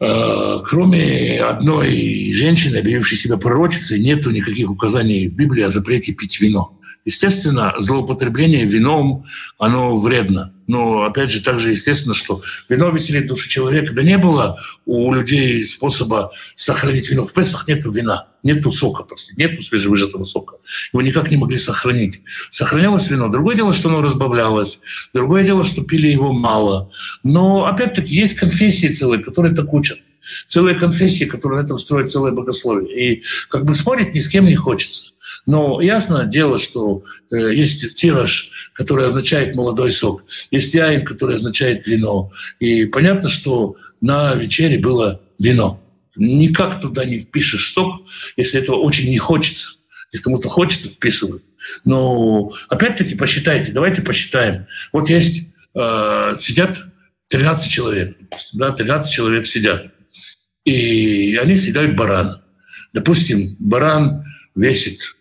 э, 0.00 0.60
кроме 0.64 1.40
одной 1.40 2.32
женщины, 2.32 2.76
объявившей 2.76 3.18
себя 3.18 3.36
пророчицей, 3.36 4.00
нету 4.00 4.30
никаких 4.30 4.70
указаний 4.70 5.28
в 5.28 5.36
Библии 5.36 5.62
о 5.62 5.70
запрете 5.70 6.12
пить 6.12 6.40
вино. 6.40 6.78
Естественно, 7.04 7.74
злоупотребление 7.78 8.64
вином, 8.64 9.24
оно 9.58 9.96
вредно. 9.96 10.54
Но, 10.68 11.02
опять 11.02 11.32
же, 11.32 11.42
также 11.42 11.70
естественно, 11.70 12.14
что 12.14 12.40
вино 12.68 12.90
веселит 12.90 13.26
душу 13.26 13.48
человека. 13.48 13.92
Да 13.92 14.02
не 14.02 14.16
было 14.18 14.58
у 14.86 15.12
людей 15.12 15.64
способа 15.64 16.32
сохранить 16.54 17.10
вино. 17.10 17.24
В 17.24 17.32
Песах 17.32 17.66
нету 17.66 17.90
вина, 17.90 18.28
нету 18.42 18.70
сока, 18.70 19.02
просто 19.02 19.34
нету 19.36 19.62
свежевыжатого 19.62 20.24
сока. 20.24 20.56
Его 20.92 21.02
никак 21.02 21.30
не 21.30 21.36
могли 21.36 21.58
сохранить. 21.58 22.22
Сохранялось 22.50 23.10
вино. 23.10 23.28
Другое 23.28 23.56
дело, 23.56 23.72
что 23.72 23.88
оно 23.88 24.00
разбавлялось. 24.00 24.78
Другое 25.12 25.44
дело, 25.44 25.64
что 25.64 25.82
пили 25.82 26.06
его 26.08 26.32
мало. 26.32 26.90
Но, 27.24 27.66
опять-таки, 27.66 28.14
есть 28.14 28.34
конфессии 28.36 28.88
целые, 28.88 29.22
которые 29.22 29.54
так 29.54 29.72
учат 29.72 29.98
целые 30.46 30.76
конфессии, 30.76 31.24
которые 31.24 31.60
на 31.60 31.64
этом 31.64 31.78
строят 31.78 32.10
целое 32.10 32.32
богословие. 32.32 33.16
И 33.16 33.22
как 33.48 33.64
бы 33.64 33.74
спорить 33.74 34.14
ни 34.14 34.20
с 34.20 34.28
кем 34.28 34.46
не 34.46 34.54
хочется. 34.54 35.11
Но 35.46 35.80
ясно 35.80 36.24
дело, 36.24 36.58
что 36.58 37.04
э, 37.30 37.52
есть 37.52 37.96
тираж, 37.96 38.70
который 38.74 39.06
означает 39.06 39.56
молодой 39.56 39.92
сок, 39.92 40.24
есть 40.50 40.74
яин, 40.74 41.04
который 41.04 41.36
означает 41.36 41.86
вино. 41.86 42.30
И 42.60 42.86
понятно, 42.86 43.28
что 43.28 43.76
на 44.00 44.34
вечере 44.34 44.78
было 44.78 45.20
вино. 45.38 45.82
Никак 46.16 46.80
туда 46.80 47.04
не 47.04 47.18
впишешь 47.18 47.72
сок, 47.72 48.02
если 48.36 48.60
этого 48.60 48.76
очень 48.76 49.10
не 49.10 49.18
хочется. 49.18 49.68
Если 50.12 50.24
кому-то 50.24 50.48
хочется, 50.48 50.90
вписывают. 50.90 51.42
Но 51.84 52.52
опять-таки 52.68 53.14
посчитайте, 53.16 53.72
давайте 53.72 54.02
посчитаем. 54.02 54.66
Вот 54.92 55.08
есть, 55.08 55.48
э, 55.74 56.34
сидят 56.38 56.78
13 57.28 57.70
человек, 57.72 58.16
да, 58.52 58.72
13 58.72 59.10
человек 59.10 59.46
сидят, 59.46 59.90
и 60.64 61.36
они 61.40 61.56
съедают 61.56 61.96
барана. 61.96 62.44
Допустим, 62.92 63.56
баран 63.58 64.22
весит 64.54 65.16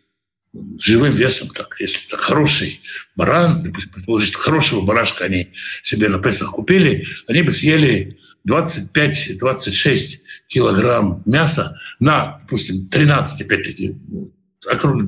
живым 0.80 1.14
весом, 1.14 1.50
так, 1.50 1.76
если 1.80 2.06
это 2.08 2.18
хороший 2.18 2.82
баран, 3.16 3.64
предположить, 3.64 4.36
хорошего 4.36 4.82
барашка 4.82 5.26
они 5.26 5.52
себе 5.82 6.10
на 6.10 6.20
Песах 6.20 6.52
купили, 6.52 7.06
они 7.28 7.42
бы 7.42 7.52
съели 7.52 8.20
25-26 8.48 10.20
килограмм 10.48 11.24
мяса 11.26 11.80
на, 12.00 12.40
допустим, 12.42 12.88
13, 12.88 13.42
опять-таки, 13.42 13.96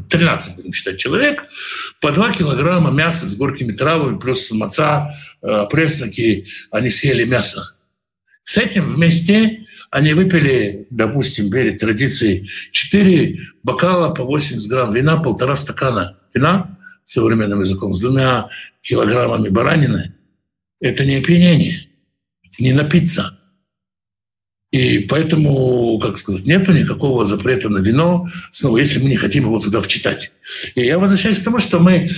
13, 0.10 0.56
будем 0.56 0.74
считать, 0.74 0.98
человек, 0.98 1.46
по 2.00 2.12
2 2.12 2.34
килограмма 2.34 2.92
мяса 2.92 3.28
с 3.28 3.36
горькими 3.36 3.72
травами, 3.72 4.18
плюс 4.20 4.50
маца, 4.52 5.14
э, 5.42 5.66
пресноки, 5.70 6.48
они 6.72 6.90
съели 6.90 7.26
мясо. 7.26 7.76
С 8.46 8.58
этим 8.58 8.88
вместе 8.88 9.63
они 9.94 10.14
выпили, 10.14 10.88
допустим, 10.90 11.52
перед 11.52 11.78
традицией 11.78 12.50
4 12.72 13.40
бокала 13.62 14.12
по 14.12 14.24
80 14.24 14.68
грамм 14.68 14.92
вина, 14.92 15.18
полтора 15.18 15.56
стакана 15.56 16.18
вина, 16.34 16.80
современным 17.06 17.60
языком, 17.60 17.94
с 17.94 18.00
двумя 18.00 18.50
килограммами 18.82 19.50
баранины. 19.50 20.16
Это 20.80 21.06
не 21.06 21.18
опьянение, 21.18 21.88
это 22.44 22.64
не 22.64 22.74
напиться– 22.74 23.40
и 24.72 25.02
поэтому, 25.02 26.00
как 26.00 26.18
сказать, 26.18 26.48
нету 26.48 26.74
никакого 26.74 27.28
запрета 27.28 27.70
на 27.70 27.78
вино, 27.78 28.28
снова, 28.52 28.80
если 28.80 28.98
мы 28.98 29.08
не 29.08 29.16
хотим 29.16 29.44
его 29.44 29.60
туда 29.60 29.80
вчитать. 29.82 30.32
И 30.74 30.84
я 30.84 30.98
возвращаюсь 30.98 31.38
к 31.38 31.44
тому, 31.44 31.60
что 31.60 31.78
мы, 31.78 32.10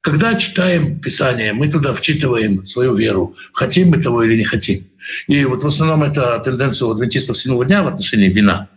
когда 0.00 0.34
читаем 0.34 0.98
Писание, 1.00 1.52
мы 1.52 1.68
туда 1.68 1.92
вчитываем 1.92 2.62
свою 2.62 2.94
веру, 2.94 3.36
хотим 3.52 3.88
мы 3.88 3.98
того 3.98 4.22
или 4.22 4.36
не 4.36 4.44
хотим. 4.44 4.86
И 5.26 5.44
вот 5.44 5.62
в 5.62 5.66
основном 5.66 6.02
это 6.02 6.38
тенденция 6.44 6.86
у 6.88 6.92
адвентистов 6.92 7.38
седьмого 7.38 7.64
дня 7.64 7.82
в 7.82 7.88
отношении 7.88 8.28
вина. 8.28 8.68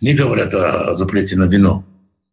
Не 0.00 0.14
говорят 0.14 0.54
о 0.54 0.94
запрете 0.94 1.36
на 1.36 1.44
вино. 1.44 1.84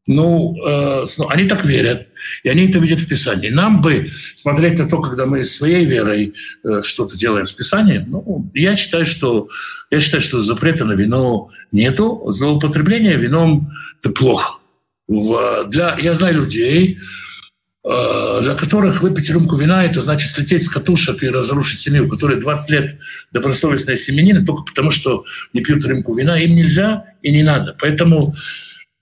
Ну, 0.10 0.56
э, 0.66 1.06
они 1.28 1.46
так 1.50 1.66
верят, 1.66 2.08
и 2.44 2.48
они 2.48 2.70
это 2.70 2.80
видят 2.80 3.00
в 3.00 3.10
Писании. 3.10 3.50
Нам 3.50 3.82
бы 3.82 4.08
смотреть 4.36 4.80
на 4.80 4.88
то, 4.88 5.02
когда 5.02 5.26
мы 5.26 5.44
своей 5.44 5.84
верой 5.84 6.34
э, 6.64 6.82
что-то 6.84 7.18
делаем 7.18 7.46
с 7.46 7.52
Писанием. 7.52 8.06
Ну, 8.08 8.50
я 8.54 8.78
считаю, 8.78 9.06
что 9.06 9.50
я 9.92 10.00
считаю, 10.00 10.22
что 10.22 10.40
запрета 10.40 10.86
на 10.86 10.94
вино 10.94 11.50
нету. 11.74 12.24
Злоупотребление 12.28 13.18
вином 13.18 13.70
это 14.00 14.12
плохо. 14.14 14.60
В, 15.10 15.66
для, 15.68 15.98
я 16.00 16.14
знаю 16.14 16.36
людей, 16.36 17.00
для 17.88 18.54
которых 18.56 19.02
выпить 19.02 19.30
рюмку 19.30 19.56
вина– 19.56 19.86
это 19.86 20.02
значит 20.02 20.32
слететь 20.32 20.66
с 20.66 20.70
катушек 20.70 21.24
и 21.24 21.30
разрушить 21.30 21.80
семью, 21.80 22.10
которые 22.10 22.40
20 22.40 22.70
лет 22.70 22.98
добросовестные 23.32 23.96
семьянины 23.96 24.46
только 24.46 24.64
потому, 24.64 24.92
что 24.92 25.24
не 25.54 25.62
пьют 25.62 25.86
рюмку 25.86 26.14
вина. 26.14 26.38
Им 26.38 26.56
нельзя 26.56 27.06
и 27.22 27.32
не 27.32 27.44
надо. 27.44 27.78
Поэтому 27.80 28.34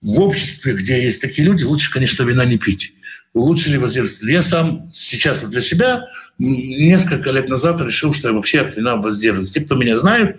в 0.01 0.21
обществе, 0.21 0.73
где 0.73 1.03
есть 1.03 1.19
такие 1.19 1.47
люди, 1.47 1.63
лучше, 1.63 1.91
конечно, 1.91 2.23
вина 2.23 2.45
не 2.45 2.59
пить. 2.59 2.93
Лучше 3.33 3.71
ли 3.71 3.77
воздерживаться? 3.79 4.27
Я 4.27 4.43
сам 4.43 4.89
сейчас 4.93 5.41
вот 5.41 5.49
для 5.49 5.61
себя 5.61 6.05
несколько 6.37 7.31
лет 7.31 7.49
назад 7.49 7.81
решил, 7.81 8.13
что 8.13 8.27
я 8.27 8.33
вообще 8.35 8.61
от 8.61 8.77
вина 8.77 8.97
воздерживаюсь. 8.97 9.51
Те, 9.51 9.61
кто 9.61 9.75
меня 9.75 9.97
знает, 9.97 10.37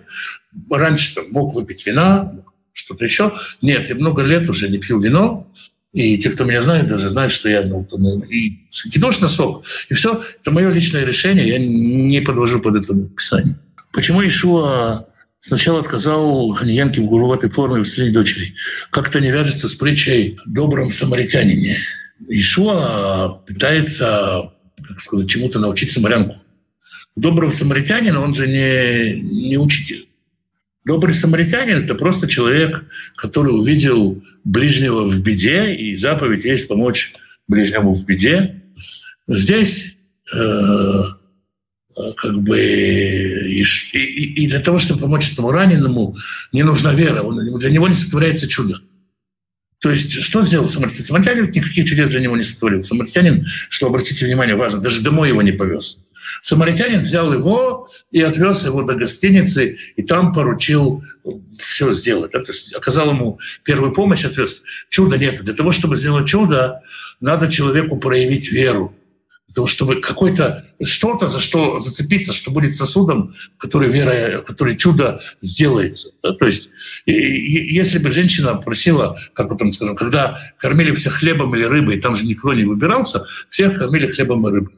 раньше 0.69 1.21
мог 1.29 1.53
выпить 1.53 1.85
вина, 1.85 2.33
что-то 2.71 3.03
еще. 3.03 3.37
Нет, 3.61 3.89
я 3.89 3.95
много 3.95 4.21
лет 4.21 4.49
уже 4.49 4.69
не 4.69 4.77
пью 4.77 4.99
вино. 4.99 5.51
И 5.97 6.17
те, 6.19 6.29
кто 6.29 6.43
меня 6.43 6.61
знает, 6.61 6.87
даже 6.87 7.09
знают, 7.09 7.33
что 7.33 7.49
я 7.49 7.63
ну, 7.63 7.87
ну 7.91 8.21
и 8.21 8.51
кидош 8.91 9.19
на 9.19 9.27
сок. 9.27 9.65
И 9.89 9.95
все, 9.95 10.23
это 10.39 10.51
мое 10.51 10.69
личное 10.69 11.03
решение, 11.03 11.47
я 11.47 11.57
не 11.57 12.21
подвожу 12.21 12.59
под 12.59 12.75
это 12.75 12.93
описание. 12.93 13.55
Почему 13.91 14.25
Ишуа 14.25 15.07
Сначала 15.39 15.79
отказал 15.79 16.49
Ханьянке 16.53 16.99
в 16.99 17.07
грубоватой 17.07 17.49
форме 17.49 17.81
в 17.81 18.11
дочери. 18.11 18.55
Как-то 18.91 19.21
не 19.21 19.31
вяжется 19.31 19.69
с 19.69 19.75
притчей 19.75 20.37
«добром 20.45 20.89
самаритянине». 20.89 21.77
Ишуа 22.27 23.29
пытается, 23.47 24.51
как 24.85 24.99
сказать, 24.99 25.29
чему-то 25.29 25.59
научить 25.59 25.91
самарянку. 25.91 26.35
Добрый 27.15 27.51
самаритянин, 27.51 28.17
он 28.17 28.33
же 28.33 28.47
не, 28.47 29.21
не 29.21 29.57
учитель. 29.57 30.06
Добрый 30.87 31.13
самаритянин– 31.13 31.77
это 31.83 31.95
просто 31.95 32.29
человек, 32.29 32.85
который 33.17 33.49
увидел 33.49 34.23
ближнего 34.45 35.03
в 35.03 35.21
беде, 35.21 35.75
и 35.75 35.97
заповедь 35.97 36.45
есть 36.45 36.69
помочь 36.69 37.13
ближнему 37.45 37.91
в 37.91 38.05
беде. 38.05 38.63
Здесь 39.27 39.97
э, 40.33 41.01
как 42.15 42.41
бы 42.41 42.57
и, 42.57 43.63
и, 43.63 44.43
и 44.43 44.47
для 44.47 44.61
того, 44.61 44.77
чтобы 44.77 45.01
помочь 45.01 45.33
этому 45.33 45.51
раненому, 45.51 46.15
не 46.53 46.63
нужна 46.63 46.93
вера, 46.93 47.21
он, 47.21 47.59
для 47.59 47.69
него 47.69 47.89
не 47.89 47.93
сотворяется 47.93 48.47
чудо. 48.47 48.79
То 49.79 49.91
есть 49.91 50.13
что 50.21 50.41
сделал 50.41 50.69
самаритянин? 50.69 51.03
Самаритянин 51.03 51.45
никаких 51.47 51.85
чудес 51.85 52.11
для 52.11 52.21
него 52.21 52.37
не 52.37 52.43
сотворил. 52.43 52.81
Самаритянин, 52.81 53.45
что, 53.67 53.87
обратите 53.87 54.25
внимание, 54.25 54.55
важно, 54.55 54.79
даже 54.79 55.01
домой 55.01 55.27
его 55.27 55.41
не 55.41 55.51
повез. 55.51 55.97
Самаритянин 56.41 57.01
взял 57.01 57.31
его 57.33 57.87
и 58.11 58.21
отвез 58.21 58.65
его 58.65 58.83
до 58.83 58.95
гостиницы, 58.95 59.77
и 59.95 60.03
там 60.03 60.33
поручил 60.33 61.03
все 61.59 61.91
сделать. 61.91 62.31
То 62.31 62.39
есть 62.39 62.73
оказал 62.73 63.09
ему 63.09 63.39
первую 63.63 63.93
помощь, 63.93 64.25
отвез. 64.25 64.61
Чуда 64.89 65.17
нет. 65.17 65.43
Для 65.43 65.53
того, 65.53 65.71
чтобы 65.71 65.95
сделать 65.95 66.27
чудо, 66.27 66.81
надо 67.19 67.51
человеку 67.51 67.97
проявить 67.97 68.51
веру 68.51 68.93
для 69.47 69.55
того, 69.55 69.67
чтобы 69.67 70.01
какое-то 70.01 70.65
что-то, 70.83 71.29
за 71.29 71.39
что 71.39 71.79
зацепиться, 71.79 72.33
что 72.33 72.51
будет 72.51 72.75
сосудом, 72.75 73.33
который 73.57 73.89
вера, 73.89 74.41
который 74.41 74.75
чудо 74.75 75.21
сделается. 75.41 76.09
Да? 76.21 76.33
То 76.33 76.45
есть 76.45 76.69
если 77.05 77.97
бы 77.97 78.11
женщина 78.11 78.55
просила, 78.55 79.17
как 79.33 79.49
вот 79.49 79.59
там 79.59 79.71
скажем, 79.71 79.95
когда 79.95 80.41
кормили 80.57 80.91
всех 80.91 81.13
хлебом 81.13 81.55
или 81.55 81.63
рыбой, 81.63 82.01
там 82.01 82.15
же 82.15 82.25
никто 82.25 82.53
не 82.53 82.65
выбирался, 82.65 83.25
всех 83.49 83.79
кормили 83.79 84.07
хлебом 84.07 84.47
и 84.47 84.51
рыбой 84.51 84.73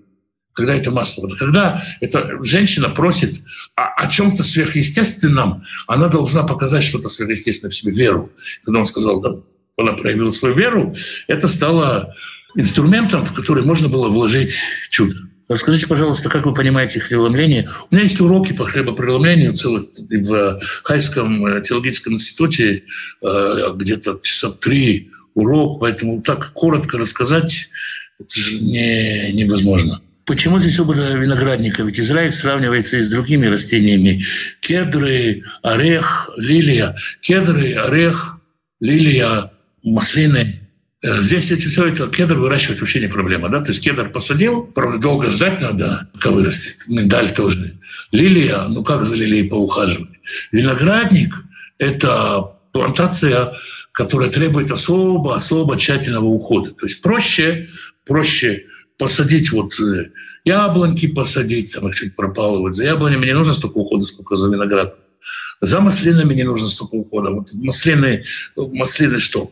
когда 0.53 0.75
это 0.75 0.91
масло. 0.91 1.29
Когда 1.37 1.83
эта 2.01 2.43
женщина 2.43 2.89
просит 2.89 3.41
о, 3.75 4.03
о 4.03 4.07
чем-то 4.07 4.43
сверхъестественном, 4.43 5.63
она 5.87 6.07
должна 6.07 6.43
показать 6.43 6.83
что-то 6.83 7.09
сверхъестественное 7.09 7.71
в 7.71 7.75
себе, 7.75 7.93
веру. 7.93 8.31
Когда 8.63 8.79
он 8.79 8.85
сказал, 8.85 9.21
да, 9.21 9.35
она 9.77 9.93
проявила 9.93 10.31
свою 10.31 10.55
веру, 10.55 10.93
это 11.27 11.47
стало 11.47 12.15
инструментом, 12.55 13.25
в 13.25 13.33
который 13.33 13.63
можно 13.63 13.87
было 13.87 14.09
вложить 14.09 14.55
чудо. 14.89 15.15
Расскажите, 15.47 15.87
пожалуйста, 15.87 16.29
как 16.29 16.45
вы 16.45 16.53
понимаете 16.53 16.99
хлебопреломление? 16.99 17.69
У 17.89 17.95
меня 17.95 18.03
есть 18.03 18.19
уроки 18.21 18.53
по 18.53 18.65
хлебопреломлению 18.65 19.53
целых 19.53 19.85
в 19.97 20.61
Хайском 20.83 21.43
э, 21.45 21.61
теологическом 21.61 22.13
институте, 22.13 22.83
э, 23.21 23.71
где-то 23.73 24.19
часа 24.21 24.51
три 24.51 25.09
урок, 25.33 25.79
поэтому 25.79 26.21
так 26.21 26.51
коротко 26.53 26.99
рассказать 26.99 27.69
это 28.19 28.39
же 28.39 28.59
не, 28.59 29.31
невозможно. 29.31 29.99
Почему 30.29 30.59
здесь 30.59 30.79
оба 30.79 30.93
виноградника? 30.93 31.83
Ведь 31.83 31.99
Израиль 31.99 32.31
сравнивается 32.31 32.97
и 32.97 33.01
с 33.01 33.09
другими 33.09 33.47
растениями. 33.47 34.23
Кедры, 34.61 35.43
орех, 35.61 36.29
лилия. 36.37 36.95
Кедры, 37.19 37.73
орех, 37.73 38.39
лилия, 38.79 39.51
маслины– 39.83 40.61
Э, 41.01 41.21
здесь 41.21 41.49
эти, 41.51 41.67
все 41.67 41.85
это 41.85 42.07
кедр 42.07 42.35
выращивать 42.35 42.81
вообще 42.81 42.99
не 42.99 43.07
проблема. 43.07 43.49
Да? 43.49 43.61
То 43.61 43.69
есть 43.69 43.81
кедр 43.81 44.09
посадил, 44.09 44.63
правда, 44.63 44.99
долго 44.99 45.29
ждать 45.29 45.61
надо, 45.61 46.09
пока 46.13 46.31
вырастет. 46.31 46.85
Миндаль 46.87 47.33
тоже. 47.33 47.79
Лилия, 48.11 48.63
ну 48.63 48.83
как 48.83 49.05
за 49.05 49.15
лилией 49.15 49.49
поухаживать? 49.49 50.19
Виноградник– 50.51 51.33
это 51.77 52.53
плантация, 52.73 53.53
которая 53.93 54.29
требует 54.29 54.71
особо-особо 54.71 55.77
тщательного 55.77 56.25
ухода. 56.25 56.71
То 56.71 56.85
есть 56.85 57.01
проще, 57.01 57.69
проще 58.05 58.65
посадить 58.99 59.51
вот 59.51 59.79
э, 59.79 60.11
яблоньки, 60.43 61.07
посадить, 61.07 61.73
там 61.73 61.87
их 61.87 61.95
чуть 61.95 62.15
пропалывать. 62.15 62.75
За 62.75 62.83
яблонями 62.83 63.25
не 63.25 63.33
нужно 63.33 63.53
столько 63.53 63.77
ухода, 63.77 64.05
сколько 64.05 64.35
за 64.35 64.49
виноград. 64.49 64.95
За 65.61 65.79
маслинами 65.79 66.35
не 66.35 66.43
нужно 66.43 66.67
столько 66.67 66.95
ухода. 66.95 67.31
Вот 67.31 67.51
маслины, 67.53 68.25
маслины 68.55 69.19
что? 69.19 69.51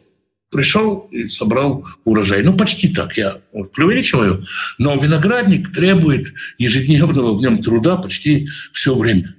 пришел 0.50 1.10
и 1.12 1.26
собрал 1.26 1.86
урожай. 2.06 2.44
Ну, 2.44 2.56
почти 2.56 2.94
так, 2.94 3.18
я 3.18 3.42
вот, 3.52 3.72
преувеличиваю. 3.72 4.46
Но 4.78 4.96
виноградник 4.96 5.74
требует 5.74 6.34
ежедневного 6.58 7.36
в 7.36 7.42
нем 7.42 7.62
труда 7.62 7.98
почти 7.98 8.48
все 8.72 8.96
время. 8.96 9.36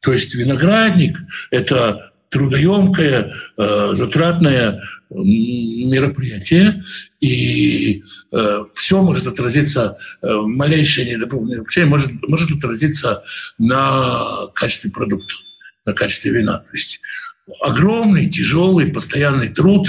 То 0.00 0.12
есть 0.12 0.34
виноградник– 0.34 1.16
это 1.50 2.09
трудоемкое, 2.30 3.34
э, 3.58 3.90
затратное 3.92 4.82
мероприятие, 5.10 6.82
и 7.20 8.04
э, 8.32 8.64
все 8.72 9.02
может 9.02 9.26
отразиться, 9.26 9.98
э, 10.22 10.32
малейшее 10.32 11.16
недопущение 11.16 11.90
может, 11.90 12.10
может 12.28 12.50
отразиться 12.56 13.24
на 13.58 14.46
качестве 14.54 14.92
продукта, 14.92 15.34
на 15.84 15.92
качестве 15.92 16.30
вина. 16.30 16.58
То 16.58 16.70
есть 16.72 17.00
огромный, 17.60 18.30
тяжелый, 18.30 18.86
постоянный 18.86 19.48
труд, 19.48 19.88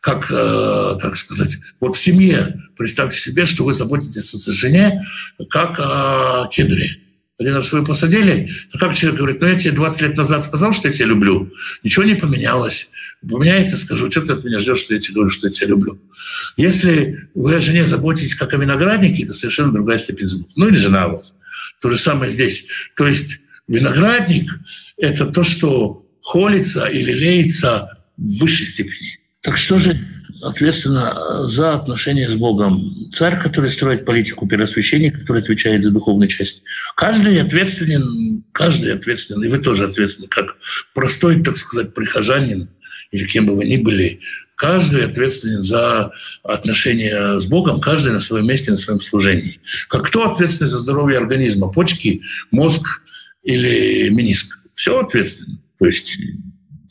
как, 0.00 0.26
как 0.26 1.16
сказать, 1.16 1.58
вот 1.78 1.94
в 1.94 2.00
семье, 2.00 2.60
представьте 2.76 3.20
себе, 3.20 3.46
что 3.46 3.62
вы 3.62 3.72
заботитесь 3.72 4.34
о 4.34 4.50
жене, 4.50 5.04
как 5.48 5.78
о 5.78 6.48
кедре. 6.50 7.01
Один 7.42 7.56
раз 7.56 7.72
вы 7.72 7.84
посадили, 7.84 8.52
то 8.70 8.78
как 8.78 8.94
человек 8.94 9.18
говорит, 9.18 9.40
ну 9.40 9.48
я 9.48 9.56
тебе 9.56 9.72
20 9.72 10.02
лет 10.02 10.16
назад 10.16 10.44
сказал, 10.44 10.72
что 10.72 10.86
я 10.86 10.94
тебя 10.94 11.06
люблю, 11.06 11.52
ничего 11.82 12.04
не 12.04 12.14
поменялось. 12.14 12.88
Поменяется, 13.28 13.76
скажу, 13.76 14.08
что 14.12 14.20
ты 14.20 14.32
от 14.32 14.44
меня 14.44 14.60
ждешь, 14.60 14.78
что 14.78 14.94
я 14.94 15.00
тебе 15.00 15.14
говорю, 15.14 15.30
что 15.30 15.48
я 15.48 15.52
тебя 15.52 15.66
люблю. 15.68 16.00
Если 16.56 17.28
вы 17.34 17.56
о 17.56 17.60
жене 17.60 17.84
заботитесь 17.84 18.36
как 18.36 18.54
о 18.54 18.58
винограднике, 18.58 19.24
это 19.24 19.34
совершенно 19.34 19.72
другая 19.72 19.98
степень 19.98 20.28
заботы. 20.28 20.52
Ну 20.54 20.68
или 20.68 20.76
жена 20.76 21.08
у 21.08 21.16
вас. 21.16 21.34
То 21.80 21.90
же 21.90 21.96
самое 21.96 22.30
здесь. 22.30 22.66
То 22.96 23.08
есть 23.08 23.40
виноградник– 23.66 24.48
это 24.96 25.26
то, 25.26 25.42
что 25.42 26.06
холится 26.20 26.86
или 26.86 27.12
леется 27.12 27.98
в 28.16 28.40
высшей 28.40 28.66
степени. 28.66 29.18
Так 29.40 29.56
что 29.56 29.78
же 29.78 29.98
ответственна 30.40 31.46
за 31.46 31.74
отношения 31.74 32.28
с 32.28 32.34
Богом. 32.34 33.08
Царь, 33.10 33.38
который 33.40 33.70
строит 33.70 34.04
политику, 34.04 34.48
первосвященник, 34.48 35.18
который 35.20 35.42
отвечает 35.42 35.82
за 35.82 35.90
духовную 35.90 36.28
часть. 36.28 36.62
Каждый 36.96 37.40
ответственен, 37.40 38.44
каждый 38.52 38.94
ответственен, 38.94 39.42
и 39.44 39.48
вы 39.48 39.58
тоже 39.58 39.84
ответственны, 39.84 40.28
как 40.28 40.56
простой, 40.94 41.42
так 41.42 41.56
сказать, 41.56 41.94
прихожанин, 41.94 42.68
или 43.10 43.24
кем 43.26 43.46
бы 43.46 43.54
вы 43.54 43.64
ни 43.64 43.76
были, 43.76 44.20
каждый 44.54 45.04
ответственен 45.04 45.62
за 45.62 46.12
отношения 46.42 47.38
с 47.38 47.46
Богом, 47.46 47.80
каждый 47.80 48.12
на 48.12 48.20
своем 48.20 48.46
месте, 48.46 48.70
на 48.70 48.76
своем 48.76 49.00
служении. 49.00 49.60
Как 49.88 50.06
кто 50.06 50.30
ответственен 50.30 50.70
за 50.70 50.78
здоровье 50.78 51.18
организма? 51.18 51.68
Почки, 51.68 52.22
мозг 52.50 53.02
или 53.42 54.08
мениск? 54.08 54.60
Все 54.74 55.00
ответственно. 55.00 55.58
То 55.78 55.86
есть 55.86 56.16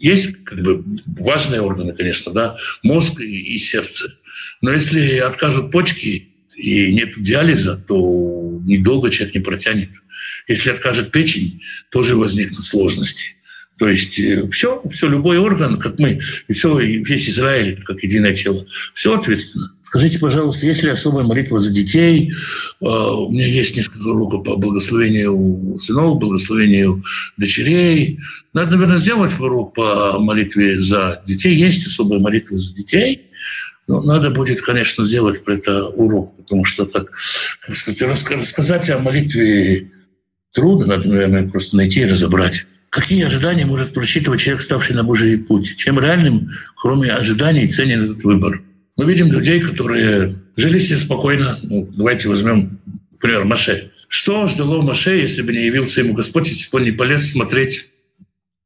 есть 0.01 0.43
как 0.43 0.61
бы 0.61 0.83
важные 1.05 1.61
органы, 1.61 1.93
конечно, 1.93 2.31
да, 2.31 2.57
мозг 2.83 3.21
и, 3.21 3.53
и 3.53 3.57
сердце. 3.57 4.17
Но 4.61 4.71
если 4.71 5.17
откажут 5.17 5.71
почки 5.71 6.29
и 6.57 6.93
нет 6.93 7.21
диализа, 7.21 7.77
то 7.77 8.59
недолго 8.65 9.09
человек 9.09 9.35
не 9.35 9.41
протянет. 9.41 9.89
Если 10.47 10.71
откажет 10.71 11.11
печень, 11.11 11.61
тоже 11.89 12.15
возникнут 12.15 12.65
сложности. 12.65 13.35
То 13.81 13.87
есть 13.87 14.13
все, 14.53 14.79
э, 14.85 14.89
все, 14.91 15.07
любой 15.07 15.39
орган, 15.39 15.79
как 15.79 15.97
мы, 15.97 16.19
и 16.47 16.53
все, 16.53 16.79
и 16.79 17.03
весь 17.03 17.27
Израиль, 17.27 17.81
как 17.83 18.03
единое 18.03 18.31
тело, 18.31 18.67
все 18.93 19.15
ответственно. 19.15 19.71
Скажите, 19.83 20.19
пожалуйста, 20.19 20.67
есть 20.67 20.83
ли 20.83 20.89
особая 20.89 21.23
молитва 21.25 21.59
за 21.59 21.71
детей? 21.71 22.31
А, 22.79 23.15
у 23.15 23.31
меня 23.31 23.47
есть 23.47 23.75
несколько 23.75 24.05
уроков 24.05 24.43
по 24.43 24.55
благословению 24.55 25.79
сынов, 25.79 26.19
благословению 26.19 27.03
дочерей. 27.37 28.19
Надо, 28.53 28.75
наверное, 28.75 28.99
сделать 28.99 29.31
урок 29.39 29.73
по 29.73 30.19
молитве 30.19 30.79
за 30.79 31.23
детей. 31.25 31.55
Есть 31.55 31.87
особая 31.87 32.19
молитва 32.19 32.59
за 32.59 32.75
детей. 32.75 33.31
Но 33.87 34.03
надо 34.03 34.29
будет, 34.29 34.61
конечно, 34.61 35.03
сделать 35.03 35.43
про 35.43 35.55
это 35.55 35.87
урок, 35.87 36.37
потому 36.37 36.65
что 36.65 36.85
так, 36.85 37.09
как 37.61 37.75
сказать, 37.75 37.99
рассказать 38.03 38.91
о 38.91 38.99
молитве 38.99 39.89
трудно, 40.53 40.85
надо, 40.85 41.09
наверное, 41.09 41.49
просто 41.49 41.77
найти 41.77 42.01
и 42.01 42.05
разобрать. 42.05 42.67
Какие 42.91 43.23
ожидания 43.23 43.65
может 43.65 43.93
просчитывать 43.93 44.41
человек, 44.41 44.61
ставший 44.61 44.97
на 44.97 45.05
Божий 45.05 45.37
путь? 45.37 45.77
Чем 45.77 45.97
реальным, 45.97 46.49
кроме 46.75 47.13
ожиданий, 47.13 47.65
ценен 47.65 48.01
этот 48.03 48.21
выбор? 48.25 48.61
Мы 48.97 49.05
видим 49.05 49.31
людей, 49.31 49.61
которые 49.61 50.35
жили 50.57 50.77
себе 50.77 50.97
спокойно. 50.97 51.57
Ну, 51.63 51.89
давайте 51.95 52.27
возьмем, 52.27 52.81
например, 53.13 53.45
Маше. 53.45 53.93
Что 54.09 54.45
ждало 54.49 54.81
Маше, 54.81 55.11
если 55.11 55.41
бы 55.41 55.53
не 55.53 55.67
явился 55.67 56.01
ему 56.01 56.13
Господь, 56.13 56.49
если 56.49 56.69
бы 56.69 56.79
он 56.79 56.83
не 56.83 56.91
полез 56.91 57.31
смотреть 57.31 57.93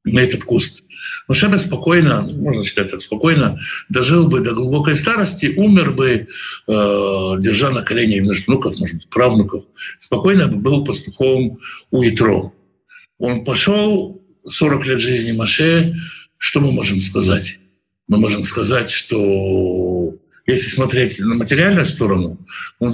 на 0.04 0.22
этот 0.22 0.44
куст? 0.44 0.82
Маше 1.28 1.48
бы 1.48 1.60
спокойно, 1.60 2.24
можно 2.24 2.64
считать 2.66 2.90
так, 2.90 3.02
спокойно 3.02 3.60
дожил 3.90 4.28
бы 4.28 4.40
до 4.40 4.56
глубокой 4.56 4.96
старости, 4.96 5.54
умер 5.56 5.92
бы, 5.92 6.08
э, 6.10 6.28
держа 6.66 7.70
на 7.70 7.84
коленях 7.84 8.48
внуков, 8.48 8.80
может 8.80 8.96
быть, 8.96 9.08
правнуков, 9.08 9.66
спокойно 10.00 10.48
бы 10.48 10.58
был 10.58 10.84
пастухом 10.84 11.60
у 11.92 12.04
Итро. 12.04 12.55
Он 13.18 13.44
пошел, 13.44 14.22
40 14.48 14.86
лет 14.86 15.00
жизни 15.00 15.32
Маше, 15.32 15.96
что 16.38 16.60
мы 16.60 16.72
можем 16.72 17.02
сказать? 17.02 17.60
Мы 18.08 18.18
можем 18.18 18.44
сказать, 18.44 18.92
что 18.92 20.16
если 20.48 20.70
смотреть 20.70 21.20
на 21.20 21.34
материальную 21.34 21.86
сторону, 21.86 22.38
он 22.78 22.92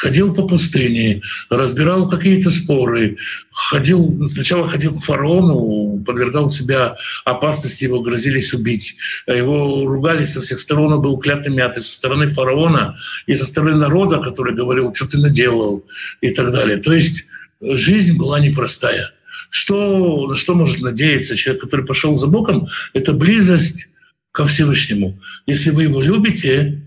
ходил 0.00 0.34
по 0.34 0.46
пустыне, 0.46 1.22
разбирал 1.48 2.06
какие-то 2.10 2.50
споры, 2.50 3.16
ходил, 3.50 4.28
сначала 4.28 4.68
ходил 4.68 4.98
к 4.98 5.02
фараону, 5.02 6.02
подвергал 6.04 6.50
себя 6.50 6.96
опасности, 7.24 7.84
его 7.84 8.02
грозились 8.02 8.52
убить, 8.52 8.96
его 9.26 9.86
ругали 9.86 10.26
со 10.26 10.42
всех 10.42 10.58
сторон, 10.58 10.92
он 10.92 11.00
был 11.00 11.16
клятый 11.18 11.54
мятый 11.54 11.82
со 11.82 11.92
стороны 11.92 12.28
фараона 12.28 12.96
и 13.26 13.34
со 13.34 13.46
стороны 13.46 13.76
народа, 13.76 14.18
который 14.18 14.54
говорил, 14.54 14.94
что 14.94 15.06
ты 15.06 15.16
наделал 15.16 15.86
и 16.20 16.30
так 16.30 16.52
далее. 16.52 16.76
То 16.76 16.92
есть 16.92 17.24
жизнь 17.62 18.18
была 18.18 18.40
непростая. 18.40 19.10
Что, 19.50 20.28
на 20.28 20.36
что 20.36 20.54
может 20.54 20.80
надеяться 20.80 21.36
человек, 21.36 21.62
который 21.62 21.84
пошел 21.84 22.14
за 22.14 22.28
Богом, 22.28 22.68
это 22.94 23.12
близость 23.12 23.88
ко 24.32 24.46
Всевышнему. 24.46 25.20
Если 25.46 25.70
вы 25.70 25.82
его 25.82 26.00
любите, 26.00 26.82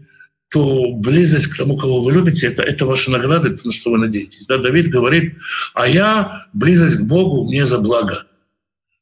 то 0.49 0.91
близость 0.93 1.47
к 1.47 1.57
тому, 1.57 1.77
кого 1.77 2.01
вы 2.01 2.13
любите, 2.13 2.47
это, 2.47 2.61
это 2.63 2.85
ваша 2.85 3.11
награда, 3.11 3.49
это 3.49 3.65
на 3.65 3.71
что 3.71 3.91
вы 3.91 3.97
надеетесь. 3.97 4.45
Да, 4.45 4.57
Давид 4.57 4.87
говорит, 4.87 5.35
а 5.73 5.87
я 5.87 6.47
близость 6.53 6.97
к 6.97 7.03
Богу 7.03 7.45
мне 7.45 7.65
за 7.65 7.79
благо. 7.79 8.25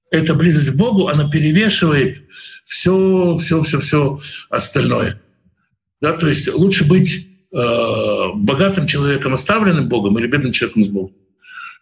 Эта 0.10 0.34
близость 0.34 0.72
к 0.72 0.76
Богу, 0.76 1.08
она 1.08 1.30
перевешивает 1.30 2.24
все, 2.64 3.38
все, 3.38 3.62
все, 3.64 3.80
все 3.80 4.20
остальное. 4.50 5.22
Да, 6.02 6.14
то 6.14 6.28
есть 6.28 6.48
лучше 6.52 6.86
быть 6.86 7.30
э, 7.54 8.28
богатым 8.36 8.88
человеком, 8.88 9.34
оставленным 9.34 9.88
Богом, 9.88 10.18
или 10.18 10.28
бедным 10.28 10.52
человеком 10.52 10.84
с 10.84 10.88
Богом. 10.88 11.14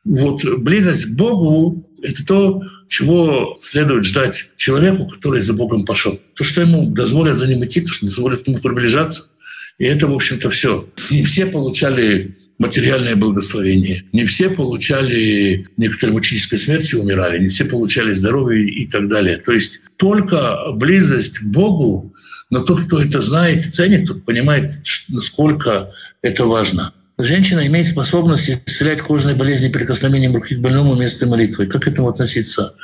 Вот 0.06 0.44
близость 0.60 1.14
к 1.14 1.18
Богу— 1.18 1.90
это 2.02 2.26
то, 2.26 2.62
чего 2.88 3.56
следует 3.60 4.06
ждать 4.06 4.52
человеку, 4.56 5.08
который 5.08 5.42
за 5.42 5.54
Богом 5.54 5.86
пошел. 5.86 6.20
То, 6.36 6.44
что 6.44 6.62
ему 6.62 6.90
дозволят 6.90 7.38
за 7.38 7.48
ним 7.48 7.64
идти, 7.66 7.82
то, 7.82 7.92
что 7.92 8.06
дозволят 8.06 8.48
ему 8.48 8.58
приближаться— 8.60 9.28
и 9.80 9.86
это, 9.86 10.08
в 10.08 10.14
общем-то, 10.14 10.50
все. 10.50 10.90
Не 11.10 11.24
все 11.24 11.46
получали 11.46 12.36
материальное 12.58 13.16
благословение. 13.16 14.04
Не 14.12 14.26
все 14.26 14.50
получали 14.50 15.66
некоторые 15.78 16.14
мученической 16.14 16.60
смерти 16.60 16.96
умирали, 16.96 17.40
не 17.40 17.48
все 17.48 17.64
получали 17.64 18.12
здоровье 18.12 18.70
и 18.70 18.86
так 18.88 19.08
далее. 19.08 19.38
То 19.38 19.54
есть 19.54 19.80
только 19.96 20.74
близость 20.74 21.40
к 21.40 21.44
Богу, 21.46 22.14
но 22.50 22.60
тот, 22.60 22.82
кто 22.82 23.02
это 23.02 23.22
знает 23.22 23.66
и 23.66 23.70
ценит, 23.70 24.08
тот 24.08 24.26
понимает, 24.26 24.70
насколько 25.08 25.94
это 26.22 26.44
важно. 26.44 26.94
Женщина 27.20 27.68
имеет 27.68 27.88
способность 27.88 28.50
исцелять 28.50 29.02
кожные 29.02 29.36
болезни 29.36 29.68
прикосновением 29.68 30.36
руки 30.36 30.56
к 30.56 30.60
больному 30.60 30.94
вместо 30.94 31.28
молитвы. 31.28 31.68
Как 31.68 31.84
к 31.84 31.88
этому 31.88 32.08
относиться? 32.08 32.76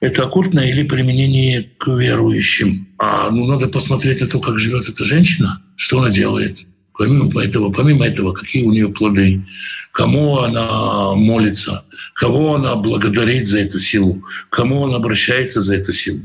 это 0.00 0.24
оккультное 0.24 0.68
или 0.68 0.82
применение 0.82 1.70
к 1.78 1.88
верующим. 1.88 2.88
А 2.98 3.30
ну, 3.30 3.46
надо 3.46 3.68
посмотреть 3.68 4.20
на 4.20 4.26
то, 4.26 4.40
как 4.40 4.58
живет 4.58 4.88
эта 4.88 5.04
женщина, 5.04 5.62
что 5.76 6.00
она 6.00 6.10
делает. 6.10 6.58
Помимо 6.98 7.42
этого, 7.42 7.70
помимо 7.70 8.06
этого, 8.06 8.32
какие 8.32 8.64
у 8.64 8.72
нее 8.72 8.88
плоды, 8.88 9.44
кому 9.92 10.38
она 10.38 11.14
молится, 11.14 11.84
кого 12.14 12.54
она 12.54 12.74
благодарит 12.74 13.46
за 13.46 13.58
эту 13.58 13.80
силу, 13.80 14.24
кому 14.48 14.86
она 14.86 14.96
обращается 14.96 15.60
за 15.60 15.74
эту 15.74 15.92
силу. 15.92 16.20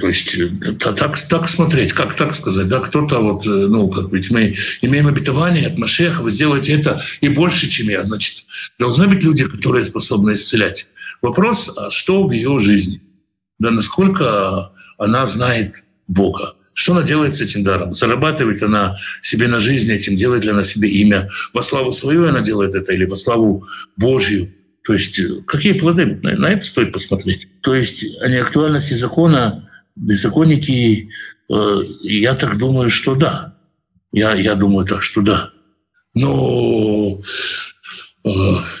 То 0.00 0.08
есть 0.08 0.34
э, 0.36 0.48
так, 0.78 1.18
так 1.18 1.48
смотреть, 1.48 1.92
как 1.92 2.16
так 2.16 2.34
сказать, 2.34 2.68
да, 2.68 2.80
кто-то 2.80 3.20
вот, 3.20 3.46
э, 3.46 3.50
ну, 3.50 3.88
как 3.90 4.10
ведь 4.12 4.30
мы 4.30 4.56
имеем 4.80 5.06
обетование 5.06 5.66
от 5.66 5.78
Машеха, 5.78 6.22
вы 6.22 6.30
сделаете 6.30 6.72
это 6.72 7.02
и 7.20 7.28
больше, 7.28 7.68
чем 7.68 7.88
я, 7.88 8.02
значит, 8.02 8.44
должны 8.78 9.06
быть 9.06 9.22
люди, 9.22 9.44
которые 9.44 9.84
способны 9.84 10.34
исцелять. 10.34 10.88
Вопрос, 11.20 11.70
а 11.76 11.90
что 11.90 12.26
в 12.26 12.32
ее 12.32 12.58
жизни? 12.58 13.02
Да 13.58 13.70
насколько 13.70 14.72
она 14.98 15.26
знает 15.26 15.84
Бога? 16.08 16.54
Что 16.72 16.92
она 16.92 17.02
делает 17.02 17.34
с 17.34 17.40
этим 17.40 17.62
даром? 17.62 17.94
Зарабатывает 17.94 18.62
она 18.62 18.98
себе 19.22 19.48
на 19.48 19.60
жизнь 19.60 19.90
этим, 19.92 20.16
делает 20.16 20.44
ли 20.44 20.50
она 20.50 20.62
себе 20.62 20.88
имя? 20.88 21.28
Во 21.52 21.62
славу 21.62 21.92
свою 21.92 22.26
она 22.26 22.40
делает 22.40 22.74
это 22.74 22.92
или 22.92 23.04
во 23.04 23.16
славу 23.16 23.66
Божью? 23.96 24.52
То 24.82 24.94
есть 24.94 25.18
э, 25.20 25.42
какие 25.46 25.74
плоды? 25.74 26.06
На 26.22 26.50
это 26.50 26.64
стоит 26.64 26.92
посмотреть. 26.92 27.48
То 27.60 27.74
есть 27.74 28.04
о 28.20 28.28
неактуальности 28.28 28.94
закона 28.94 29.68
беззаконники, 29.96 31.10
э, 31.50 31.80
я 32.02 32.34
так 32.34 32.58
думаю, 32.58 32.90
что 32.90 33.14
да. 33.14 33.56
Я, 34.12 34.34
я 34.34 34.54
думаю 34.54 34.86
так, 34.86 35.02
что 35.02 35.22
да. 35.22 35.50
Но 36.14 37.20
э, 38.24 38.30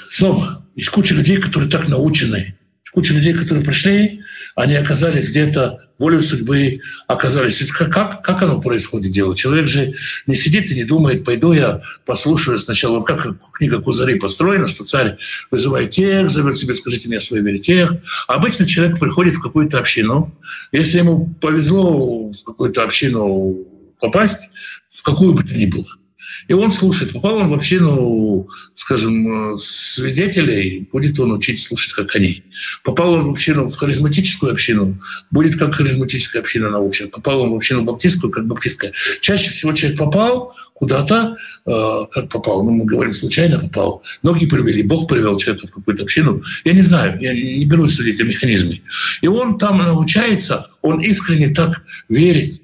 снова 0.08 0.66
есть 0.76 0.90
куча 0.90 1.14
людей, 1.14 1.38
которые 1.38 1.70
так 1.70 1.88
научены. 1.88 2.58
Куча 2.92 3.14
людей, 3.14 3.32
которые 3.32 3.64
пришли, 3.64 4.22
они 4.54 4.74
оказались 4.74 5.30
где-то 5.30 5.83
волей 5.98 6.20
судьбы, 6.20 6.80
оказались. 7.06 7.62
Как, 7.70 7.92
как, 7.92 8.22
как 8.22 8.42
оно 8.42 8.60
происходит 8.60 9.12
дело? 9.12 9.34
Человек 9.34 9.66
же 9.66 9.94
не 10.26 10.34
сидит 10.34 10.70
и 10.70 10.74
не 10.74 10.84
думает, 10.84 11.24
пойду 11.24 11.52
я 11.52 11.82
послушаю 12.04 12.58
сначала, 12.58 12.98
вот 12.98 13.06
как 13.06 13.26
книга 13.52 13.80
Кузари 13.80 14.18
построена, 14.18 14.66
что 14.66 14.84
царь 14.84 15.18
вызывает 15.50 15.90
тех, 15.90 16.28
зовет 16.30 16.56
себе, 16.56 16.74
скажите 16.74 17.08
мне 17.08 17.18
о 17.18 17.20
своей 17.20 17.42
вере 17.42 17.58
тех. 17.58 17.92
Обычно 18.26 18.66
человек 18.66 18.98
приходит 18.98 19.34
в 19.34 19.42
какую-то 19.42 19.78
общину. 19.78 20.34
Если 20.72 20.98
ему 20.98 21.34
повезло 21.40 22.28
в 22.28 22.44
какую-то 22.44 22.82
общину 22.82 23.58
попасть, 24.00 24.48
в 24.88 25.02
какую 25.02 25.34
бы 25.34 25.42
то 25.42 25.54
ни 25.54 25.66
было– 25.66 25.86
и 26.48 26.52
он 26.52 26.70
слушает. 26.70 27.12
Попал 27.12 27.36
он 27.36 27.48
в 27.48 27.54
общину, 27.54 28.48
скажем, 28.74 29.56
свидетелей, 29.56 30.88
будет 30.92 31.18
он 31.20 31.32
учить 31.32 31.62
слушать, 31.62 31.92
как 31.92 32.14
они. 32.16 32.42
Попал 32.82 33.14
он 33.14 33.28
в 33.28 33.30
общину, 33.30 33.68
в 33.68 33.76
харизматическую 33.76 34.52
общину, 34.52 34.98
будет 35.30 35.58
как 35.58 35.74
харизматическая 35.74 36.42
община 36.42 36.70
научена. 36.70 37.08
Попал 37.08 37.40
он 37.42 37.52
в 37.52 37.56
общину 37.56 37.82
баптистскую, 37.82 38.32
как 38.32 38.46
баптистская. 38.46 38.92
Чаще 39.20 39.50
всего 39.50 39.72
человек 39.72 39.98
попал 39.98 40.54
куда-то, 40.74 41.36
э, 41.66 42.06
как 42.10 42.28
попал, 42.28 42.64
ну, 42.64 42.72
мы 42.72 42.84
говорим, 42.84 43.12
случайно 43.12 43.60
попал. 43.60 44.02
Ноги 44.22 44.46
привели, 44.46 44.82
Бог 44.82 45.08
привел 45.08 45.36
человека 45.36 45.68
в 45.68 45.72
какую-то 45.72 46.02
общину. 46.02 46.42
Я 46.64 46.72
не 46.72 46.82
знаю, 46.82 47.20
я 47.20 47.32
не 47.32 47.64
берусь 47.64 47.94
судить 47.94 48.20
о 48.20 48.24
механизме. 48.24 48.80
И 49.22 49.28
он 49.28 49.56
там 49.56 49.78
научается, 49.78 50.68
он 50.82 51.00
искренне 51.00 51.48
так 51.54 51.84
верит, 52.08 52.60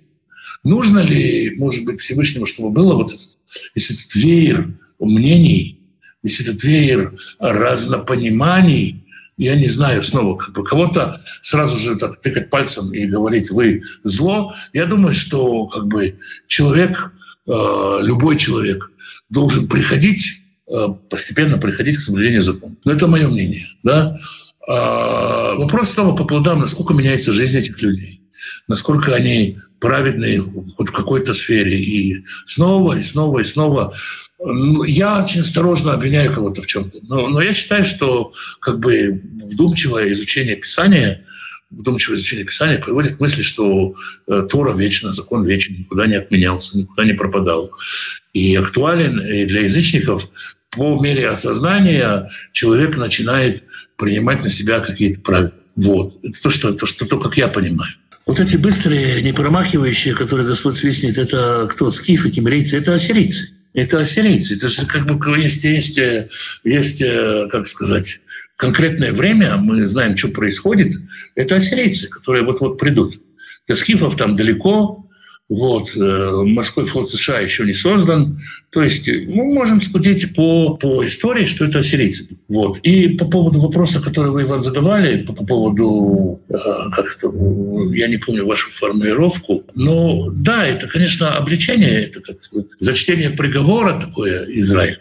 Нужно 0.63 0.99
ли, 0.99 1.55
может 1.57 1.85
быть, 1.87 2.01
Всевышнему, 2.01 2.45
чтобы 2.45 2.71
было 2.71 2.95
вот 2.95 3.13
этот, 3.13 3.39
если 3.75 3.95
этот 3.95 4.15
веер 4.15 4.69
мнений, 4.99 5.81
если 6.23 6.49
этот 6.49 6.63
веер 6.65 7.15
разнопониманий, 7.39 9.05
я 9.37 9.55
не 9.55 9.69
знаю, 9.69 10.03
снова, 10.03 10.37
как 10.37 10.55
бы 10.55 10.65
кого-то 10.65 11.23
сразу 11.41 11.79
же 11.79 11.97
так 11.97 12.21
тыкать 12.21 12.51
пальцем 12.51 12.93
и 12.93 13.07
говорить, 13.07 13.51
вы 13.51 13.83
зло. 14.05 14.55
Я 14.75 14.85
думаю, 14.85 15.15
что 15.15 15.67
как 15.67 15.87
бы 15.87 16.19
человек, 16.47 17.13
э, 17.47 17.99
любой 18.03 18.37
человек 18.37 18.93
должен 19.31 19.67
приходить, 19.67 20.43
э, 20.69 20.89
постепенно 21.09 21.57
приходить 21.57 21.97
к 21.97 22.01
соблюдению 22.01 22.43
закона. 22.43 22.77
Но 22.85 22.93
это 22.93 23.07
мое 23.07 23.29
мнение. 23.29 23.67
Да? 23.83 24.19
А 24.69 25.55
вопрос 25.55 25.91
снова 25.91 26.15
по 26.15 26.25
плодам, 26.25 26.61
насколько 26.61 26.93
меняется 26.93 27.33
жизнь 27.33 27.57
этих 27.57 27.81
людей, 27.81 28.20
насколько 28.69 29.15
они 29.15 29.59
праведные 29.81 30.41
хоть 30.41 30.89
в 30.89 30.93
какой-то 30.93 31.35
сфере. 31.35 31.81
И 31.81 32.25
снова, 32.47 32.99
и 32.99 33.03
снова, 33.03 33.41
и 33.41 33.45
снова 33.45 33.95
ну, 34.43 34.85
я 34.85 35.23
очень 35.23 35.41
осторожно 35.41 35.93
обвиняю 35.93 36.33
кого-то 36.33 36.63
в 36.63 36.67
чем-то, 36.67 36.99
но, 37.03 37.29
но 37.29 37.43
я 37.43 37.53
считаю, 37.53 37.85
что 37.85 38.33
как 38.61 38.79
бы 38.79 39.23
вдумчивое 39.53 40.13
изучение 40.13 40.57
Писания, 40.57 41.27
вдумчивое 41.71 42.17
изучение 42.17 42.47
Писания 42.47 42.79
приводит 42.79 43.17
к 43.17 43.21
мысли, 43.21 43.43
что 43.43 43.95
э, 44.27 44.47
Тора 44.51 44.75
вечна, 44.75 45.13
закон 45.13 45.45
вечен, 45.45 45.77
никуда 45.79 46.07
не 46.07 46.15
отменялся, 46.15 46.79
никуда 46.79 47.05
не 47.05 47.13
пропадал. 47.13 47.71
И 48.33 48.57
актуален 48.57 49.21
и 49.21 49.45
для 49.45 49.63
язычников 49.63 50.31
по 50.71 50.99
мере 51.01 51.29
осознания 51.29 52.31
человек 52.53 52.97
начинает 52.97 53.65
принимать 53.97 54.43
на 54.43 54.49
себя 54.49 54.81
какие-то 54.81 55.21
правила. 55.21 55.53
Вот. 55.77 56.19
Это 56.23 56.43
то, 56.43 56.51
что, 56.51 56.73
то, 56.73 56.87
что, 56.87 57.07
то, 57.07 57.19
как 57.19 57.37
я 57.37 57.49
понимаю. 57.49 57.93
Вот 58.31 58.39
эти 58.39 58.57
быстрые, 58.57 59.23
не 59.23 59.33
промахивающие, 59.33 60.15
которые 60.15 60.47
Господь 60.47 60.77
свистнет, 60.77 61.19
это 61.19 61.67
кто? 61.69 61.91
Скифы, 61.91 62.31
кемерийцы, 62.31 62.79
это 62.79 62.95
ассирийцы 62.95 63.57
это 63.75 63.99
ассирийцы. 63.99 64.57
То 64.57 64.69
есть 64.69 64.87
как 64.87 65.05
бы 65.05 65.37
есть, 65.37 65.65
есть, 65.65 65.99
есть, 66.63 67.03
как 67.51 67.67
сказать, 67.67 68.21
конкретное 68.55 69.13
время, 69.13 69.57
мы 69.57 69.85
знаем, 69.89 70.17
что 70.17 70.29
происходит, 70.29 70.93
это 71.35 71.57
ассирийцы, 71.57 72.09
которые 72.09 72.45
вот-вот 72.45 72.79
придут. 72.79 73.21
До 73.67 73.75
скифов 73.75 74.17
там 74.17 74.37
далеко, 74.37 75.10
вот, 75.51 75.97
э, 75.97 76.31
морской 76.45 76.85
флот 76.85 77.11
США 77.11 77.41
еще 77.41 77.65
не 77.65 77.73
создан. 77.73 78.41
То 78.71 78.83
есть 78.83 79.09
мы 79.09 79.53
можем 79.53 79.81
судить 79.81 80.33
по, 80.35 80.77
по 80.77 81.05
истории, 81.05 81.45
что 81.45 81.65
это 81.65 81.81
ассирийцы. 81.81 82.29
Вот. 82.49 82.79
И 82.79 83.09
по 83.09 83.25
поводу 83.25 83.61
вопроса, 83.61 84.01
который 84.01 84.31
вы, 84.31 84.43
Иван, 84.43 84.63
задавали, 84.63 85.25
по, 85.25 85.33
по 85.33 85.45
поводу, 85.45 86.41
э, 86.49 86.55
как 86.93 87.17
это, 87.17 87.33
я 87.93 88.07
не 88.07 88.17
помню 88.17 88.47
вашу 88.47 88.71
формулировку, 88.71 89.65
но 89.75 90.31
да, 90.31 90.65
это, 90.65 90.87
конечно, 90.87 91.37
обличение, 91.37 92.05
это 92.05 92.21
как 92.21 92.41
сказать, 92.41 92.71
зачтение 92.79 93.31
приговора 93.31 93.99
такое 93.99 94.47
Израиль 94.61 95.01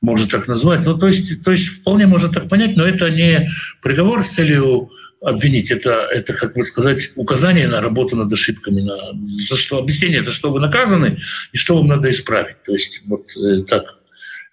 можно 0.00 0.28
так 0.28 0.46
назвать. 0.48 0.84
Ну, 0.84 0.96
то 0.96 1.06
есть, 1.06 1.42
то 1.42 1.50
есть 1.50 1.68
вполне 1.68 2.06
можно 2.06 2.28
так 2.28 2.48
понять, 2.48 2.76
но 2.76 2.84
это 2.84 3.10
не 3.10 3.50
приговор 3.82 4.24
с 4.24 4.30
целью 4.30 4.90
обвинить. 5.22 5.70
Это, 5.70 6.08
это, 6.12 6.32
как 6.32 6.54
бы 6.54 6.64
сказать, 6.64 7.10
указание 7.14 7.68
на 7.68 7.80
работу 7.80 8.16
над 8.16 8.32
ошибками, 8.32 8.80
на, 8.80 8.96
за 9.24 9.56
что 9.56 9.78
объяснение, 9.78 10.22
за 10.22 10.32
что 10.32 10.50
вы 10.50 10.60
наказаны 10.60 11.18
и 11.52 11.56
что 11.56 11.76
вам 11.76 11.86
надо 11.86 12.10
исправить. 12.10 12.62
То 12.64 12.72
есть 12.72 13.02
вот 13.06 13.28
э, 13.36 13.62
так, 13.62 13.98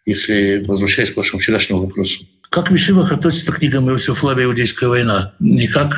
если 0.06 0.64
возвращаясь 0.66 1.12
к 1.12 1.18
вашему 1.18 1.40
вчерашнему 1.40 1.82
вопросу. 1.82 2.26
Как 2.50 2.72
Мишивах 2.72 3.12
относится 3.12 3.52
к 3.52 3.60
книгам 3.60 3.90
Иосифа 3.90 4.14
Флавия 4.16 4.46
«Иудейская 4.46 4.90
война»? 4.90 5.34
Никак. 5.40 5.94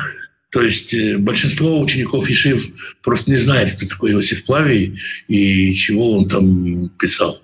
То 0.50 0.60
есть 0.60 0.92
э, 0.92 1.16
большинство 1.18 1.80
учеников 1.80 2.28
Ишив 2.28 2.66
просто 3.02 3.30
не 3.30 3.38
знает, 3.38 3.72
кто 3.72 3.86
такой 3.86 4.12
Иосиф 4.12 4.44
Плавий 4.44 5.00
и 5.28 5.72
чего 5.72 6.18
он 6.18 6.28
там 6.28 6.90
писал. 6.98 7.42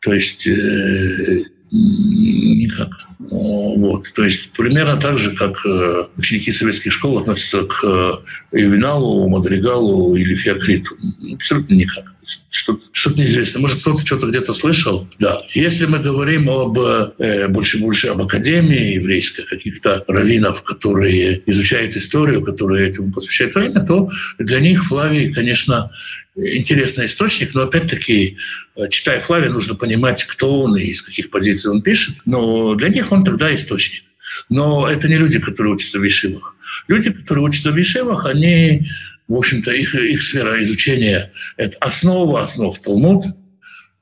То 0.00 0.12
есть 0.12 0.46
э, 0.46 1.44
никак. 1.70 3.07
Вот. 3.38 4.12
То 4.14 4.24
есть 4.24 4.50
примерно 4.52 4.96
так 4.96 5.18
же, 5.18 5.30
как 5.30 5.64
э, 5.64 6.04
ученики 6.16 6.50
советских 6.50 6.92
школ 6.92 7.18
относятся 7.18 7.62
к 7.62 8.20
Ювеналу, 8.52 9.26
э, 9.26 9.30
Мадригалу 9.30 10.16
или 10.16 10.34
Феокриту. 10.34 10.96
Абсолютно 11.34 11.74
никак. 11.74 12.04
Что-то, 12.50 12.86
что 12.92 13.10
неизвестно. 13.10 13.60
Может, 13.60 13.80
кто-то 13.80 14.04
что-то 14.04 14.26
где-то 14.26 14.52
слышал? 14.52 15.08
Да. 15.18 15.38
Если 15.54 15.86
мы 15.86 15.98
говорим 15.98 16.50
об 16.50 16.78
э, 16.78 17.48
больше-больше 17.48 18.08
об 18.08 18.22
академии 18.22 18.94
еврейской, 18.94 19.44
каких-то 19.44 20.04
раввинов, 20.08 20.62
которые 20.62 21.42
изучают 21.46 21.94
историю, 21.94 22.42
которые 22.42 22.90
этому 22.90 23.12
посвящают 23.12 23.54
время, 23.54 23.86
то 23.86 24.10
для 24.38 24.60
них 24.60 24.84
Флавий, 24.84 25.32
конечно, 25.32 25.90
интересный 26.38 27.06
источник, 27.06 27.54
но 27.54 27.62
опять-таки, 27.62 28.36
э, 28.76 28.88
читая 28.88 29.20
Флавия, 29.20 29.50
нужно 29.50 29.74
понимать, 29.74 30.24
кто 30.24 30.62
он 30.62 30.76
и 30.76 30.84
из 30.84 31.02
каких 31.02 31.30
позиций 31.30 31.70
он 31.70 31.82
пишет. 31.82 32.16
Но 32.24 32.74
для 32.74 32.88
них 32.88 33.12
он 33.12 33.24
тогда 33.24 33.54
источник. 33.54 34.04
Но 34.48 34.88
это 34.88 35.08
не 35.08 35.16
люди, 35.16 35.38
которые 35.40 35.74
учатся 35.74 35.98
в 35.98 36.02
Ешивах. 36.02 36.54
Люди, 36.86 37.10
которые 37.10 37.44
учатся 37.44 37.72
в 37.72 37.76
Ешивах, 37.76 38.26
они, 38.26 38.88
в 39.26 39.34
общем-то, 39.34 39.72
их, 39.72 39.94
их 39.94 40.22
сфера 40.22 40.62
изучения– 40.62 41.32
это 41.56 41.76
основа 41.78 42.42
основ 42.42 42.78
Талмуд, 42.78 43.24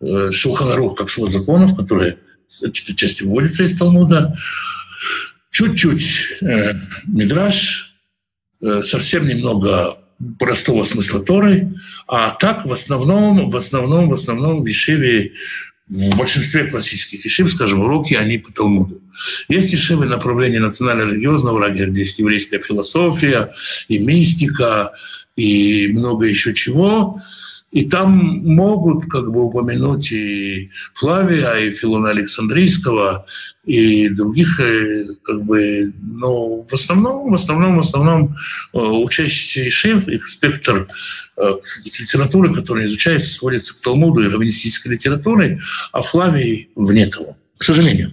э, 0.00 0.30
Шулханарух 0.32 0.98
как 0.98 1.10
свод 1.10 1.32
законов, 1.32 1.76
которые 1.76 2.18
части 2.72 3.22
вводятся 3.22 3.64
из 3.64 3.78
Талмуда, 3.78 4.36
чуть-чуть 5.50 6.38
э, 6.42 6.74
Мидраш, 7.06 7.94
э, 8.60 8.82
совсем 8.82 9.26
немного 9.26 9.98
простого 10.38 10.84
смысла 10.84 11.20
Торы, 11.20 11.74
а 12.06 12.30
так 12.30 12.66
в 12.66 12.72
основном, 12.72 13.48
в 13.48 13.56
основном, 13.56 14.08
в 14.08 14.14
основном 14.14 14.62
в 14.62 14.66
Ешиве, 14.66 15.32
в 15.88 16.16
большинстве 16.16 16.64
классических 16.64 17.24
Ешив, 17.24 17.50
скажем, 17.50 17.82
уроки, 17.82 18.14
они 18.14 18.38
по 18.38 18.52
Талмуду. 18.52 19.00
Есть 19.48 19.72
Ешивы 19.72 20.06
направления 20.06 20.58
национально-религиозного 20.58 21.70
где 21.70 22.02
есть 22.02 22.18
еврейская 22.18 22.60
философия 22.60 23.54
и 23.88 23.98
мистика, 23.98 24.92
и 25.36 25.88
много 25.88 26.26
еще 26.26 26.54
чего. 26.54 27.18
И 27.76 27.84
там 27.84 28.40
могут 28.42 29.04
как 29.04 29.30
бы 29.30 29.44
упомянуть 29.44 30.10
и 30.10 30.70
Флавия, 30.94 31.56
и 31.56 31.70
Филона 31.70 32.08
Александрийского, 32.08 33.26
и 33.66 34.08
других, 34.08 34.58
э, 34.60 35.04
как 35.22 35.42
бы, 35.42 35.92
но 36.00 36.62
в 36.62 36.72
основном, 36.72 37.30
в 37.30 37.34
основном, 37.34 37.76
в 37.76 37.80
основном 37.80 38.34
э, 38.72 38.78
учащиеся 38.78 39.68
Ишев, 39.68 40.08
их 40.08 40.26
спектр 40.26 40.88
э, 41.36 41.52
литературы, 42.00 42.54
которая 42.54 42.86
изучается, 42.86 43.30
сводится 43.30 43.74
к 43.74 43.82
Талмуду 43.82 44.22
и 44.22 44.28
раввинистической 44.30 44.92
литературе, 44.92 45.60
а 45.92 46.00
Флавий 46.00 46.70
вне 46.76 47.04
того. 47.04 47.36
К 47.58 47.62
сожалению. 47.62 48.12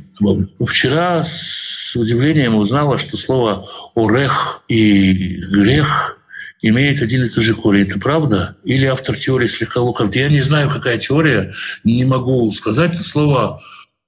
Вчера 0.68 1.24
с 1.24 1.96
удивлением 1.96 2.56
узнала, 2.56 2.98
что 2.98 3.16
слово 3.16 3.66
«орех» 3.96 4.66
и 4.68 5.38
«грех» 5.54 6.20
имеют 6.64 7.02
один 7.02 7.24
и 7.24 7.30
тот 7.30 7.44
же 7.44 7.54
корень. 7.54 7.84
Это 7.84 8.00
правда? 8.00 8.58
Или 8.64 8.86
автор 8.86 9.16
теории 9.16 9.48
слегка 9.48 9.82
лукав? 9.82 10.16
Я 10.16 10.30
не 10.30 10.42
знаю, 10.42 10.70
какая 10.72 10.98
теория, 10.98 11.54
не 11.84 12.06
могу 12.06 12.50
сказать. 12.52 12.94
Но 12.94 13.04
слово 13.04 13.62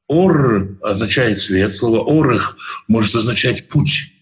«ор» 0.07 0.77
означает 0.81 1.37
свет, 1.37 1.71
слово 1.71 1.99
«орых» 1.99 2.57
может 2.87 3.13
означать 3.13 3.67
«путь». 3.67 4.13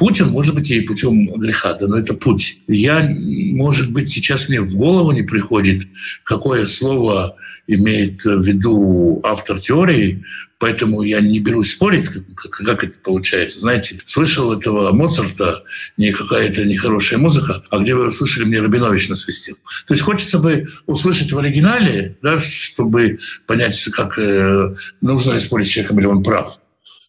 Он 0.00 0.12
может 0.28 0.54
быть 0.54 0.70
и 0.70 0.82
путем 0.82 1.32
греха, 1.38 1.72
да, 1.72 1.86
но 1.86 1.96
это 1.98 2.12
путь. 2.12 2.58
Я, 2.68 3.08
может 3.08 3.90
быть, 3.90 4.10
сейчас 4.10 4.48
мне 4.50 4.60
в 4.60 4.74
голову 4.76 5.12
не 5.12 5.22
приходит, 5.22 5.80
какое 6.24 6.66
слово 6.66 7.36
имеет 7.66 8.22
в 8.22 8.42
виду 8.42 9.20
автор 9.24 9.58
теории, 9.58 10.22
Поэтому 10.58 11.02
я 11.02 11.20
не 11.20 11.38
берусь 11.38 11.72
спорить, 11.72 12.08
как, 12.08 12.50
как 12.50 12.84
это 12.84 12.98
получается. 12.98 13.60
Знаете, 13.60 14.00
слышал 14.06 14.52
этого 14.52 14.90
Моцарта, 14.92 15.62
не 15.96 16.10
какая-то 16.10 16.64
нехорошая 16.64 17.20
музыка, 17.20 17.62
а 17.70 17.78
где 17.78 17.94
вы 17.94 18.08
услышали, 18.08 18.44
мне 18.44 18.60
Рабинович 18.60 19.08
насвистел. 19.08 19.54
То 19.86 19.94
есть 19.94 20.02
хочется 20.02 20.38
бы 20.40 20.66
услышать 20.86 21.30
в 21.30 21.38
оригинале, 21.38 22.16
да, 22.22 22.40
чтобы 22.40 23.20
понять, 23.46 23.80
как 23.92 24.18
э, 24.18 24.74
нужно 25.00 25.32
ли 25.32 25.38
спорить 25.38 25.68
с 25.68 25.70
человеком, 25.70 26.00
или 26.00 26.06
он 26.06 26.24
прав. 26.24 26.58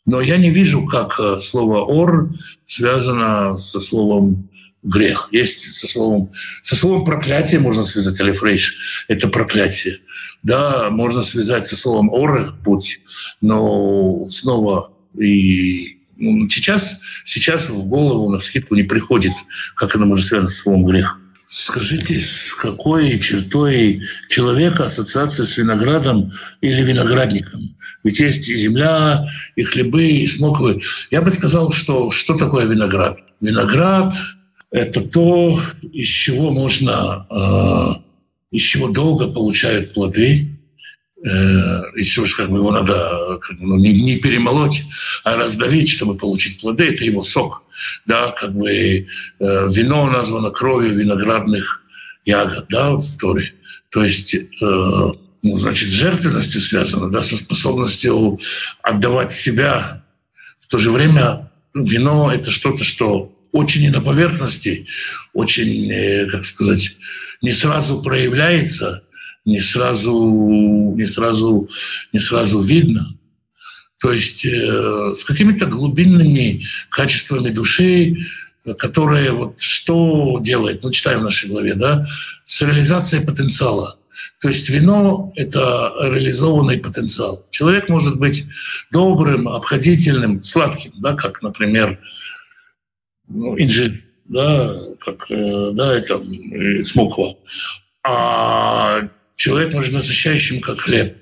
Но 0.05 0.21
я 0.21 0.37
не 0.37 0.51
вижу, 0.51 0.85
как 0.85 1.19
э, 1.19 1.39
слово 1.39 1.83
«ор» 1.83 2.31
связано 2.65 3.57
со 3.57 3.79
словом 3.79 4.49
грех. 4.83 5.29
Есть 5.31 5.73
со 5.73 5.87
словом, 5.87 6.31
со 6.61 6.75
словом 6.75 7.03
проклятие 7.03 7.59
можно 7.59 7.83
связать, 7.83 8.19
алифрейш– 8.21 9.05
это 9.07 9.27
проклятие. 9.27 9.99
Да, 10.43 10.89
можно 10.89 11.21
связать 11.21 11.65
со 11.65 11.75
словом 11.75 12.09
орех– 12.13 12.55
путь, 12.63 13.01
но 13.41 14.25
снова 14.29 14.91
и 15.17 15.99
ну, 16.19 16.47
сейчас, 16.49 16.99
сейчас 17.25 17.69
в 17.69 17.83
голову 17.85 18.29
на 18.29 18.39
вскидку 18.39 18.75
не 18.75 18.83
приходит, 18.83 19.33
как 19.75 19.95
это 19.95 20.05
может 20.05 20.27
связано 20.27 20.49
со 20.49 20.61
словом 20.61 20.85
грех. 20.85 21.19
Скажите, 21.47 22.19
с 22.19 22.53
какой 22.53 23.17
чертой 23.19 24.03
человека 24.29 24.83
ассоциация 24.83 25.45
с 25.45 25.57
виноградом 25.57 26.31
или 26.61 26.83
виноградником? 26.83 27.75
Ведь 28.03 28.19
есть 28.19 28.49
и 28.49 28.55
земля, 28.55 29.25
и 29.55 29.63
хлебы, 29.63 30.05
и 30.05 30.27
смоквы. 30.27 30.81
Я 31.09 31.21
бы 31.21 31.31
сказал, 31.31 31.71
что 31.71 32.11
что 32.11 32.37
такое 32.37 32.65
виноград? 32.65 33.23
Виноград– 33.41 34.13
это 34.71 35.01
то, 35.01 35.59
из 35.91 36.07
чего 36.07 36.51
можно 36.51 37.25
из 38.51 38.63
чего 38.63 38.89
долго 38.89 39.27
получают 39.27 39.93
плоды, 39.93 40.49
э, 41.23 41.81
если 41.97 42.21
уж 42.21 42.35
как 42.35 42.49
бы 42.49 42.57
его 42.57 42.71
надо 42.71 43.39
как 43.41 43.59
бы, 43.59 43.65
ну, 43.65 43.77
не, 43.77 44.01
не 44.01 44.17
перемолоть, 44.17 44.83
а 45.23 45.35
раздавить, 45.35 45.89
чтобы 45.89 46.15
получить 46.15 46.59
плоды, 46.61 46.93
это 46.93 47.03
его 47.03 47.23
сок. 47.23 47.63
Да, 48.05 48.31
как 48.31 48.53
бы 48.53 48.69
э, 48.69 49.05
вино 49.39 50.09
названо 50.09 50.49
кровью 50.49 50.95
виноградных 50.95 51.83
ягод, 52.25 52.65
да, 52.69 52.91
в 52.91 53.17
Торе. 53.17 53.53
То 53.89 54.03
есть, 54.03 54.35
э, 54.35 54.45
ну, 54.61 55.55
значит, 55.55 55.89
с 55.89 55.93
жертвенностью 55.93 56.61
связано, 56.61 57.09
да, 57.09 57.21
со 57.21 57.37
способностью 57.37 58.39
отдавать 58.81 59.31
себя. 59.31 60.03
В 60.59 60.67
то 60.67 60.77
же 60.77 60.91
время 60.91 61.51
вино– 61.73 62.31
это 62.33 62.51
что-то, 62.51 62.83
что 62.83 63.33
очень 63.51 63.81
не 63.81 63.89
на 63.89 64.01
поверхности, 64.01 64.87
очень, 65.33 65.91
э, 65.91 66.27
как 66.27 66.45
сказать, 66.45 66.97
не 67.41 67.51
сразу 67.51 68.01
проявляется, 68.01 69.03
не 69.45 69.59
сразу, 69.59 70.93
не 70.95 71.05
сразу, 71.05 71.69
не 72.13 72.19
сразу 72.19 72.61
видно. 72.61 73.15
То 73.99 74.11
есть 74.11 74.45
э, 74.45 75.13
с 75.15 75.23
какими-то 75.23 75.65
глубинными 75.65 76.63
качествами 76.89 77.49
души, 77.49 78.15
которые 78.77 79.31
вот 79.31 79.59
что 79.59 80.39
делает, 80.41 80.83
ну 80.83 80.91
читаем 80.91 81.21
в 81.21 81.23
нашей 81.23 81.49
главе, 81.49 81.73
да, 81.73 82.05
с 82.45 82.61
реализацией 82.61 83.25
потенциала. 83.25 83.97
То 84.41 84.47
есть 84.47 84.69
вино– 84.69 85.33
это 85.35 85.93
реализованный 86.01 86.77
потенциал. 86.77 87.45
Человек 87.51 87.89
может 87.89 88.17
быть 88.19 88.45
добрым, 88.91 89.49
обходительным, 89.49 90.43
сладким, 90.43 90.93
да, 91.01 91.13
как, 91.13 91.41
например, 91.41 91.99
ну, 93.27 93.59
инжир, 93.59 94.01
да, 94.29 94.79
как 94.99 95.29
э, 95.29 95.71
да, 95.73 95.93
это 95.93 96.23
смоква. 96.83 97.35
А 98.03 99.09
человек 99.35 99.73
может 99.73 99.93
насыщающим, 99.93 100.61
как 100.61 100.79
хлеб. 100.79 101.17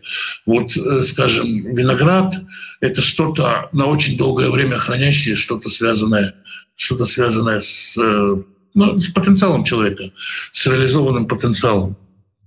Вот, 0.46 0.76
э, 0.76 1.04
скажем, 1.04 1.72
виноград– 1.72 2.36
это 2.82 3.02
что-то 3.02 3.70
на 3.72 3.86
очень 3.86 4.18
долгое 4.18 4.50
время 4.50 4.78
хранящее, 4.78 5.36
что-то 5.36 5.70
связанное, 5.70 6.36
что-то 6.76 7.06
связанное 7.06 7.62
с, 7.62 7.98
э, 7.98 8.36
ну, 8.74 9.00
с 9.00 9.08
потенциалом 9.10 9.64
человека, 9.64 10.12
с 10.52 10.68
реализованным 10.68 11.28
потенциалом. 11.28 11.96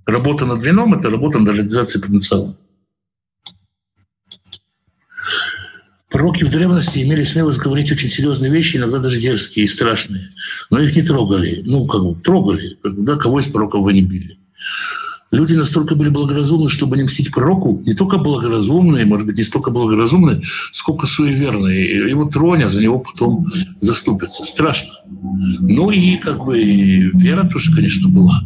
Работа 0.07 0.45
над 0.45 0.63
вином– 0.63 0.95
это 0.99 1.09
работа 1.09 1.39
над 1.39 1.57
реализацией 1.57 2.03
потенциала. 2.03 2.57
Пророки 6.11 6.43
в 6.43 6.51
древности 6.51 6.99
имели 6.99 7.23
смелость 7.23 7.61
говорить 7.61 7.93
очень 7.93 8.09
серьезные 8.09 8.51
вещи, 8.51 8.77
иногда 8.77 8.99
даже 8.99 9.21
дерзкие 9.21 9.65
и 9.65 9.69
страшные. 9.69 10.31
Но 10.69 10.81
их 10.81 10.95
не 10.97 11.03
трогали. 11.03 11.63
Ну, 11.65 11.87
как 11.87 12.03
бы, 12.03 12.21
трогали. 12.21 12.77
Когда 12.83 13.15
кого 13.15 13.39
из 13.39 13.47
пророков 13.47 13.85
вы 13.85 13.93
не 13.93 14.03
били. 14.03 14.39
Люди 15.31 15.55
настолько 15.55 15.95
были 15.95 16.09
благоразумны, 16.09 16.69
чтобы 16.69 16.97
не 16.97 17.05
мстить 17.05 17.31
пророку, 17.31 17.81
не 17.87 17.95
только 17.95 18.19
благоразумные, 18.19 19.05
может 19.05 19.29
быть, 19.29 19.37
не 19.37 19.45
столько 19.45 19.71
благоразумные, 19.71 20.43
сколько 20.73 21.07
суеверные. 21.07 22.11
Его 22.11 22.25
тронят, 22.25 22.73
за 22.73 22.83
него 22.83 22.99
потом 22.99 23.47
заступятся. 23.81 24.43
Страшно. 24.43 24.93
Ну 25.61 25.93
и 25.93 26.17
как 26.17 26.45
бы 26.45 26.59
вера 26.59 27.45
тоже, 27.45 27.73
конечно, 27.73 28.09
была. 28.09 28.43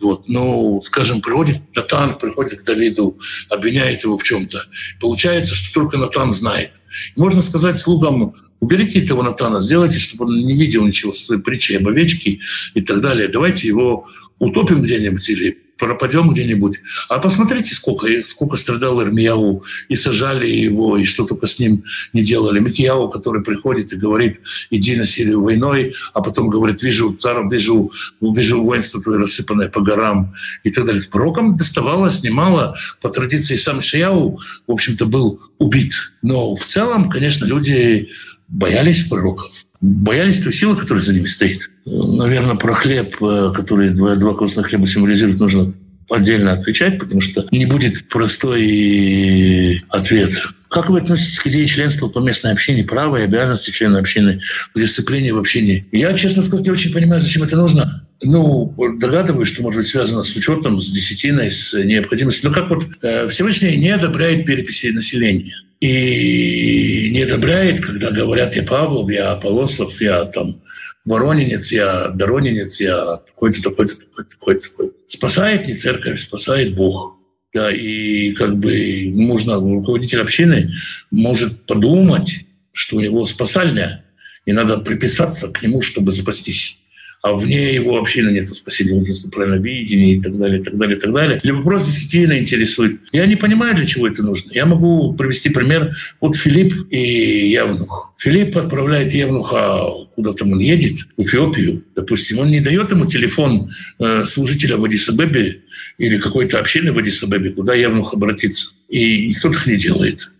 Вот, 0.00 0.28
ну, 0.28 0.80
скажем, 0.82 1.20
приходит 1.20 1.60
Натан, 1.74 2.18
приходит 2.18 2.60
к 2.60 2.64
Давиду, 2.64 3.18
обвиняет 3.48 4.04
его 4.04 4.16
в 4.16 4.22
чем-то. 4.22 4.64
Получается, 5.00 5.54
что 5.54 5.74
только 5.74 5.98
Натан 5.98 6.32
знает. 6.32 6.80
Можно 7.16 7.42
сказать 7.42 7.78
слугам, 7.78 8.34
уберите 8.60 9.02
этого 9.04 9.22
Натана, 9.22 9.60
сделайте, 9.60 9.98
чтобы 9.98 10.26
он 10.26 10.38
не 10.38 10.56
видел 10.56 10.84
ничего 10.84 11.12
с 11.12 11.36
притчей 11.38 11.76
об 11.76 11.88
овечке 11.88 12.40
и 12.74 12.80
так 12.80 13.00
далее. 13.00 13.28
Давайте 13.28 13.66
его 13.66 14.06
утопим 14.38 14.82
где-нибудь 14.82 15.28
или 15.30 15.67
пропадем 15.78 16.30
где-нибудь. 16.30 16.80
А 17.08 17.18
посмотрите, 17.18 17.74
сколько, 17.74 18.06
сколько 18.26 18.56
страдал 18.56 19.02
Ирмияу, 19.02 19.64
и 19.88 19.96
сажали 19.96 20.46
его, 20.48 20.98
и 20.98 21.04
что 21.04 21.24
только 21.24 21.46
с 21.46 21.58
ним 21.58 21.84
не 22.12 22.22
делали. 22.22 22.60
Микияу, 22.60 23.08
который 23.08 23.42
приходит 23.42 23.92
и 23.92 23.96
говорит, 23.96 24.40
иди 24.70 24.96
на 24.96 25.06
Сирию 25.06 25.42
войной, 25.42 25.94
а 26.12 26.20
потом 26.20 26.48
говорит, 26.48 26.82
вижу 26.82 27.14
царь, 27.14 27.38
вижу, 27.50 27.92
вижу 28.20 28.62
воинство 28.62 29.00
твое 29.00 29.20
рассыпанное 29.20 29.68
по 29.68 29.80
горам 29.80 30.34
и 30.64 30.70
так 30.70 30.84
далее. 30.84 31.02
Пророкам 31.10 31.56
доставалось 31.56 32.22
немало. 32.22 32.76
По 33.00 33.08
традиции 33.08 33.56
сам 33.56 33.80
Шияу, 33.80 34.40
в 34.66 34.72
общем-то, 34.72 35.06
был 35.06 35.40
убит. 35.58 35.92
Но 36.22 36.56
в 36.56 36.64
целом, 36.64 37.08
конечно, 37.08 37.44
люди 37.44 38.08
боялись 38.48 39.04
пророков 39.04 39.52
боялись 39.80 40.40
той 40.40 40.52
силы, 40.52 40.76
которая 40.76 41.02
за 41.02 41.14
ними 41.14 41.26
стоит. 41.26 41.70
Наверное, 41.84 42.56
про 42.56 42.74
хлеб, 42.74 43.16
э, 43.22 43.52
который 43.54 43.90
два, 43.90 44.16
два 44.16 44.34
красных 44.34 44.66
хлеба 44.66 44.86
символизирует, 44.86 45.38
нужно 45.38 45.72
отдельно 46.10 46.52
отвечать, 46.52 46.98
потому 46.98 47.20
что 47.20 47.46
не 47.50 47.66
будет 47.66 48.08
простой 48.08 49.84
ответ. 49.88 50.32
Как 50.70 50.90
вы 50.90 50.98
относитесь 50.98 51.40
к 51.40 51.46
идее 51.46 51.66
членства 51.66 52.08
по 52.08 52.18
местной 52.18 52.52
общине, 52.52 52.84
права 52.84 53.16
и 53.18 53.24
обязанности 53.24 53.70
члена 53.70 53.98
общины, 53.98 54.40
к 54.74 54.78
дисциплине 54.78 55.32
в 55.32 55.38
общении? 55.38 55.86
Я, 55.92 56.12
честно 56.14 56.42
сказать, 56.42 56.66
не 56.66 56.72
очень 56.72 56.92
понимаю, 56.92 57.20
зачем 57.20 57.42
это 57.42 57.56
нужно. 57.56 58.07
Ну, 58.20 58.74
догадываюсь, 58.98 59.48
что 59.48 59.62
может 59.62 59.80
быть 59.80 59.88
связано 59.88 60.22
с 60.24 60.34
учетом, 60.34 60.80
с 60.80 60.90
десятиной, 60.90 61.50
с 61.50 61.72
необходимостью. 61.72 62.48
Но 62.48 62.54
как 62.54 62.68
вот 62.68 62.84
э, 63.02 63.28
Всевышний 63.28 63.76
не 63.76 63.90
одобряет 63.90 64.44
переписи 64.44 64.86
населения 64.86 65.54
и 65.80 67.10
не 67.12 67.22
одобряет, 67.22 67.80
когда 67.80 68.10
говорят 68.10 68.56
«я 68.56 68.64
Павлов», 68.64 69.08
«я 69.10 69.36
Полосов», 69.36 70.00
«я 70.00 70.24
там 70.24 70.60
Воронинец», 71.04 71.70
«я 71.70 72.08
Доронинец», 72.08 72.80
«я 72.80 73.18
такой-то, 73.18 73.62
такой-то, 73.62 73.94
такой-то, 74.00 74.30
такой-то». 74.30 74.68
Такой 74.68 74.92
спасает 75.06 75.68
не 75.68 75.74
церковь, 75.74 76.20
спасает 76.20 76.74
Бог. 76.74 77.16
Да, 77.54 77.70
и 77.72 78.32
как 78.32 78.58
бы 78.58 79.10
можно, 79.14 79.56
руководитель 79.56 80.20
общины 80.20 80.74
может 81.10 81.64
подумать, 81.66 82.44
что 82.72 82.96
у 82.96 83.00
него 83.00 83.24
спасальня, 83.26 84.04
и 84.44 84.52
надо 84.52 84.78
приписаться 84.78 85.48
к 85.48 85.62
нему, 85.62 85.80
чтобы 85.80 86.12
спастись 86.12 86.82
а 87.22 87.34
вне 87.34 87.74
его 87.74 87.98
общины 87.98 88.30
нет 88.30 88.48
спасения, 88.48 88.98
единства 88.98 89.30
правильно 89.30 89.56
видения 89.56 90.14
и 90.14 90.20
так 90.20 90.36
далее, 90.38 90.60
и 90.60 90.62
так 90.62 90.76
далее, 90.76 90.96
и 90.96 91.00
так 91.00 91.12
далее. 91.12 91.40
Либо 91.42 91.62
просто 91.62 91.90
сетейно 91.90 92.38
интересует. 92.38 93.00
Я 93.12 93.26
не 93.26 93.36
понимаю, 93.36 93.74
для 93.74 93.86
чего 93.86 94.06
это 94.06 94.22
нужно. 94.22 94.52
Я 94.52 94.66
могу 94.66 95.12
привести 95.14 95.50
пример. 95.50 95.96
Вот 96.20 96.36
Филипп 96.36 96.74
и 96.90 97.50
Явнух. 97.50 98.14
Филипп 98.18 98.56
отправляет 98.56 99.12
Евнуха 99.12 100.08
куда-то 100.18 100.44
он 100.44 100.58
едет, 100.58 101.06
в 101.16 101.22
Эфиопию, 101.22 101.84
допустим, 101.94 102.40
он 102.40 102.50
не 102.50 102.58
дает 102.58 102.90
ему 102.90 103.06
телефон 103.06 103.70
э, 104.00 104.24
служителя 104.24 104.76
в 104.76 104.84
Адисабебе 104.84 105.60
или 105.96 106.18
какой-то 106.18 106.58
общины 106.58 106.92
в 106.92 106.98
Адисабебе, 106.98 107.50
куда 107.50 107.74
Евнух 107.74 108.14
обратиться. 108.14 108.74
И 108.88 109.28
никто 109.28 109.52
так 109.52 109.64
не 109.68 109.76
делает. 109.76 110.32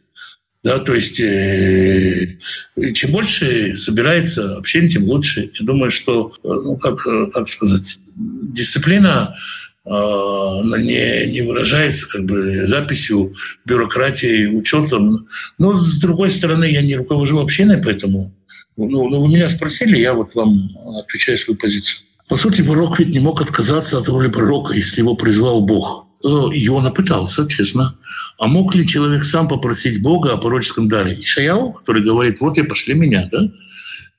Да, 0.69 0.81
то 0.81 0.93
есть 0.93 1.19
э, 1.19 2.37
чем 2.93 3.11
больше 3.11 3.75
собирается 3.75 4.59
общение, 4.59 4.91
тем 4.91 5.05
лучше. 5.05 5.51
Я 5.59 5.65
думаю, 5.65 5.91
что, 5.91 6.35
э, 6.45 6.47
ну, 6.47 6.77
как, 6.77 7.07
э, 7.07 7.31
как 7.33 7.49
сказать, 7.49 7.99
дисциплина 8.15 9.35
э, 9.87 9.89
не, 9.89 11.31
не 11.33 11.41
выражается 11.41 12.07
как 12.07 12.27
бы 12.27 12.67
записью, 12.67 13.33
бюрократией, 13.65 14.55
учетом. 14.55 15.27
Но, 15.57 15.75
с 15.75 15.99
другой 16.01 16.29
стороны, 16.29 16.67
я 16.67 16.83
не 16.83 16.97
руковожу 16.97 17.41
общиной, 17.41 17.83
поэтому 17.83 18.35
ну, 18.77 19.09
ну, 19.09 19.23
вы 19.23 19.29
меня 19.29 19.49
спросили, 19.49 19.97
я 19.97 20.13
вот 20.13 20.35
вам 20.35 20.71
отвечаю 20.99 21.39
свою 21.39 21.57
позицию. 21.57 22.05
По 22.29 22.37
сути, 22.37 22.61
пророк 22.61 22.99
ведь 22.99 23.09
не 23.09 23.21
мог 23.21 23.41
отказаться 23.41 23.97
от 23.97 24.07
роли 24.09 24.29
пророка, 24.29 24.75
если 24.75 25.01
его 25.01 25.17
призвал 25.17 25.63
Бог. 25.63 26.08
Иона 26.23 26.91
пытался, 26.91 27.47
честно. 27.49 27.97
А 28.39 28.47
мог 28.47 28.75
ли 28.75 28.87
человек 28.87 29.25
сам 29.25 29.49
попросить 29.49 30.03
Бога 30.03 30.33
о 30.33 30.37
пророческом 30.37 30.89
даре? 30.89 31.21
Ишаяу, 31.21 31.73
который 31.73 32.03
говорит, 32.03 32.41
вот 32.41 32.57
я 32.57 32.65
пошли 32.65 32.95
меня, 32.95 33.29
да? 33.31 33.51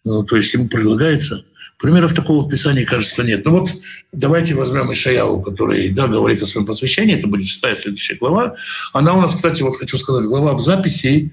Ну, 0.06 0.24
то 0.24 0.36
есть 0.36 0.54
ему 0.54 0.68
предлагается. 0.68 1.46
Примеров 1.78 2.14
такого 2.14 2.42
в 2.42 2.50
Писании, 2.50 2.84
кажется, 2.84 3.24
нет. 3.24 3.46
Ну 3.46 3.60
вот 3.60 3.72
давайте 4.12 4.54
возьмем 4.54 4.92
Ишаяу, 4.92 5.42
который 5.42 5.88
да, 5.90 6.08
говорит 6.08 6.42
о 6.42 6.46
своем 6.46 6.66
посвящении, 6.66 7.16
это 7.16 7.28
будет 7.28 7.48
шестая 7.48 7.74
следующая 7.74 8.16
глава. 8.16 8.56
Она 8.92 9.14
у 9.14 9.22
нас, 9.22 9.34
кстати, 9.34 9.64
вот 9.64 9.78
хочу 9.78 9.98
сказать, 9.98 10.26
глава 10.26 10.56
в 10.56 10.60
записи, 10.60 11.32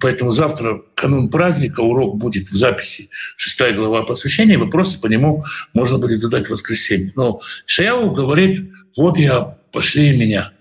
поэтому 0.00 0.30
завтра, 0.30 0.80
канун 0.94 1.28
праздника, 1.28 1.80
урок 1.80 2.16
будет 2.16 2.48
в 2.48 2.56
записи. 2.56 3.10
Шестая 3.36 3.74
глава 3.74 4.02
посвящения, 4.02 4.58
вопросы 4.58 4.98
по 4.98 5.08
нему 5.08 5.44
можно 5.74 5.98
будет 5.98 6.20
задать 6.20 6.46
в 6.46 6.50
воскресенье. 6.50 7.12
Но 7.14 7.42
Ишаяу 7.66 8.12
говорит, 8.12 8.70
вот 8.96 9.18
я 9.18 9.58
пошли 9.72 10.16
меня. 10.16 10.52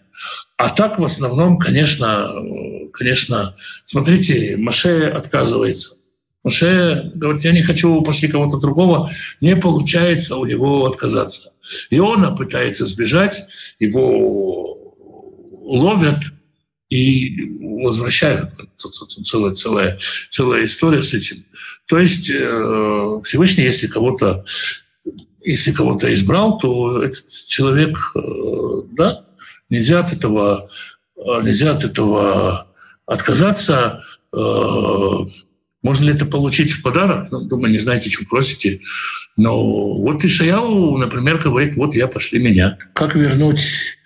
А 0.58 0.70
так 0.70 1.00
в 1.00 1.06
основном, 1.06 1.58
конечно, 1.58 2.34
конечно, 2.94 3.56
смотрите, 3.86 4.58
Маше 4.58 5.06
отказывается. 5.06 5.98
Маше 6.44 7.12
говорит, 7.16 7.44
я 7.44 7.52
не 7.52 7.62
хочу 7.62 8.02
пошли 8.02 8.28
кого-то 8.28 8.58
другого. 8.58 9.12
Не 9.42 9.56
получается 9.56 10.38
у 10.38 10.46
него 10.46 10.86
отказаться. 10.86 11.54
И 11.90 12.00
он 12.00 12.36
пытается 12.36 12.86
сбежать, 12.86 13.44
его 13.80 14.96
ловят 15.64 16.20
и 16.90 17.58
возвращают. 17.84 18.52
Целая, 18.78 19.54
целая, 19.54 20.00
целая 20.30 20.66
история 20.66 21.02
с 21.02 21.14
этим. 21.14 21.38
То 21.88 22.00
есть 22.00 22.30
э, 22.30 23.22
Всевышний, 23.26 23.64
если 23.64 23.88
кого-то 23.88 24.46
если 25.44 25.72
кого-то 25.72 26.14
избрал, 26.14 26.58
то 26.58 27.04
этот 27.04 27.28
человек, 27.48 27.98
э, 28.16 28.20
да, 28.92 29.26
нельзя 29.70 30.00
от 30.00 30.14
этого, 30.14 30.70
э, 31.16 31.22
нельзя 31.44 31.72
от 31.72 31.84
этого 31.84 32.68
отказаться. 33.06 34.04
Можно 35.84 36.06
ли 36.06 36.14
это 36.14 36.26
получить 36.26 36.72
в 36.72 36.82
подарок? 36.84 37.32
Ну, 37.32 37.42
думаю, 37.42 37.72
не 37.72 37.80
знаете, 37.80 38.10
что 38.10 38.24
просите. 38.26 38.80
Но 39.36 39.98
вот 39.98 40.24
Ишаяу, 40.24 40.98
например, 40.98 41.40
говорит, 41.40 41.76
вот 41.76 41.96
я, 41.96 42.08
пошли 42.08 42.40
меня. 42.40 42.78
Как 42.94 43.16
вернуть 43.16 43.98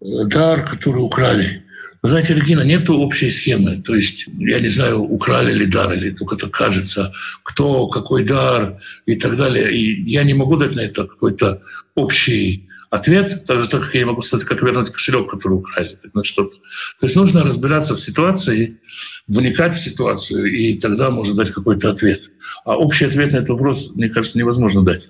дар, 0.00 0.64
который 0.64 0.98
украли? 0.98 1.64
Вы 2.02 2.08
знаете, 2.08 2.34
Регина, 2.34 2.62
нет 2.62 2.88
общей 2.88 3.30
схемы. 3.30 3.82
То 3.82 3.94
есть, 3.94 4.26
я 4.38 4.58
не 4.58 4.68
знаю, 4.68 5.02
украли 5.02 5.52
ли 5.52 5.66
дар, 5.66 5.92
или 5.92 6.10
только 6.10 6.36
это 6.36 6.48
кажется, 6.48 7.12
кто, 7.42 7.88
какой 7.88 8.24
дар 8.24 8.80
и 9.06 9.16
так 9.16 9.36
далее. 9.36 9.72
И 9.76 10.02
я 10.10 10.22
не 10.24 10.34
могу 10.34 10.56
дать 10.56 10.74
на 10.74 10.80
это 10.80 11.06
какой-то 11.06 11.62
общий 11.94 12.68
ответ, 12.88 13.44
так 13.46 13.62
же 13.62 13.68
так, 13.68 13.82
как 13.82 13.94
я 13.94 14.00
не 14.00 14.06
могу 14.06 14.22
сказать, 14.22 14.46
как 14.46 14.62
вернуть 14.62 14.90
кошелек, 14.90 15.30
который 15.30 15.54
украли, 15.54 15.96
на 16.12 16.24
что-то. 16.24 16.56
То 16.98 17.06
есть 17.06 17.16
нужно 17.16 17.44
разбираться 17.44 17.94
в 17.94 18.00
ситуации, 18.00 18.80
вникать 19.28 19.76
в 19.76 19.80
ситуацию, 19.80 20.52
и 20.52 20.74
тогда 20.74 21.10
можно 21.10 21.34
дать 21.34 21.50
какой-то 21.50 21.90
ответ. 21.90 22.30
А 22.64 22.76
общий 22.76 23.04
ответ 23.04 23.32
на 23.32 23.36
этот 23.36 23.50
вопрос, 23.50 23.92
мне 23.94 24.08
кажется, 24.08 24.38
невозможно 24.38 24.82
дать. 24.82 25.08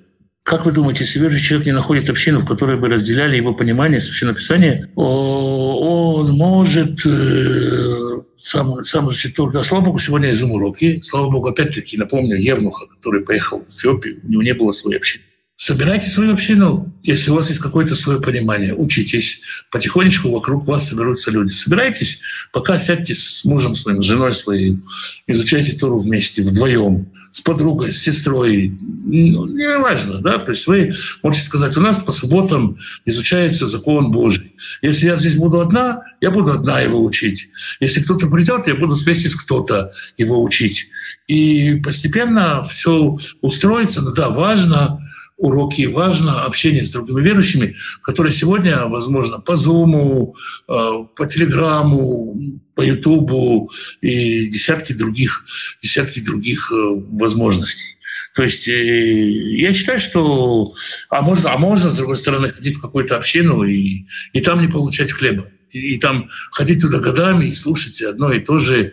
Как 0.51 0.67
вы 0.67 0.73
думаете, 0.73 1.05
если 1.05 1.21
верующий 1.21 1.45
человек 1.45 1.67
не 1.67 1.73
находит 1.73 2.11
общину, 2.11 2.41
в 2.41 2.45
которой 2.45 2.77
бы 2.77 2.89
разделяли 2.89 3.37
его 3.37 3.55
понимание 3.55 4.01
Священного 4.01 4.37
Писания, 4.37 4.91
он 4.97 6.33
может 6.33 7.07
э, 7.07 8.21
сам, 8.37 8.83
сам 8.83 9.13
Шитур, 9.13 9.53
да, 9.53 9.63
слава 9.63 9.85
Богу, 9.85 10.01
сегодня 10.01 10.31
из 10.31 10.43
уроки. 10.43 11.01
Слава 11.05 11.31
Богу, 11.31 11.51
опять-таки, 11.51 11.97
напомню, 11.97 12.37
Евнуха, 12.37 12.87
который 12.89 13.21
поехал 13.21 13.61
в 13.65 13.69
Эфиопию, 13.69 14.19
у 14.25 14.29
него 14.29 14.43
не 14.43 14.53
было 14.53 14.73
своей 14.73 14.97
общины. 14.97 15.23
Собирайте 15.63 16.07
свою 16.07 16.33
общину, 16.33 16.91
если 17.03 17.31
у 17.31 17.35
вас 17.35 17.51
есть 17.51 17.61
какое-то 17.61 17.95
свое 17.95 18.19
понимание. 18.19 18.75
Учитесь. 18.75 19.43
Потихонечку 19.71 20.31
вокруг 20.31 20.67
вас 20.67 20.89
соберутся 20.89 21.31
люди. 21.31 21.53
Собирайтесь, 21.53 22.21
пока 22.51 22.79
сядьте 22.79 23.15
с 23.15 23.45
мужем 23.45 23.75
своим, 23.75 24.01
с 24.03 24.07
женой 24.07 24.33
своей, 24.33 24.79
изучайте 25.27 25.77
Тору 25.77 25.99
вместе, 25.99 26.41
вдвоем, 26.41 27.11
с 27.31 27.43
подругой, 27.43 27.93
с 27.93 27.99
сестрой. 27.99 28.75
Ну, 28.81 29.45
не 29.49 29.77
важно, 29.77 30.23
да? 30.23 30.39
То 30.39 30.53
есть 30.53 30.67
вы 30.67 30.95
можете 31.23 31.45
сказать, 31.45 31.77
у 31.77 31.83
нас 31.83 31.99
по 31.99 32.11
субботам 32.11 32.79
изучается 33.05 33.67
закон 33.67 34.11
Божий. 34.11 34.57
Если 34.81 35.09
я 35.09 35.19
здесь 35.19 35.35
буду 35.35 35.61
одна, 35.61 36.05
я 36.23 36.31
буду 36.31 36.53
одна 36.53 36.81
его 36.81 37.05
учить. 37.05 37.51
Если 37.81 38.01
кто-то 38.01 38.29
придет, 38.29 38.67
я 38.67 38.77
буду 38.77 38.95
вместе 38.95 39.29
с 39.29 39.37
кто-то 39.37 39.93
его 40.17 40.43
учить. 40.43 40.89
И 41.27 41.75
постепенно 41.85 42.63
все 42.63 43.19
устроится. 43.43 44.01
Но 44.01 44.13
да, 44.13 44.31
важно 44.31 45.01
уроки, 45.41 45.87
важно 45.87 46.45
общение 46.45 46.83
с 46.83 46.93
другими 46.93 47.23
верующими, 47.23 47.75
которые 48.03 48.33
сегодня, 48.33 48.85
возможно, 48.87 49.41
по 49.41 49.53
Zoom, 49.53 50.35
э, 50.69 51.07
по 51.17 51.27
Телеграму, 51.27 52.61
по 52.75 52.83
Ютубу 52.83 53.71
и 54.03 54.47
десятки 54.49 54.93
других, 54.93 55.45
десятки 55.83 56.21
других 56.21 56.71
э, 56.73 56.77
возможностей. 56.77 57.97
То 58.35 58.43
есть 58.43 58.69
э, 58.69 59.31
я 59.57 59.73
считаю, 59.73 59.99
что... 59.99 60.67
А 61.09 61.23
можно, 61.23 61.53
а 61.53 61.59
можно, 61.59 61.89
с 61.89 61.97
другой 61.97 62.17
стороны, 62.17 62.51
ходить 62.51 62.77
в 62.77 62.83
какую-то 62.83 63.17
общину 63.17 63.65
и, 63.65 64.05
и 64.35 64.41
там 64.43 64.61
не 64.61 64.69
получать 64.69 65.11
хлеба 65.11 65.47
и, 65.71 65.95
и 65.95 65.99
там 65.99 66.29
ходить 66.53 66.83
туда 66.83 66.99
годами 66.99 67.47
и 67.47 67.53
слушать 67.53 68.03
одно 68.03 68.31
и 68.31 68.41
то 68.41 68.59
же 68.59 68.93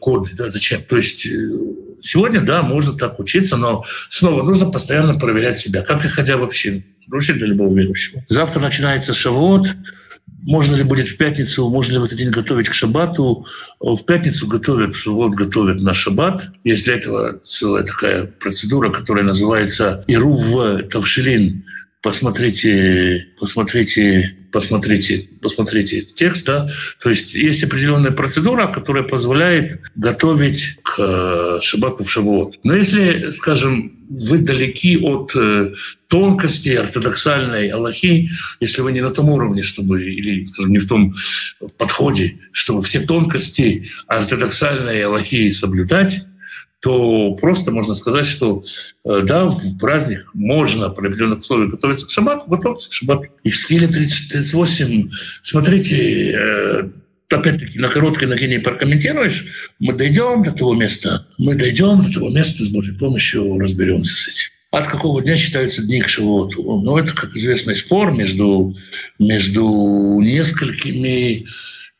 годы. 0.00 0.30
Да, 0.34 0.48
зачем? 0.48 0.82
То 0.82 0.96
есть 0.96 1.26
Сегодня, 2.06 2.40
да, 2.40 2.62
можно 2.62 2.92
так 2.92 3.18
учиться, 3.18 3.56
но 3.56 3.84
снова 4.08 4.44
нужно 4.44 4.70
постоянно 4.70 5.18
проверять 5.18 5.58
себя, 5.58 5.82
как 5.82 6.04
и 6.04 6.08
ходя 6.08 6.36
в 6.36 6.44
общину. 6.44 6.84
Вообще 7.08 7.32
для 7.32 7.48
любого 7.48 7.74
верующего. 7.74 8.24
Завтра 8.28 8.60
начинается 8.60 9.12
Шавуот. 9.12 9.66
Можно 10.44 10.76
ли 10.76 10.84
будет 10.84 11.08
в 11.08 11.16
пятницу, 11.16 11.68
можно 11.68 11.94
ли 11.94 11.98
в 11.98 12.04
этот 12.04 12.18
день 12.18 12.30
готовить 12.30 12.68
к 12.68 12.74
шаббату? 12.74 13.46
В 13.80 14.00
пятницу 14.04 14.46
готовят, 14.46 14.94
вот 15.04 15.34
готовят 15.34 15.80
на 15.80 15.94
шаббат. 15.94 16.48
Есть 16.62 16.84
для 16.84 16.94
этого 16.94 17.40
целая 17.42 17.82
такая 17.82 18.24
процедура, 18.24 18.90
которая 18.90 19.24
называется 19.24 20.04
Ирув 20.06 20.88
Тавшилин. 20.88 21.64
Посмотрите, 22.06 23.26
посмотрите 23.40 24.36
посмотрите, 24.52 25.28
посмотрите 25.42 26.00
текст, 26.00 26.46
да, 26.46 26.68
то 27.02 27.10
есть 27.10 27.34
есть 27.34 27.62
определенная 27.64 28.10
процедура, 28.10 28.68
которая 28.68 29.02
позволяет 29.02 29.80
готовить 29.96 30.78
к 30.82 30.94
э, 30.98 31.58
шабату 31.60 32.04
в 32.04 32.10
шавуот. 32.10 32.60
Но 32.62 32.74
если, 32.74 33.32
скажем, 33.32 34.06
вы 34.08 34.38
далеки 34.38 34.96
от 34.96 35.32
э, 35.34 35.72
тонкости 36.08 36.70
ортодоксальной 36.70 37.68
Аллахи, 37.68 38.30
если 38.60 38.80
вы 38.80 38.92
не 38.92 39.02
на 39.02 39.10
том 39.10 39.28
уровне, 39.28 39.62
чтобы, 39.62 40.04
или, 40.04 40.46
скажем, 40.46 40.70
не 40.70 40.78
в 40.78 40.88
том 40.88 41.14
подходе, 41.76 42.38
чтобы 42.52 42.82
все 42.82 43.00
тонкости 43.00 43.90
ортодоксальной 44.06 45.04
Аллахи 45.04 45.50
соблюдать, 45.50 46.22
то 46.86 47.32
просто 47.40 47.72
можно 47.72 47.94
сказать, 47.94 48.26
что 48.26 48.62
э, 49.04 49.22
да, 49.24 49.46
в 49.46 49.76
праздник 49.76 50.30
можно 50.34 50.88
при 50.88 51.08
определенных 51.08 51.40
условиях 51.40 51.72
готовиться 51.72 52.06
к 52.06 52.10
шаббату, 52.10 52.48
готовиться 52.48 52.88
к 52.88 52.92
шаббату. 52.92 53.24
И 53.42 53.48
в 53.48 53.56
скиле 53.56 53.88
30-38, 53.88 55.10
смотрите, 55.42 56.30
э, 56.30 56.88
опять-таки 57.28 57.80
на 57.80 57.88
короткой 57.88 58.28
ноге 58.28 58.46
не 58.46 58.60
прокомментируешь, 58.60 59.46
мы 59.80 59.94
дойдем 59.94 60.44
до 60.44 60.52
того 60.52 60.74
места, 60.74 61.26
мы 61.38 61.56
дойдем 61.56 62.02
до 62.02 62.12
того 62.12 62.30
места 62.30 62.64
с 62.64 62.68
Божьей 62.68 62.96
помощью, 62.96 63.58
разберемся 63.58 64.14
с 64.14 64.28
этим. 64.28 64.50
От 64.70 64.86
какого 64.86 65.20
дня 65.20 65.36
считаются 65.36 65.82
дни 65.82 66.00
к 66.00 66.08
Шивоту? 66.08 66.62
Ну, 66.62 66.96
это, 66.96 67.12
как 67.14 67.34
известный 67.34 67.74
спор 67.74 68.12
между, 68.12 68.76
между 69.18 70.20
несколькими 70.20 71.46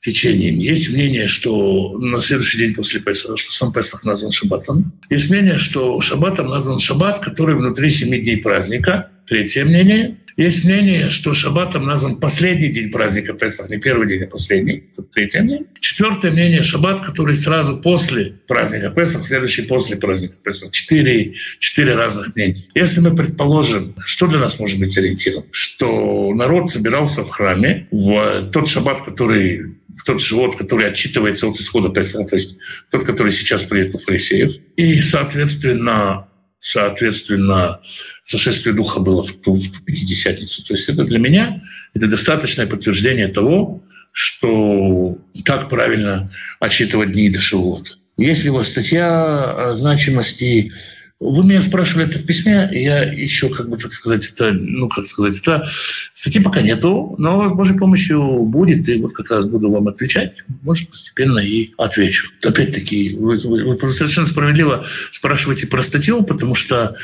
течением. 0.07 0.59
Есть 0.59 0.91
мнение, 0.91 1.27
что 1.27 1.99
на 1.99 2.21
следующий 2.21 2.59
день 2.59 2.75
после 2.75 3.01
Песаха, 3.01 3.37
что 3.37 3.53
сам 3.53 3.73
Песах 3.73 4.05
назван 4.05 4.31
Шаббатом. 4.31 4.93
Есть 5.11 5.31
мнение, 5.31 5.59
что 5.59 6.01
Шаббатом 6.01 6.47
назван 6.47 6.79
Шаббат, 6.79 7.19
который 7.21 7.57
внутри 7.57 7.91
семи 7.91 8.19
дней 8.19 8.39
праздника. 8.39 9.11
Третье 9.27 9.65
мнение. 9.65 10.19
Есть 10.37 10.65
мнение, 10.65 11.09
что 11.09 11.33
Шаббатом 11.33 11.87
назван 11.87 12.17
последний 12.17 12.69
день 12.69 12.91
праздника 12.91 13.33
Песах, 13.33 13.71
не 13.71 13.79
первый 13.79 14.07
день, 14.07 14.25
а 14.25 14.27
последний. 14.27 14.85
Это 14.93 15.03
третье 15.03 15.43
мнение. 15.43 15.65
Четвертое 15.81 16.31
мнение– 16.31 16.63
Шаббат, 16.63 17.01
который 17.01 17.35
сразу 17.35 17.79
после 17.79 18.35
праздника 18.47 18.91
Песах, 18.91 19.25
следующий 19.25 19.63
после 19.63 19.97
праздника 19.97 20.35
Песах. 20.45 20.73
Четыре, 20.73 21.35
четыре 21.59 21.95
разных 21.95 22.37
мнения. 22.37 22.67
Если 22.75 23.01
мы 23.01 23.17
предположим, 23.17 23.95
что 24.05 24.27
для 24.27 24.39
нас 24.39 24.61
может 24.61 24.79
быть 24.79 24.97
ориентиром? 24.99 25.45
Что 25.51 26.33
народ 26.35 26.71
собирался 26.71 27.23
в 27.23 27.31
храме 27.31 27.89
в 27.91 28.51
тот 28.53 28.69
Шаббат, 28.69 29.03
который 29.03 29.77
тот 30.05 30.21
живот, 30.21 30.57
который 30.57 30.89
отчитывается 30.89 31.49
от 31.49 31.57
исхода 31.57 31.89
Песаха, 31.89 32.29
то 32.29 32.37
есть 32.37 32.57
тот, 32.91 33.05
который 33.05 33.33
сейчас 33.33 33.65
приедет 33.65 33.95
у 33.95 33.99
фарисеев. 33.99 34.53
И, 34.77 35.01
соответственно, 35.01 36.29
соответственно, 36.59 37.81
сошествие 38.25 38.75
Духа 38.75 39.01
было 39.01 39.23
в 39.23 39.33
ту, 39.33 39.55
в 39.55 39.73
ту 39.73 39.81
Пятидесятницу. 39.85 40.65
То 40.65 40.75
есть 40.75 40.89
это 40.89 41.05
для 41.05 41.19
меня 41.19 41.63
это 41.95 42.09
достаточное 42.09 42.67
подтверждение 42.67 43.29
того, 43.29 43.85
что 44.13 45.19
так 45.45 45.69
правильно 45.69 46.33
отсчитывать 46.59 47.13
дни 47.13 47.31
до 47.31 47.41
Шивота. 47.41 47.91
Есть 48.17 48.45
ли 48.45 48.51
у 48.51 48.55
вас 48.55 48.71
статья 48.71 49.75
значимости 49.75 50.73
вы 51.19 51.45
меня 51.45 51.63
спрашивали 51.63 52.07
это 52.07 52.19
в 52.19 52.27
письме, 52.27 52.69
я 52.73 53.03
еще, 53.03 53.49
как 53.49 53.71
бы 53.71 53.79
так 53.79 53.91
сказать, 53.93 54.27
это, 54.27 54.53
ну, 54.53 54.89
как 54.89 55.07
сказать, 55.07 55.39
это 55.39 55.67
статьи 56.13 56.43
пока 56.43 56.61
нету, 56.61 57.15
но 57.19 57.49
с 57.49 57.53
Божьей 57.55 57.79
помощью 57.79 58.43
будет, 58.43 58.87
и 58.89 59.01
вот 59.01 59.13
как 59.13 59.31
раз 59.31 59.47
буду 59.47 59.71
вам 59.71 59.89
отвечать, 59.89 60.45
может, 60.63 60.91
постепенно 60.91 61.39
и 61.39 61.73
отвечу. 61.79 62.29
Опять-таки, 62.43 63.15
вы, 63.15 63.39
вы, 63.39 63.77
вы 63.77 63.93
совершенно 63.93 64.27
справедливо 64.27 64.85
спрашиваете 65.11 65.67
про 65.67 65.83
статью, 65.83 66.23
потому 66.23 66.55
что 66.55 66.97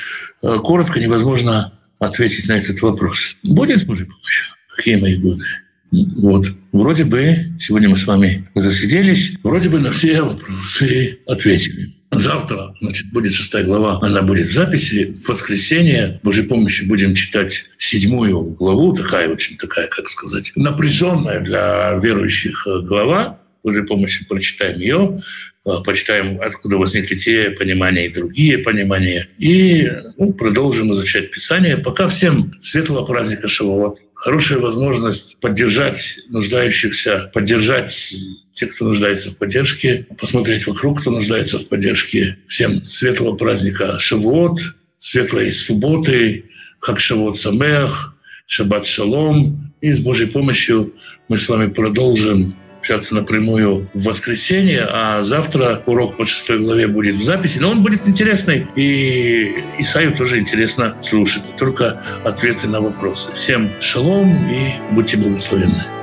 э, 0.43 0.57
коротко 0.63 1.01
невозможно 1.01 1.73
ответить 1.99 2.49
на 2.49 2.53
этот 2.53 2.83
вопрос. 2.83 3.37
Будет 3.45 3.81
с 3.81 3.85
Божьей 3.85 4.07
помощью? 4.07 4.45
Какие 4.77 4.97
мои 4.97 5.17
годы? 5.17 5.45
Вот. 5.93 6.47
Вроде 6.73 7.05
бы 7.05 7.53
сегодня 7.61 7.89
мы 7.89 7.97
с 7.97 8.07
вами 8.07 8.49
засиделись, 8.55 9.37
вроде 9.43 9.69
бы 9.69 9.79
на 9.79 9.93
все 9.93 10.23
вопросы 10.23 11.19
ответили. 11.27 11.93
Завтра, 12.11 12.75
значит, 12.81 13.11
будет 13.11 13.33
шестая 13.33 13.65
глава, 13.65 13.99
она 14.03 14.21
будет 14.21 14.47
в 14.47 14.53
записи. 14.53 15.15
В 15.17 15.29
воскресенье, 15.29 16.21
Божьей 16.23 16.45
помощи, 16.45 16.85
будем 16.85 17.15
читать 17.15 17.65
седьмую 17.79 18.43
главу, 18.51 18.93
такая 18.93 19.29
очень 19.29 19.57
такая, 19.57 19.89
как 19.89 20.09
сказать, 20.09 20.53
напряженная 20.55 21.41
для 21.41 21.99
верующих 22.03 22.67
э, 22.67 22.81
глава. 22.81 23.39
Божьей 23.63 23.85
помощи 23.85 24.27
прочитаем 24.27 24.79
ее, 24.79 25.23
э, 25.65 25.71
почитаем, 25.85 26.39
откуда 26.43 26.77
возникли 26.77 27.15
те 27.17 27.51
понимания 27.51 28.07
и 28.07 28.13
другие 28.13 28.59
понимания. 28.59 29.29
И 29.39 29.91
ну, 30.19 30.35
продолжим 30.35 30.93
изучать 30.93 31.31
Писание. 31.31 31.79
Пока 31.79 32.09
всем 32.09 32.53
светлого 32.61 33.07
праздника 33.07 33.49
Шавуот 33.49 34.01
хорошая 34.23 34.61
возможность 34.61 35.37
поддержать 35.41 36.21
нуждающихся, 36.29 37.29
поддержать 37.35 38.15
тех, 38.53 38.73
кто 38.73 38.85
нуждается 38.85 39.33
в 39.33 39.37
поддержке, 39.37 40.07
посмотреть 40.17 40.65
вокруг, 40.69 41.01
кто 41.01 41.11
нуждается 41.11 41.59
в 41.59 41.67
поддержке. 41.67 42.39
Всем 42.47 42.87
светлого 42.87 43.35
праздника 43.35 43.99
Шавуот, 43.99 44.61
светлой 44.97 45.51
субботы, 45.51 46.45
как 46.79 47.01
Шавот 47.01 47.37
Самех, 47.37 48.15
Шаббат 48.47 48.87
Шалом. 48.87 49.75
И 49.81 49.91
с 49.91 49.99
Божьей 49.99 50.29
помощью 50.29 50.95
мы 51.27 51.37
с 51.37 51.49
вами 51.49 51.69
продолжим 51.69 52.55
общаться 52.83 53.15
напрямую 53.15 53.89
в 53.95 54.03
воскресенье, 54.03 54.89
а 54.91 55.23
завтра 55.23 55.85
урок 55.87 56.17
по 56.17 56.27
шестой 56.27 56.59
главе 56.59 56.89
будет 56.89 57.15
в 57.15 57.25
записи, 57.25 57.59
но 57.59 57.71
он 57.71 57.85
будет 57.85 58.09
интересный, 58.09 58.67
и 58.75 59.55
Исаю 59.79 60.13
тоже 60.17 60.41
интересно 60.41 60.97
слушать, 61.01 61.45
только 61.57 62.03
ответы 62.25 62.67
на 62.67 62.81
вопросы. 62.81 63.33
Всем 63.37 63.71
шалом 63.81 64.37
и 64.51 64.73
будьте 64.93 65.17
благословенны. 65.17 66.02